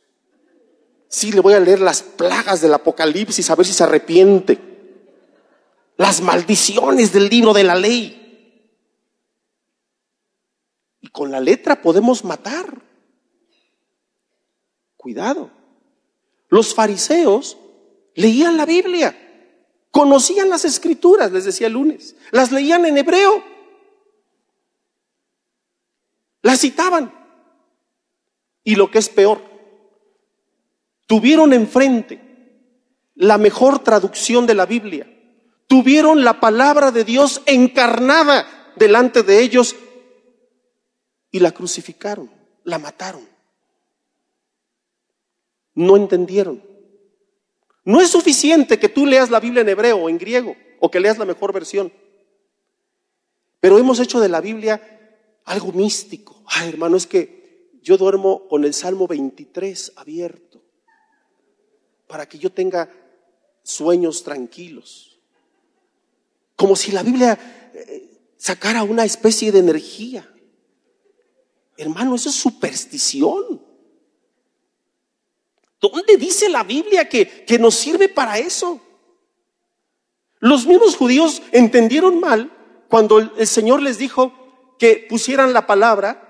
Sí, 1.09 1.33
le 1.33 1.41
voy 1.41 1.55
a 1.55 1.61
leer 1.61 1.81
las 1.81 2.03
plagas 2.03 2.61
del 2.61 2.75
Apocalipsis 2.75 3.51
a 3.51 3.55
ver 3.55 3.67
si 3.67 3.73
se 3.73 3.85
arrepiente. 3.85 4.59
Las 5.97 6.21
maldiciones 6.21 7.13
del 7.13 7.29
libro 7.29 7.53
de 7.53 7.65
la 7.65 7.75
ley. 7.75 8.71
Y 11.01 11.09
con 11.09 11.31
la 11.31 11.41
letra 11.41 11.81
podemos 11.81 12.25
matar. 12.25 12.83
Cuidado. 14.97 15.56
Los 16.49 16.75
fariseos 16.75 17.59
leían 18.15 18.57
la 18.57 18.67
Biblia, 18.67 19.17
conocían 19.91 20.49
las 20.49 20.65
escrituras, 20.65 21.33
les 21.33 21.45
decía 21.45 21.67
el 21.67 21.75
lunes, 21.75 22.17
las 22.31 22.53
leían 22.53 22.85
en 22.87 22.99
hebreo, 22.99 23.43
las 26.43 26.61
citaban. 26.61 27.13
Y 28.63 28.75
lo 28.75 28.91
que 28.91 28.99
es 28.99 29.09
peor, 29.09 29.43
tuvieron 31.07 31.53
enfrente 31.53 32.21
la 33.15 33.39
mejor 33.39 33.79
traducción 33.79 34.47
de 34.47 34.55
la 34.55 34.67
Biblia, 34.67 35.11
tuvieron 35.67 36.25
la 36.25 36.41
palabra 36.41 36.91
de 36.91 37.05
Dios 37.05 37.43
encarnada 37.47 38.47
delante 38.77 39.23
de 39.23 39.41
ellos 39.41 39.77
y 41.31 41.41
la 41.41 41.53
crucificaron, 41.53 42.31
la 42.65 42.79
mataron. 42.79 43.36
No 45.77 45.97
entendieron. 45.97 46.61
No 47.85 48.01
es 48.01 48.11
suficiente 48.11 48.81
que 48.81 48.89
tú 48.89 49.07
leas 49.07 49.31
la 49.31 49.39
Biblia 49.39 49.61
en 49.61 49.69
hebreo 49.69 49.99
o 49.99 50.09
en 50.09 50.19
griego 50.19 50.57
o 50.81 50.91
que 50.91 50.99
leas 50.99 51.19
la 51.19 51.25
mejor 51.25 51.53
versión. 51.53 51.93
Pero 53.61 53.79
hemos 53.79 54.01
hecho 54.01 54.19
de 54.19 54.29
la 54.29 54.41
Biblia 54.41 54.83
algo 55.45 55.71
místico. 55.71 56.43
Ay, 56.47 56.69
hermano, 56.69 56.97
es 56.97 57.07
que 57.07 57.71
yo 57.83 57.97
duermo 57.97 58.49
con 58.49 58.65
el 58.65 58.75
Salmo 58.75 59.07
23 59.07 59.93
abierto 59.97 60.63
para 62.09 62.29
que 62.29 62.39
yo 62.39 62.51
tenga 62.51 62.91
sueños 63.63 64.23
tranquilos. 64.25 65.21
Como 66.57 66.75
si 66.75 66.91
la 66.91 67.03
Biblia 67.03 67.39
eh, 67.75 68.33
sacara 68.37 68.83
una 68.83 69.05
especie 69.05 69.53
de 69.53 69.59
energía. 69.59 70.29
Hermano, 71.77 72.15
eso 72.15 72.31
es 72.31 72.35
superstición. 72.35 73.66
¿Dónde 75.81 76.17
dice 76.17 76.49
la 76.49 76.65
Biblia 76.65 77.09
que, 77.09 77.45
que 77.45 77.59
nos 77.59 77.75
sirve 77.75 78.09
para 78.09 78.39
eso? 78.39 78.81
Los 80.39 80.67
mismos 80.67 80.97
judíos 80.97 81.43
entendieron 81.53 82.21
mal 82.21 82.53
cuando 82.89 83.19
el, 83.19 83.47
Señor 83.47 83.83
les 83.83 83.99
dijo 83.99 84.77
que 84.79 85.07
pusieran 85.09 85.53
la 85.53 85.67
palabra, 85.67 86.23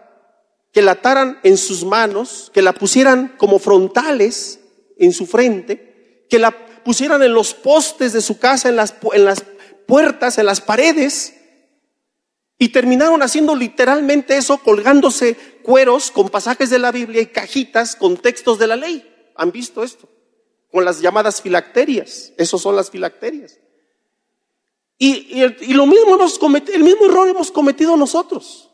que 0.72 0.82
la 0.82 0.92
ataran 0.92 1.40
en 1.42 1.56
sus 1.56 1.84
manos, 1.84 2.50
que 2.54 2.62
la 2.62 2.72
pusieran 2.72 3.34
como 3.36 3.58
frontales 3.58 4.60
en 4.98 5.12
su 5.12 5.26
frente, 5.26 6.26
que 6.30 6.38
la 6.38 6.50
pusieran 6.84 7.22
en 7.22 7.34
los 7.34 7.54
postes 7.54 8.12
de 8.12 8.20
su 8.20 8.38
casa, 8.38 8.68
en 8.68 8.76
las, 8.76 8.94
en 9.12 9.24
las 9.24 9.44
puertas, 9.86 10.38
en 10.38 10.46
las 10.46 10.60
paredes, 10.60 11.34
y 12.58 12.70
terminaron 12.70 13.22
haciendo 13.22 13.54
literalmente 13.54 14.36
eso, 14.36 14.58
colgándose 14.58 15.34
cueros 15.62 16.10
con 16.10 16.30
pasajes 16.30 16.70
de 16.70 16.78
la 16.78 16.92
Biblia 16.92 17.20
y 17.20 17.26
cajitas 17.26 17.96
con 17.96 18.16
textos 18.16 18.58
de 18.58 18.66
la 18.66 18.76
ley. 18.76 19.15
¿Han 19.36 19.52
visto 19.52 19.82
esto? 19.82 20.08
Con 20.70 20.84
las 20.84 21.00
llamadas 21.00 21.40
filacterias. 21.40 22.32
Esos 22.36 22.60
son 22.62 22.76
las 22.76 22.90
filacterias. 22.90 23.58
Y, 24.98 25.74
lo 25.74 25.86
mismo 25.86 26.14
hemos 26.14 26.38
cometido, 26.38 26.74
el 26.74 26.82
mismo 26.82 27.06
error 27.06 27.28
hemos 27.28 27.50
cometido 27.50 27.96
nosotros. 27.96 28.70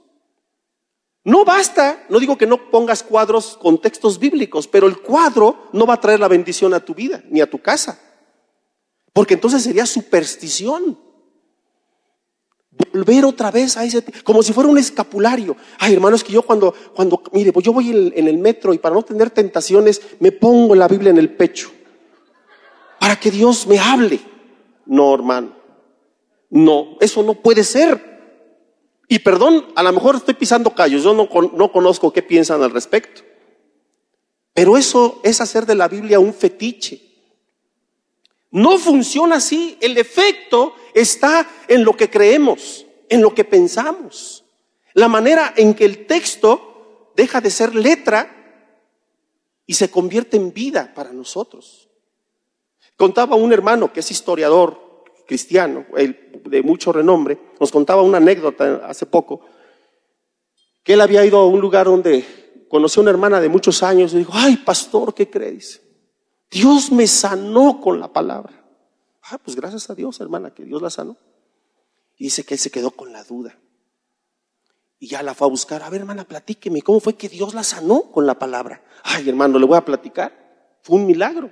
No 1.25 1.45
basta, 1.45 2.05
no 2.09 2.19
digo 2.19 2.37
que 2.37 2.47
no 2.47 2.71
pongas 2.71 3.03
cuadros 3.03 3.57
con 3.57 3.81
textos 3.81 4.19
bíblicos, 4.19 4.67
pero 4.67 4.87
el 4.87 4.99
cuadro 5.01 5.69
no 5.73 5.87
va 5.87 5.95
a 5.95 6.01
traer 6.01 6.21
la 6.21 6.29
bendición 6.29 6.75
a 6.75 6.85
tu 6.85 6.95
vida 6.95 7.23
ni 7.29 7.41
a 7.41 7.51
tu 7.51 7.59
casa. 7.61 8.01
Porque 9.13 9.35
entonces 9.35 9.63
sería 9.63 9.87
superstición. 9.87 10.99
Volver 12.91 13.25
otra 13.25 13.51
vez 13.51 13.77
a 13.77 13.85
ese, 13.85 14.05
como 14.25 14.43
si 14.43 14.53
fuera 14.53 14.71
un 14.71 14.79
escapulario. 14.79 15.57
Ay, 15.79 15.95
hermanos, 15.95 16.25
que 16.25 16.33
yo 16.33 16.43
cuando, 16.43 16.75
cuando, 16.95 17.23
mire, 17.33 17.53
pues 17.53 17.65
yo 17.65 17.73
voy 17.73 17.91
en, 17.91 18.13
en 18.17 18.29
el 18.29 18.39
metro 18.39 18.73
y 18.73 18.79
para 18.79 18.95
no 18.95 19.03
tener 19.03 19.31
tentaciones, 19.31 20.01
me 20.21 20.33
pongo 20.33 20.75
la 20.75 20.89
Biblia 20.89 21.11
en 21.11 21.19
el 21.19 21.35
pecho. 21.35 21.71
Para 22.99 23.17
que 23.17 23.31
Dios 23.31 23.67
me 23.67 23.79
hable. 23.79 24.21
No, 24.87 25.15
hermano. 25.15 25.53
No, 26.51 26.97
eso 27.01 27.23
no 27.23 27.35
puede 27.35 27.65
ser. 27.65 28.13
Y 29.09 29.19
perdón, 29.19 29.67
a 29.75 29.83
lo 29.83 29.93
mejor 29.93 30.17
estoy 30.17 30.35
pisando 30.35 30.75
callos, 30.75 31.03
yo 31.03 31.13
no, 31.13 31.29
no 31.55 31.73
conozco 31.73 32.13
qué 32.13 32.23
piensan 32.23 32.63
al 32.63 32.71
respecto. 32.71 33.23
Pero 34.55 34.77
eso 34.77 35.21
es 35.23 35.41
hacer 35.41 35.67
de 35.67 35.75
la 35.75 35.89
Biblia 35.89 36.19
un 36.19 36.35
fetiche. 36.35 37.12
No 38.53 38.79
funciona 38.79 39.37
así. 39.37 39.77
El 39.81 39.99
efecto 39.99 40.75
está 40.95 41.49
en 41.67 41.85
lo 41.85 41.97
que 41.97 42.09
creemos, 42.09 42.87
en 43.09 43.21
lo 43.21 43.35
que 43.35 43.45
pensamos. 43.45 44.45
La 44.95 45.09
manera 45.09 45.55
en 45.57 45.75
que 45.75 45.85
el 45.85 46.07
texto 46.07 47.11
deja 47.17 47.41
de 47.41 47.51
ser 47.51 47.75
letra 47.75 48.39
y 49.67 49.75
se 49.75 49.91
convierte 49.91 50.37
en 50.37 50.53
vida 50.53 50.93
para 50.95 51.13
nosotros. 51.13 51.89
Contaba 52.97 53.37
un 53.37 53.53
hermano 53.53 53.93
que 53.93 54.01
es 54.01 54.11
historiador 54.11 55.05
cristiano, 55.27 55.87
de 55.95 56.63
mucho 56.63 56.93
renombre, 56.93 57.39
nos 57.59 57.73
contaba 57.73 58.03
una 58.03 58.19
anécdota 58.19 58.83
hace 58.87 59.07
poco, 59.07 59.41
que 60.83 60.93
él 60.93 61.01
había 61.01 61.25
ido 61.25 61.39
a 61.39 61.47
un 61.47 61.61
lugar 61.61 61.87
donde 61.87 62.67
conoció 62.69 63.01
a 63.01 63.05
una 63.05 63.13
hermana 63.13 63.41
de 63.41 63.49
muchos 63.49 63.83
años 63.83 64.13
y 64.13 64.19
dijo, 64.19 64.33
ay 64.35 64.59
pastor, 64.59 65.15
¿qué 65.15 65.31
crees? 65.31 65.81
Dios 66.53 66.93
me 66.93 67.07
sanó 67.07 67.81
con 67.81 67.99
la 67.99 68.13
palabra. 68.13 68.63
Ah, 69.23 69.39
pues 69.39 69.57
gracias 69.57 69.89
a 69.89 69.95
Dios, 69.95 70.21
hermana, 70.21 70.53
que 70.53 70.65
Dios 70.65 70.83
la 70.83 70.91
sanó. 70.91 71.17
Y 72.19 72.25
dice 72.25 72.45
que 72.45 72.55
él 72.55 72.61
se 72.61 72.71
quedó 72.71 72.91
con 72.91 73.11
la 73.11 73.25
duda. 73.25 73.59
Y 74.99 75.09
ya 75.09 75.23
la 75.23 75.35
fue 75.35 75.47
a 75.47 75.51
buscar. 75.51 75.83
A 75.83 75.89
ver, 75.89 76.03
hermana, 76.03 76.25
platíqueme, 76.25 76.83
¿cómo 76.83 77.01
fue 77.01 77.15
que 77.15 77.31
Dios 77.31 77.55
la 77.55 77.65
sanó 77.65 78.13
con 78.13 78.27
la 78.27 78.39
palabra? 78.39 78.85
Ay, 79.03 79.31
hermano, 79.31 79.59
le 79.59 79.65
voy 79.65 79.79
a 79.79 79.85
platicar. 79.85 80.79
Fue 80.83 80.97
un 80.97 81.07
milagro. 81.07 81.51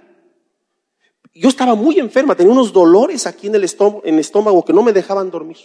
Yo 1.33 1.49
estaba 1.49 1.75
muy 1.75 1.99
enferma, 1.99 2.37
tenía 2.37 2.53
unos 2.53 2.73
dolores 2.73 3.27
aquí 3.27 3.47
en 3.47 3.55
el 3.55 3.65
estómago, 3.65 4.03
en 4.05 4.15
el 4.15 4.21
estómago 4.21 4.65
que 4.65 4.73
no 4.75 4.83
me 4.83 4.93
dejaban 4.93 5.31
dormir. 5.31 5.59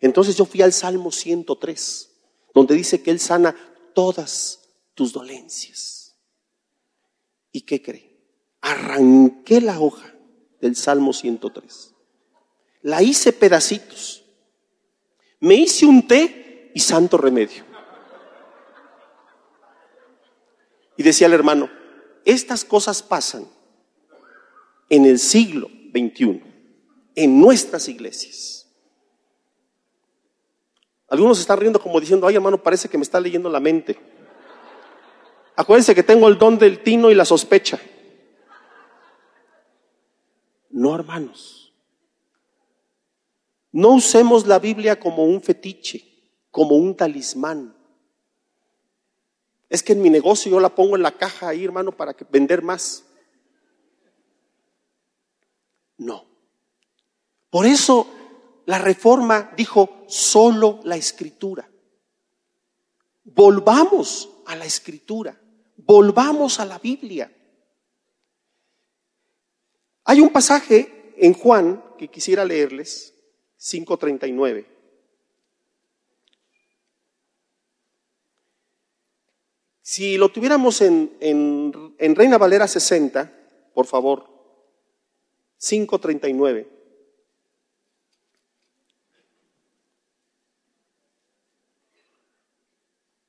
Entonces 0.00 0.34
yo 0.36 0.46
fui 0.46 0.62
al 0.62 0.72
Salmo 0.72 1.12
103, 1.12 2.10
donde 2.54 2.74
dice 2.74 3.02
que 3.02 3.10
Él 3.10 3.20
sana 3.20 3.54
todas 3.94 4.60
tus 4.94 5.12
dolencias. 5.12 6.16
¿Y 7.50 7.62
qué 7.62 7.82
cree? 7.82 8.11
Arranqué 8.62 9.60
la 9.60 9.78
hoja 9.78 10.14
del 10.60 10.76
Salmo 10.76 11.12
103. 11.12 11.94
La 12.82 13.02
hice 13.02 13.32
pedacitos. 13.32 14.24
Me 15.40 15.56
hice 15.56 15.84
un 15.84 16.06
té 16.06 16.70
y 16.74 16.80
santo 16.80 17.18
remedio. 17.18 17.64
Y 20.96 21.02
decía 21.02 21.26
el 21.26 21.32
hermano, 21.32 21.68
estas 22.24 22.64
cosas 22.64 23.02
pasan 23.02 23.46
en 24.88 25.04
el 25.04 25.18
siglo 25.18 25.68
XXI, 25.92 26.42
en 27.16 27.40
nuestras 27.40 27.88
iglesias. 27.88 28.68
Algunos 31.08 31.40
están 31.40 31.58
riendo 31.58 31.80
como 31.80 32.00
diciendo, 32.00 32.26
ay 32.26 32.36
hermano, 32.36 32.62
parece 32.62 32.88
que 32.88 32.96
me 32.96 33.02
está 33.02 33.20
leyendo 33.20 33.50
la 33.50 33.60
mente. 33.60 33.98
Acuérdense 35.56 35.94
que 35.94 36.02
tengo 36.02 36.28
el 36.28 36.38
don 36.38 36.58
del 36.58 36.82
tino 36.82 37.10
y 37.10 37.14
la 37.14 37.24
sospecha. 37.24 37.80
No, 40.82 40.96
hermanos. 40.96 41.72
No 43.70 43.90
usemos 43.90 44.48
la 44.48 44.58
Biblia 44.58 44.98
como 44.98 45.24
un 45.26 45.40
fetiche, 45.40 46.02
como 46.50 46.74
un 46.74 46.96
talismán. 46.96 47.72
Es 49.68 49.80
que 49.80 49.92
en 49.92 50.02
mi 50.02 50.10
negocio 50.10 50.50
yo 50.50 50.58
la 50.58 50.74
pongo 50.74 50.96
en 50.96 51.04
la 51.04 51.12
caja 51.12 51.50
ahí, 51.50 51.64
hermano, 51.64 51.92
para 51.92 52.14
que 52.14 52.26
vender 52.28 52.62
más. 52.62 53.04
No. 55.98 56.24
Por 57.48 57.64
eso 57.64 58.08
la 58.66 58.80
reforma 58.80 59.52
dijo 59.56 60.02
solo 60.08 60.80
la 60.82 60.96
escritura. 60.96 61.70
Volvamos 63.22 64.30
a 64.46 64.56
la 64.56 64.64
escritura. 64.64 65.40
Volvamos 65.76 66.58
a 66.58 66.64
la 66.64 66.80
Biblia. 66.80 67.30
Hay 70.04 70.20
un 70.20 70.30
pasaje 70.30 71.12
en 71.16 71.32
Juan 71.34 71.82
que 71.98 72.08
quisiera 72.08 72.44
leerles, 72.44 73.14
5.39. 73.60 74.66
Si 79.82 80.16
lo 80.16 80.30
tuviéramos 80.30 80.80
en, 80.80 81.16
en, 81.20 81.94
en, 81.98 82.16
Reina 82.16 82.38
Valera 82.38 82.66
60, 82.66 83.30
por 83.74 83.86
favor, 83.86 84.26
539. 85.58 86.68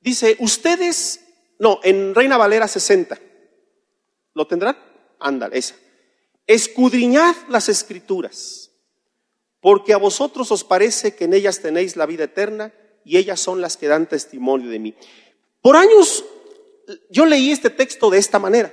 Dice, 0.00 0.36
ustedes, 0.40 1.24
no, 1.58 1.80
en 1.82 2.14
Reina 2.14 2.36
Valera 2.36 2.66
60, 2.66 3.18
¿lo 4.34 4.46
tendrán? 4.46 4.76
Ándale, 5.18 5.58
esa. 5.58 5.74
Escudriñad 6.46 7.34
las 7.48 7.68
escrituras, 7.68 8.70
porque 9.60 9.92
a 9.92 9.98
vosotros 9.98 10.50
os 10.50 10.64
parece 10.64 11.14
que 11.14 11.24
en 11.24 11.34
ellas 11.34 11.60
tenéis 11.60 11.96
la 11.96 12.06
vida 12.06 12.24
eterna 12.24 12.72
y 13.04 13.16
ellas 13.16 13.40
son 13.40 13.60
las 13.60 13.76
que 13.76 13.88
dan 13.88 14.08
testimonio 14.08 14.68
de 14.68 14.78
mí. 14.78 14.94
Por 15.62 15.76
años 15.76 16.24
yo 17.10 17.24
leí 17.24 17.50
este 17.50 17.70
texto 17.70 18.10
de 18.10 18.18
esta 18.18 18.38
manera. 18.38 18.72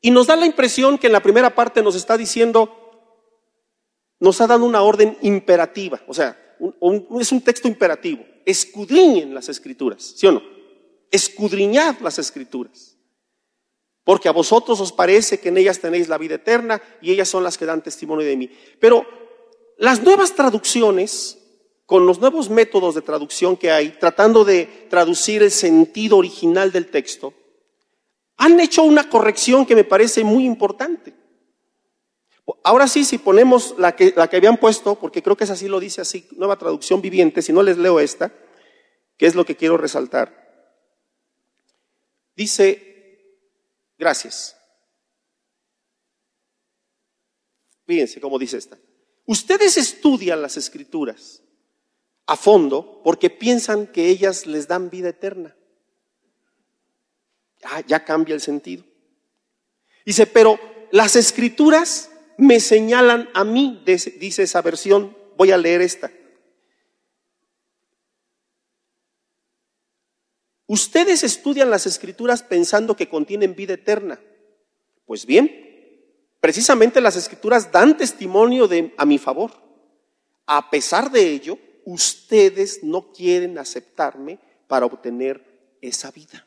Y 0.00 0.10
nos 0.10 0.26
da 0.26 0.36
la 0.36 0.44
impresión 0.44 0.98
que 0.98 1.06
en 1.06 1.14
la 1.14 1.22
primera 1.22 1.54
parte 1.54 1.82
nos 1.82 1.94
está 1.94 2.18
diciendo, 2.18 2.70
nos 4.20 4.40
ha 4.42 4.46
dado 4.46 4.66
una 4.66 4.82
orden 4.82 5.16
imperativa, 5.22 6.02
o 6.06 6.12
sea, 6.12 6.38
es 7.20 7.32
un 7.32 7.40
texto 7.40 7.68
imperativo. 7.68 8.22
Escudriñen 8.44 9.34
las 9.34 9.48
escrituras, 9.48 10.12
¿sí 10.16 10.26
o 10.26 10.32
no? 10.32 10.42
Escudriñad 11.10 11.98
las 12.00 12.18
escrituras. 12.18 12.93
Porque 14.04 14.28
a 14.28 14.32
vosotros 14.32 14.80
os 14.80 14.92
parece 14.92 15.40
que 15.40 15.48
en 15.48 15.58
ellas 15.58 15.80
tenéis 15.80 16.08
la 16.08 16.18
vida 16.18 16.36
eterna 16.36 16.80
y 17.00 17.10
ellas 17.10 17.28
son 17.28 17.42
las 17.42 17.56
que 17.56 17.66
dan 17.66 17.82
testimonio 17.82 18.26
de 18.26 18.36
mí. 18.36 18.50
Pero 18.78 19.06
las 19.78 20.02
nuevas 20.02 20.34
traducciones 20.34 21.38
con 21.86 22.06
los 22.06 22.20
nuevos 22.20 22.50
métodos 22.50 22.94
de 22.94 23.02
traducción 23.02 23.56
que 23.56 23.70
hay, 23.70 23.90
tratando 23.98 24.44
de 24.44 24.66
traducir 24.88 25.42
el 25.42 25.50
sentido 25.50 26.16
original 26.16 26.72
del 26.72 26.90
texto, 26.90 27.34
han 28.36 28.58
hecho 28.60 28.82
una 28.82 29.08
corrección 29.08 29.66
que 29.66 29.74
me 29.74 29.84
parece 29.84 30.24
muy 30.24 30.44
importante. 30.44 31.14
Ahora 32.62 32.88
sí, 32.88 33.04
si 33.04 33.18
ponemos 33.18 33.74
la 33.78 33.96
que, 33.96 34.12
la 34.16 34.28
que 34.28 34.36
habían 34.36 34.58
puesto, 34.58 34.96
porque 34.96 35.22
creo 35.22 35.36
que 35.36 35.44
es 35.44 35.50
así, 35.50 35.68
lo 35.68 35.80
dice 35.80 36.00
así, 36.00 36.26
nueva 36.32 36.58
traducción 36.58 37.00
viviente, 37.00 37.42
si 37.42 37.52
no 37.52 37.62
les 37.62 37.78
leo 37.78 38.00
esta, 38.00 38.32
que 39.16 39.26
es 39.26 39.34
lo 39.34 39.44
que 39.46 39.56
quiero 39.56 39.76
resaltar. 39.76 40.44
Dice, 42.36 42.93
gracias. 44.04 44.54
Fíjense 47.86 48.20
cómo 48.20 48.38
dice 48.38 48.58
esta. 48.58 48.76
Ustedes 49.24 49.78
estudian 49.78 50.42
las 50.42 50.58
escrituras 50.58 51.42
a 52.26 52.36
fondo 52.36 53.00
porque 53.02 53.30
piensan 53.30 53.86
que 53.86 54.10
ellas 54.10 54.44
les 54.46 54.68
dan 54.68 54.90
vida 54.90 55.08
eterna. 55.08 55.56
Ah, 57.62 57.80
ya 57.86 58.04
cambia 58.04 58.34
el 58.34 58.42
sentido. 58.42 58.84
Dice, 60.04 60.26
pero 60.26 60.60
las 60.92 61.16
escrituras 61.16 62.10
me 62.36 62.60
señalan 62.60 63.30
a 63.32 63.42
mí, 63.44 63.82
dice 63.86 64.42
esa 64.42 64.60
versión. 64.60 65.16
Voy 65.38 65.50
a 65.50 65.56
leer 65.56 65.80
esta. 65.80 66.12
Ustedes 70.66 71.22
estudian 71.22 71.70
las 71.70 71.86
escrituras 71.86 72.42
pensando 72.42 72.96
que 72.96 73.08
contienen 73.08 73.54
vida 73.54 73.74
eterna. 73.74 74.20
Pues 75.04 75.26
bien, 75.26 75.50
precisamente 76.40 77.00
las 77.00 77.16
escrituras 77.16 77.70
dan 77.70 77.96
testimonio 77.96 78.66
de, 78.66 78.94
a 78.96 79.04
mi 79.04 79.18
favor. 79.18 79.52
A 80.46 80.70
pesar 80.70 81.10
de 81.10 81.30
ello, 81.30 81.58
ustedes 81.84 82.82
no 82.82 83.12
quieren 83.12 83.58
aceptarme 83.58 84.38
para 84.66 84.86
obtener 84.86 85.76
esa 85.82 86.10
vida. 86.10 86.46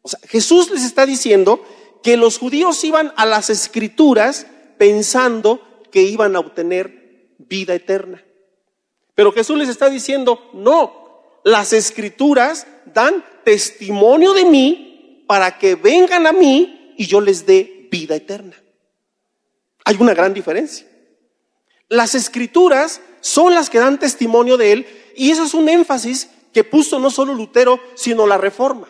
O 0.00 0.08
sea, 0.08 0.18
Jesús 0.24 0.70
les 0.70 0.84
está 0.84 1.04
diciendo 1.06 1.64
que 2.02 2.16
los 2.16 2.38
judíos 2.38 2.82
iban 2.84 3.12
a 3.16 3.26
las 3.26 3.50
escrituras 3.50 4.46
pensando 4.78 5.60
que 5.90 6.02
iban 6.02 6.34
a 6.34 6.40
obtener 6.40 7.34
vida 7.38 7.74
eterna. 7.74 8.24
Pero 9.14 9.32
Jesús 9.32 9.58
les 9.58 9.68
está 9.68 9.90
diciendo, 9.90 10.50
no, 10.54 11.30
las 11.44 11.72
escrituras 11.72 12.66
dan 12.86 13.24
testimonio 13.44 14.34
de 14.34 14.44
mí 14.44 15.24
para 15.26 15.58
que 15.58 15.74
vengan 15.74 16.26
a 16.26 16.32
mí 16.32 16.94
y 16.96 17.06
yo 17.06 17.20
les 17.20 17.46
dé 17.46 17.88
vida 17.90 18.14
eterna. 18.16 18.56
Hay 19.84 19.96
una 19.98 20.14
gran 20.14 20.34
diferencia. 20.34 20.86
Las 21.88 22.14
escrituras 22.14 23.00
son 23.20 23.54
las 23.54 23.70
que 23.70 23.78
dan 23.78 23.98
testimonio 23.98 24.56
de 24.56 24.72
él 24.72 24.86
y 25.16 25.30
eso 25.30 25.44
es 25.44 25.54
un 25.54 25.68
énfasis 25.68 26.28
que 26.52 26.64
puso 26.64 26.98
no 26.98 27.10
solo 27.10 27.34
Lutero, 27.34 27.80
sino 27.94 28.26
la 28.26 28.38
reforma. 28.38 28.88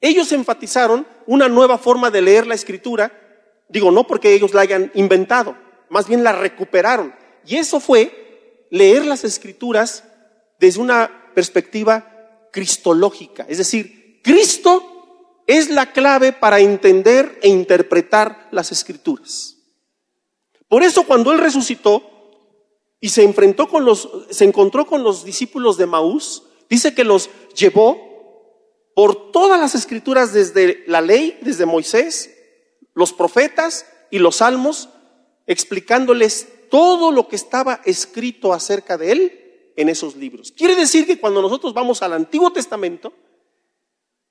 Ellos 0.00 0.32
enfatizaron 0.32 1.06
una 1.26 1.48
nueva 1.48 1.78
forma 1.78 2.10
de 2.10 2.22
leer 2.22 2.46
la 2.46 2.54
escritura, 2.54 3.12
digo, 3.68 3.90
no 3.90 4.06
porque 4.06 4.32
ellos 4.32 4.54
la 4.54 4.62
hayan 4.62 4.90
inventado, 4.94 5.56
más 5.88 6.08
bien 6.08 6.22
la 6.24 6.32
recuperaron. 6.32 7.14
Y 7.46 7.56
eso 7.56 7.80
fue 7.80 8.66
leer 8.70 9.04
las 9.06 9.24
escrituras 9.24 10.04
desde 10.58 10.80
una 10.80 11.32
perspectiva 11.34 12.15
cristológica, 12.56 13.44
es 13.50 13.58
decir, 13.58 14.22
Cristo 14.24 15.42
es 15.46 15.68
la 15.68 15.92
clave 15.92 16.32
para 16.32 16.58
entender 16.58 17.38
e 17.42 17.50
interpretar 17.50 18.48
las 18.50 18.72
escrituras. 18.72 19.58
Por 20.66 20.82
eso 20.82 21.02
cuando 21.02 21.32
Él 21.32 21.38
resucitó, 21.38 22.14
y 22.98 23.10
se 23.10 23.24
enfrentó 23.24 23.68
con 23.68 23.84
los, 23.84 24.08
se 24.30 24.44
encontró 24.44 24.86
con 24.86 25.02
los 25.02 25.22
discípulos 25.22 25.76
de 25.76 25.84
Maús, 25.84 26.44
dice 26.70 26.94
que 26.94 27.04
los 27.04 27.28
llevó 27.54 28.00
por 28.94 29.32
todas 29.32 29.60
las 29.60 29.74
escrituras 29.74 30.32
desde 30.32 30.82
la 30.86 31.02
ley, 31.02 31.38
desde 31.42 31.66
Moisés, 31.66 32.34
los 32.94 33.12
profetas 33.12 33.84
y 34.10 34.18
los 34.18 34.36
salmos, 34.36 34.88
explicándoles 35.46 36.48
todo 36.70 37.12
lo 37.12 37.28
que 37.28 37.36
estaba 37.36 37.82
escrito 37.84 38.54
acerca 38.54 38.96
de 38.96 39.12
él 39.12 39.45
en 39.76 39.88
esos 39.88 40.16
libros. 40.16 40.52
Quiere 40.52 40.74
decir 40.74 41.06
que 41.06 41.20
cuando 41.20 41.42
nosotros 41.42 41.72
vamos 41.74 42.02
al 42.02 42.14
Antiguo 42.14 42.50
Testamento, 42.52 43.12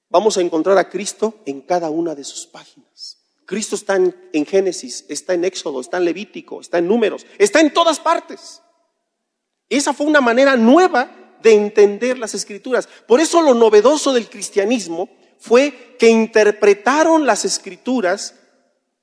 vamos 0.10 0.38
a 0.38 0.42
encontrar 0.42 0.78
a 0.78 0.90
Cristo 0.90 1.36
en 1.46 1.62
cada 1.62 1.90
una 1.90 2.16
de 2.16 2.24
sus 2.24 2.46
páginas. 2.48 3.22
Cristo 3.46 3.76
está 3.76 3.96
en, 3.96 4.46
Génesis, 4.46 5.06
está 5.08 5.36
en 5.36 5.46
Éxodo, 5.46 5.80
está 5.80 5.98
en 5.98 6.06
Levítico, 6.06 6.62
está 6.62 6.80
en 6.80 6.88
Números, 6.88 7.26
está 7.38 7.62
en 7.62 7.72
todas 7.72 8.00
partes. 8.00 8.62
Esa 9.70 9.94
fue 9.94 10.08
una 10.08 10.22
manera 10.22 10.56
nueva 10.58 11.38
de 11.42 11.54
entender 11.54 12.18
las 12.18 12.34
escrituras. 12.34 12.90
Por 13.08 13.20
eso 13.20 13.42
lo 13.42 13.54
novedoso 13.54 14.14
del 14.14 14.30
cristianismo 14.30 15.10
fue 15.38 15.96
que 16.00 16.10
interpretaron 16.10 17.28
las 17.28 17.46
escrituras, 17.46 18.36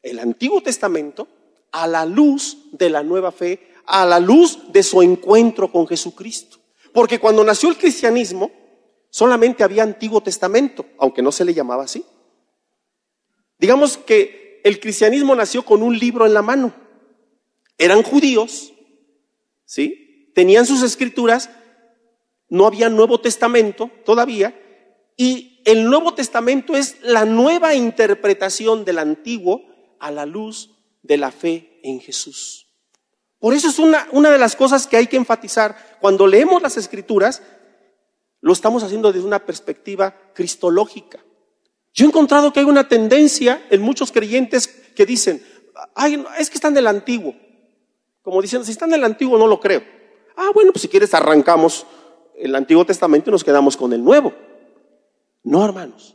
el 0.03 0.19
Antiguo 0.19 0.61
Testamento, 0.61 1.29
a 1.71 1.87
la 1.87 2.05
luz 2.05 2.59
de 2.73 2.91
la 2.91 3.03
nueva 3.03 3.31
fe, 3.31 3.72
a 3.87 4.07
la 4.07 4.21
luz 4.21 4.73
de 4.73 4.83
su 4.83 5.03
encuentro 5.03 5.71
con 5.71 5.87
Jesucristo. 5.87 6.59
Porque 6.93 7.19
cuando 7.19 7.45
nació 7.45 7.69
el 7.69 7.77
cristianismo, 7.77 8.51
solamente 9.11 9.65
había 9.65 9.83
Antiguo 9.83 10.23
Testamento, 10.23 10.87
aunque 10.99 11.23
no 11.23 11.33
se 11.33 11.45
le 11.45 11.55
llamaba 11.55 11.85
así. 11.85 12.05
Digamos 13.59 13.97
que 13.97 14.61
el 14.65 14.81
cristianismo 14.81 15.35
nació 15.35 15.65
con 15.65 15.83
un 15.83 15.99
libro 15.99 16.27
en 16.27 16.35
la 16.35 16.43
mano. 16.43 16.75
Eran 17.79 18.03
judíos, 18.03 18.73
¿sí? 19.65 20.31
Tenían 20.35 20.67
sus 20.67 20.83
escrituras, 20.83 21.51
no 22.49 22.67
había 22.67 22.89
Nuevo 22.89 23.21
Testamento 23.21 23.91
todavía, 24.05 24.59
y 25.17 25.63
el 25.65 25.85
Nuevo 25.89 26.15
Testamento 26.15 26.77
es 26.77 26.97
la 27.03 27.25
nueva 27.25 27.75
interpretación 27.75 28.85
del 28.85 28.99
Antiguo 28.99 29.63
a 30.01 30.11
la 30.11 30.27
luz 30.27 30.71
de 31.03 31.17
la 31.17 31.31
fe 31.31 31.81
en 31.83 32.01
Jesús. 32.01 32.72
Por 33.43 33.55
eso 33.55 33.69
es 33.69 33.81
una, 33.81 34.07
una 34.13 34.31
de 34.31 34.39
las 34.39 34.55
cosas 34.55 34.87
que 34.87 34.97
hay 34.97 35.09
que 35.09 35.17
enfatizar. 35.17 35.99
Cuando 36.01 36.29
leemos 36.29 36.63
las 36.63 36.77
escrituras, 36.77 37.43
lo 38.41 38.53
estamos 38.53 38.85
haciendo 38.85 39.11
desde 39.11 39.27
una 39.27 39.45
perspectiva 39.45 40.15
cristológica. 40.33 41.19
Yo 41.93 42.05
he 42.05 42.09
encontrado 42.09 42.53
que 42.53 42.61
hay 42.61 42.67
una 42.67 42.87
tendencia 42.87 43.67
en 43.69 43.83
muchos 43.83 44.13
creyentes 44.13 44.69
que 44.95 45.05
dicen, 45.05 45.43
ay, 45.97 46.25
es 46.39 46.51
que 46.51 46.55
están 46.55 46.73
del 46.73 46.87
antiguo. 46.87 47.35
Como 48.23 48.41
diciendo, 48.41 48.65
si 48.65 48.71
están 48.71 48.91
del 48.91 49.03
antiguo 49.03 49.37
no 49.37 49.49
lo 49.49 49.59
creo. 49.59 49.83
Ah, 50.37 50.51
bueno, 50.55 50.71
pues 50.71 50.83
si 50.83 50.89
quieres 50.89 51.13
arrancamos 51.13 51.85
el 52.37 52.55
Antiguo 52.55 52.87
Testamento 52.87 53.29
y 53.29 53.33
nos 53.33 53.43
quedamos 53.43 53.77
con 53.77 53.93
el 53.93 54.05
Nuevo. 54.05 54.33
No, 55.43 55.65
hermanos. 55.65 56.15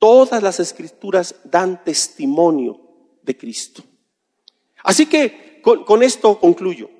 Todas 0.00 0.42
las 0.42 0.58
escrituras 0.58 1.36
dan 1.44 1.84
testimonio 1.84 2.80
de 3.22 3.36
Cristo. 3.36 3.84
Así 4.82 5.06
que 5.06 5.49
con, 5.60 6.02
esto 6.02 6.38
concluyo. 6.38 6.90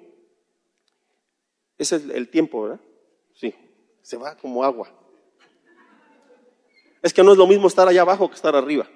Ese 1.79 1.97
es 1.97 2.05
el 2.11 2.29
tiempo, 2.29 2.63
¿verdad? 2.63 2.81
Sí, 3.35 3.55
se 4.03 4.17
va 4.17 4.37
como 4.37 4.63
agua. 4.65 4.93
Es 7.03 7.15
que 7.15 7.23
no 7.23 7.33
es 7.33 7.39
lo 7.39 7.47
mismo 7.47 7.67
estar 7.67 7.89
allá 7.89 8.03
abajo 8.03 8.29
que 8.29 8.35
estar 8.35 8.55
arriba. 8.55 8.89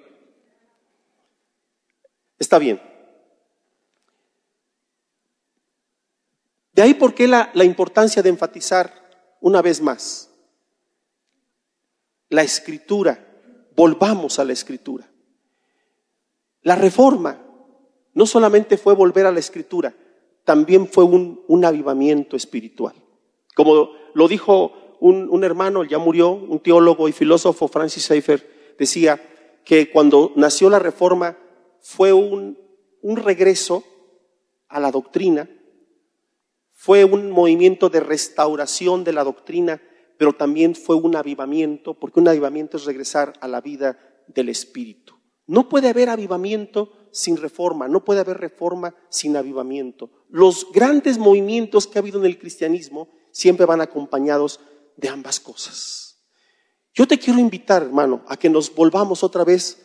Está 2.37 2.59
bien. 2.59 2.81
De 6.73 6.81
ahí 6.81 6.93
por 6.93 7.15
qué 7.15 7.27
la, 7.27 7.49
la 7.53 7.63
importancia 7.63 8.21
de 8.21 8.29
enfatizar 8.29 9.37
una 9.39 9.61
vez 9.61 9.81
más 9.81 10.29
la 12.29 12.43
escritura. 12.43 13.25
Volvamos 13.75 14.39
a 14.39 14.45
la 14.45 14.53
escritura. 14.53 15.09
La 16.61 16.75
reforma 16.75 17.41
no 18.15 18.25
solamente 18.25 18.77
fue 18.77 18.95
volver 18.95 19.27
a 19.27 19.31
la 19.31 19.39
escritura, 19.39 19.93
también 20.43 20.87
fue 20.87 21.03
un, 21.03 21.43
un 21.47 21.65
avivamiento 21.65 22.35
espiritual. 22.35 22.95
Como 23.55 23.91
lo 24.13 24.27
dijo 24.27 24.97
un, 24.99 25.27
un 25.29 25.43
hermano, 25.43 25.83
ya 25.83 25.99
murió, 25.99 26.31
un 26.31 26.59
teólogo 26.59 27.07
y 27.07 27.11
filósofo, 27.11 27.67
Francis 27.67 28.05
Schaeffer, 28.05 28.75
decía 28.79 29.21
que 29.63 29.91
cuando 29.91 30.31
nació 30.35 30.69
la 30.69 30.79
reforma 30.79 31.37
fue 31.81 32.13
un, 32.13 32.57
un 33.01 33.17
regreso 33.17 33.83
a 34.69 34.79
la 34.79 34.91
doctrina, 34.91 35.49
fue 36.71 37.03
un 37.03 37.31
movimiento 37.31 37.89
de 37.89 37.99
restauración 37.99 39.03
de 39.03 39.13
la 39.13 39.23
doctrina, 39.23 39.81
pero 40.17 40.33
también 40.33 40.75
fue 40.75 40.95
un 40.95 41.15
avivamiento, 41.15 41.93
porque 41.93 42.19
un 42.19 42.27
avivamiento 42.27 42.77
es 42.77 42.85
regresar 42.85 43.33
a 43.41 43.47
la 43.47 43.59
vida 43.59 43.97
del 44.27 44.49
Espíritu. 44.49 45.14
No 45.47 45.69
puede 45.69 45.89
haber 45.89 46.09
avivamiento 46.09 46.91
sin 47.11 47.37
reforma, 47.37 47.87
no 47.87 48.03
puede 48.03 48.19
haber 48.19 48.37
reforma 48.37 48.95
sin 49.09 49.37
avivamiento. 49.37 50.09
Los 50.29 50.71
grandes 50.71 51.17
movimientos 51.17 51.87
que 51.87 51.97
ha 51.97 52.01
habido 52.01 52.19
en 52.19 52.25
el 52.25 52.39
cristianismo 52.39 53.09
siempre 53.31 53.65
van 53.65 53.81
acompañados 53.81 54.59
de 54.97 55.09
ambas 55.09 55.39
cosas. 55.39 56.17
Yo 56.93 57.07
te 57.07 57.19
quiero 57.19 57.39
invitar, 57.39 57.83
hermano, 57.83 58.23
a 58.27 58.37
que 58.37 58.49
nos 58.49 58.73
volvamos 58.73 59.23
otra 59.23 59.43
vez 59.43 59.81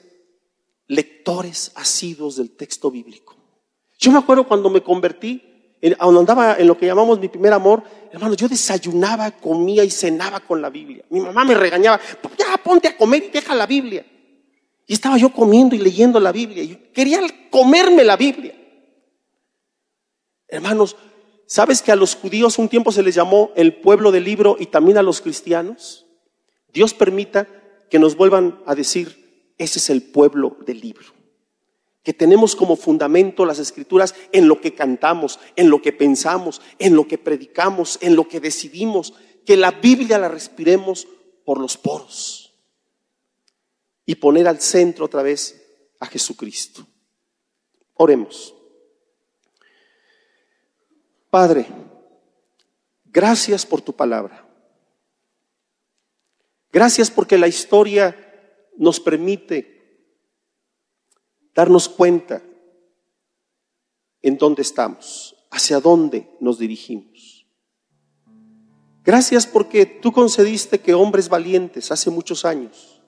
lectores 0.87 1.73
asiduos 1.75 2.37
del 2.37 2.57
texto 2.57 2.91
bíblico. 2.91 3.37
Yo 3.99 4.11
me 4.13 4.19
acuerdo 4.19 4.47
cuando 4.47 4.71
me 4.71 4.83
convertí, 4.83 5.77
cuando 5.99 6.21
andaba 6.21 6.57
en 6.57 6.67
lo 6.67 6.79
que 6.79 6.87
llamamos 6.87 7.21
mi 7.21 7.29
primer 7.29 7.53
amor, 7.53 7.83
hermano, 8.13 8.35
yo 8.35 8.49
desayunaba, 8.49 9.31
comía 9.33 9.85
y 9.85 9.91
cenaba 9.91 10.41
con 10.41 10.63
la 10.63 10.71
Biblia. 10.71 11.05
Mi 11.11 11.21
mamá 11.21 11.45
me 11.45 11.55
regañaba, 11.55 12.01
ya 12.39 12.57
ponte 12.63 12.89
a 12.89 12.97
comer 12.97 13.25
y 13.25 13.29
deja 13.31 13.55
la 13.55 13.67
Biblia. 13.67 14.05
Y 14.91 14.95
estaba 14.95 15.17
yo 15.19 15.33
comiendo 15.33 15.77
y 15.77 15.79
leyendo 15.79 16.19
la 16.19 16.33
Biblia. 16.33 16.65
Y 16.65 16.75
quería 16.93 17.21
comerme 17.49 18.03
la 18.03 18.17
Biblia. 18.17 18.61
Hermanos, 20.49 20.97
¿sabes 21.47 21.81
que 21.81 21.93
a 21.93 21.97
los 21.97 22.17
judíos 22.17 22.59
un 22.59 22.69
tiempo 22.69 22.91
se 22.91 23.05
les 23.05 23.15
llamó 23.15 23.53
el 23.55 23.77
pueblo 23.77 24.11
del 24.11 24.25
libro 24.25 24.57
y 24.59 24.67
también 24.67 24.99
a 24.99 25.05
los 25.05 25.21
cristianos? 25.21 26.07
Dios 26.73 26.93
permita 26.93 27.47
que 27.89 28.01
nos 28.01 28.17
vuelvan 28.17 28.59
a 28.67 28.75
decir, 28.75 29.53
ese 29.59 29.79
es 29.79 29.91
el 29.91 30.03
pueblo 30.03 30.57
del 30.67 30.81
libro. 30.81 31.07
Que 32.03 32.13
tenemos 32.13 32.57
como 32.57 32.75
fundamento 32.75 33.47
las 33.47 33.61
escrituras 33.61 34.17
en 34.33 34.49
lo 34.49 34.61
que 34.61 34.75
cantamos, 34.75 35.39
en 35.55 35.71
lo 35.71 35.81
que 35.81 35.93
pensamos, 35.93 36.61
en 36.81 36.97
lo 36.97 37.07
que 37.07 37.17
predicamos, 37.17 37.97
en 38.01 38.17
lo 38.17 38.27
que 38.27 38.41
decidimos. 38.41 39.15
Que 39.47 39.57
la 39.57 39.71
Biblia 39.71 40.19
la 40.19 40.27
respiremos 40.27 41.07
por 41.45 41.61
los 41.61 41.77
poros 41.77 42.50
y 44.11 44.17
poner 44.17 44.49
al 44.49 44.61
centro 44.61 45.05
otra 45.05 45.23
vez 45.23 45.65
a 46.01 46.07
Jesucristo. 46.07 46.85
Oremos. 47.95 48.53
Padre, 51.31 51.65
gracias 53.05 53.65
por 53.65 53.81
tu 53.81 53.93
palabra. 53.93 54.45
Gracias 56.73 57.09
porque 57.09 57.39
la 57.39 57.47
historia 57.47 58.17
nos 58.77 58.99
permite 58.99 60.19
darnos 61.55 61.89
cuenta 61.89 62.43
en 64.23 64.37
dónde 64.39 64.63
estamos, 64.63 65.37
hacia 65.53 65.79
dónde 65.79 66.29
nos 66.41 66.59
dirigimos. 66.59 67.47
Gracias 69.05 69.47
porque 69.47 69.87
tú 69.87 70.11
concediste 70.11 70.81
que 70.81 70.95
hombres 70.95 71.29
valientes 71.29 71.93
hace 71.93 72.11
muchos 72.11 72.45
años 72.45 73.00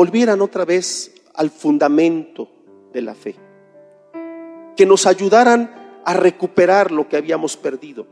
volvieran 0.00 0.40
otra 0.40 0.64
vez 0.64 1.12
al 1.34 1.50
fundamento 1.50 2.48
de 2.90 3.02
la 3.02 3.14
fe, 3.14 3.36
que 4.74 4.86
nos 4.86 5.04
ayudaran 5.04 6.00
a 6.06 6.14
recuperar 6.14 6.90
lo 6.90 7.06
que 7.06 7.18
habíamos 7.18 7.58
perdido. 7.58 8.06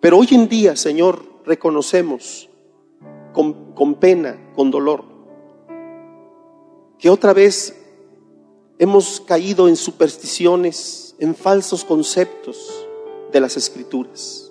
Pero 0.00 0.18
hoy 0.18 0.26
en 0.32 0.48
día, 0.48 0.74
Señor, 0.74 1.22
reconocemos 1.46 2.48
con, 3.32 3.74
con 3.74 3.94
pena, 3.94 4.36
con 4.56 4.72
dolor, 4.72 5.04
que 6.98 7.10
otra 7.10 7.32
vez 7.32 7.80
hemos 8.80 9.20
caído 9.20 9.68
en 9.68 9.76
supersticiones, 9.76 11.14
en 11.20 11.32
falsos 11.32 11.84
conceptos 11.84 12.88
de 13.30 13.38
las 13.38 13.56
escrituras, 13.56 14.50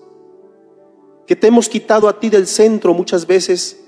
que 1.26 1.36
te 1.36 1.48
hemos 1.48 1.68
quitado 1.68 2.08
a 2.08 2.22
ti 2.22 2.30
del 2.30 2.48
centro 2.48 2.94
muchas 2.94 3.28
veces 3.28 3.84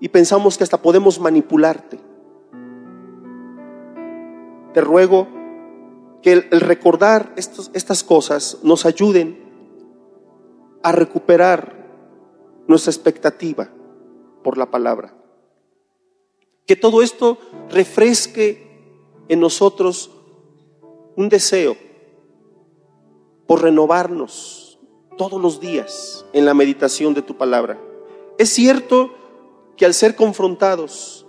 y 0.00 0.08
pensamos 0.08 0.58
que 0.58 0.64
hasta 0.64 0.82
podemos 0.82 1.18
manipularte. 1.20 1.98
Te 4.72 4.80
ruego 4.80 5.28
que 6.22 6.32
el, 6.32 6.60
recordar 6.60 7.32
estas 7.36 8.02
cosas 8.02 8.58
nos 8.62 8.86
ayuden 8.86 9.38
a 10.82 10.92
recuperar 10.92 11.84
nuestra 12.66 12.90
expectativa 12.90 13.68
por 14.42 14.58
la 14.58 14.70
palabra. 14.70 15.14
Que 16.66 16.76
todo 16.76 17.02
esto 17.02 17.38
refresque 17.70 18.64
en 19.28 19.40
nosotros 19.40 20.10
un 21.16 21.28
deseo 21.28 21.76
por 23.46 23.62
renovarnos 23.62 24.78
todos 25.16 25.40
los 25.40 25.60
días 25.60 26.26
en 26.32 26.44
la 26.44 26.54
meditación 26.54 27.14
de 27.14 27.22
tu 27.22 27.36
palabra. 27.36 27.78
Es 28.38 28.50
cierto 28.50 29.10
que 29.76 29.84
al 29.84 29.94
ser 29.94 30.14
confrontados, 30.14 31.26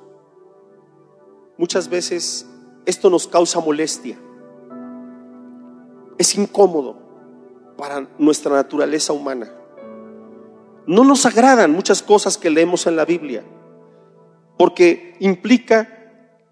muchas 1.57 1.89
veces 1.89 2.47
esto 2.85 3.09
nos 3.09 3.27
causa 3.27 3.59
molestia. 3.59 4.17
Es 6.17 6.35
incómodo 6.35 6.97
para 7.77 8.07
nuestra 8.17 8.53
naturaleza 8.53 9.13
humana. 9.13 9.51
No 10.87 11.03
nos 11.03 11.25
agradan 11.25 11.71
muchas 11.71 12.03
cosas 12.03 12.37
que 12.37 12.49
leemos 12.49 12.85
en 12.85 12.95
la 12.95 13.05
Biblia, 13.05 13.43
porque 14.57 15.15
implica 15.19 15.89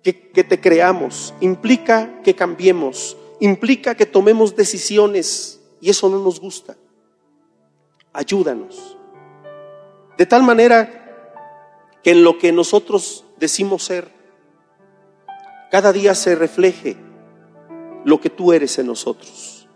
que, 0.02 0.32
que, 0.32 0.44
te 0.44 0.60
creamos, 0.60 1.34
implica 1.40 2.22
que 2.24 2.36
cambiemos, 2.36 3.16
implica 3.40 3.96
que 3.96 4.06
tomemos 4.06 4.56
decisiones 4.56 5.62
y 5.80 5.92
eso 5.92 6.10
no 6.10 6.20
nos 6.20 6.40
gusta. 6.40 6.76
Ayúdanos. 8.12 8.98
De 10.18 10.26
tal 10.26 10.44
manera 10.44 11.03
que 12.04 12.12
en 12.12 12.24
lo 12.24 12.38
que 12.38 12.52
nosotros 12.52 13.26
decimos 13.40 13.84
ser, 13.84 14.12
cada 15.72 15.92
día 15.94 16.14
se 16.14 16.36
refleje 16.36 16.98
lo 18.06 18.20
que 18.20 18.30
tú 18.30 18.54
eres 18.54 18.78
en 18.78 18.88
nosotros. 18.88 19.68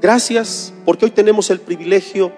Gracias 0.00 0.72
porque 0.84 1.04
hoy 1.04 1.10
tenemos 1.10 1.50
el 1.50 1.60
privilegio 1.60 2.32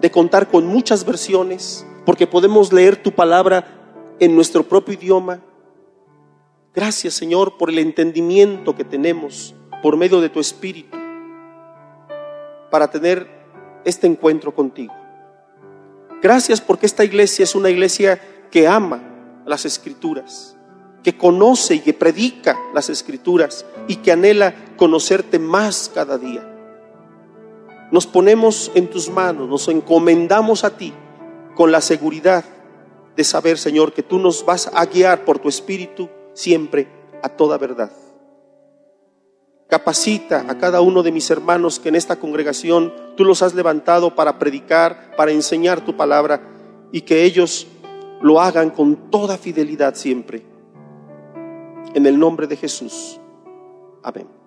de 0.00 0.10
contar 0.10 0.48
con 0.48 0.66
muchas 0.66 1.04
versiones, 1.04 1.86
porque 2.04 2.26
podemos 2.26 2.72
leer 2.72 3.02
tu 3.02 3.12
palabra 3.12 4.14
en 4.18 4.34
nuestro 4.34 4.62
propio 4.62 4.94
idioma. 4.94 5.40
Gracias 6.74 7.14
Señor 7.14 7.56
por 7.56 7.70
el 7.70 7.78
entendimiento 7.78 8.74
que 8.74 8.84
tenemos 8.84 9.54
por 9.82 9.96
medio 9.96 10.20
de 10.20 10.28
tu 10.28 10.40
Espíritu 10.40 10.96
para 12.70 12.90
tener 12.90 13.28
este 13.84 14.06
encuentro 14.06 14.54
contigo. 14.54 14.94
Gracias 16.20 16.60
porque 16.60 16.86
esta 16.86 17.04
iglesia 17.04 17.44
es 17.44 17.54
una 17.54 17.70
iglesia 17.70 18.20
que 18.50 18.66
ama 18.66 19.00
las 19.46 19.64
escrituras, 19.64 20.56
que 21.02 21.16
conoce 21.16 21.76
y 21.76 21.80
que 21.80 21.94
predica 21.94 22.58
las 22.74 22.90
escrituras 22.90 23.64
y 23.86 23.96
que 23.96 24.12
anhela 24.12 24.54
conocerte 24.76 25.38
más 25.38 25.90
cada 25.94 26.18
día. 26.18 26.42
Nos 27.90 28.06
ponemos 28.06 28.70
en 28.74 28.88
tus 28.88 29.08
manos, 29.08 29.48
nos 29.48 29.68
encomendamos 29.68 30.64
a 30.64 30.76
ti 30.76 30.92
con 31.54 31.72
la 31.72 31.80
seguridad 31.80 32.44
de 33.16 33.24
saber, 33.24 33.56
Señor, 33.56 33.92
que 33.92 34.02
tú 34.02 34.18
nos 34.18 34.44
vas 34.44 34.70
a 34.72 34.84
guiar 34.86 35.24
por 35.24 35.38
tu 35.38 35.48
espíritu 35.48 36.08
siempre 36.34 36.88
a 37.22 37.28
toda 37.28 37.58
verdad. 37.58 37.90
Capacita 39.68 40.46
a 40.48 40.56
cada 40.56 40.80
uno 40.80 41.02
de 41.02 41.12
mis 41.12 41.30
hermanos 41.30 41.78
que 41.78 41.90
en 41.90 41.94
esta 41.96 42.16
congregación 42.16 42.92
tú 43.16 43.24
los 43.24 43.42
has 43.42 43.54
levantado 43.54 44.14
para 44.14 44.38
predicar, 44.38 45.14
para 45.16 45.30
enseñar 45.30 45.82
tu 45.82 45.94
palabra 45.96 46.40
y 46.90 47.02
que 47.02 47.24
ellos 47.24 47.66
lo 48.22 48.40
hagan 48.40 48.70
con 48.70 49.10
toda 49.10 49.36
fidelidad 49.36 49.94
siempre. 49.94 50.42
En 51.94 52.06
el 52.06 52.18
nombre 52.18 52.46
de 52.46 52.56
Jesús. 52.56 53.20
Amén. 54.02 54.37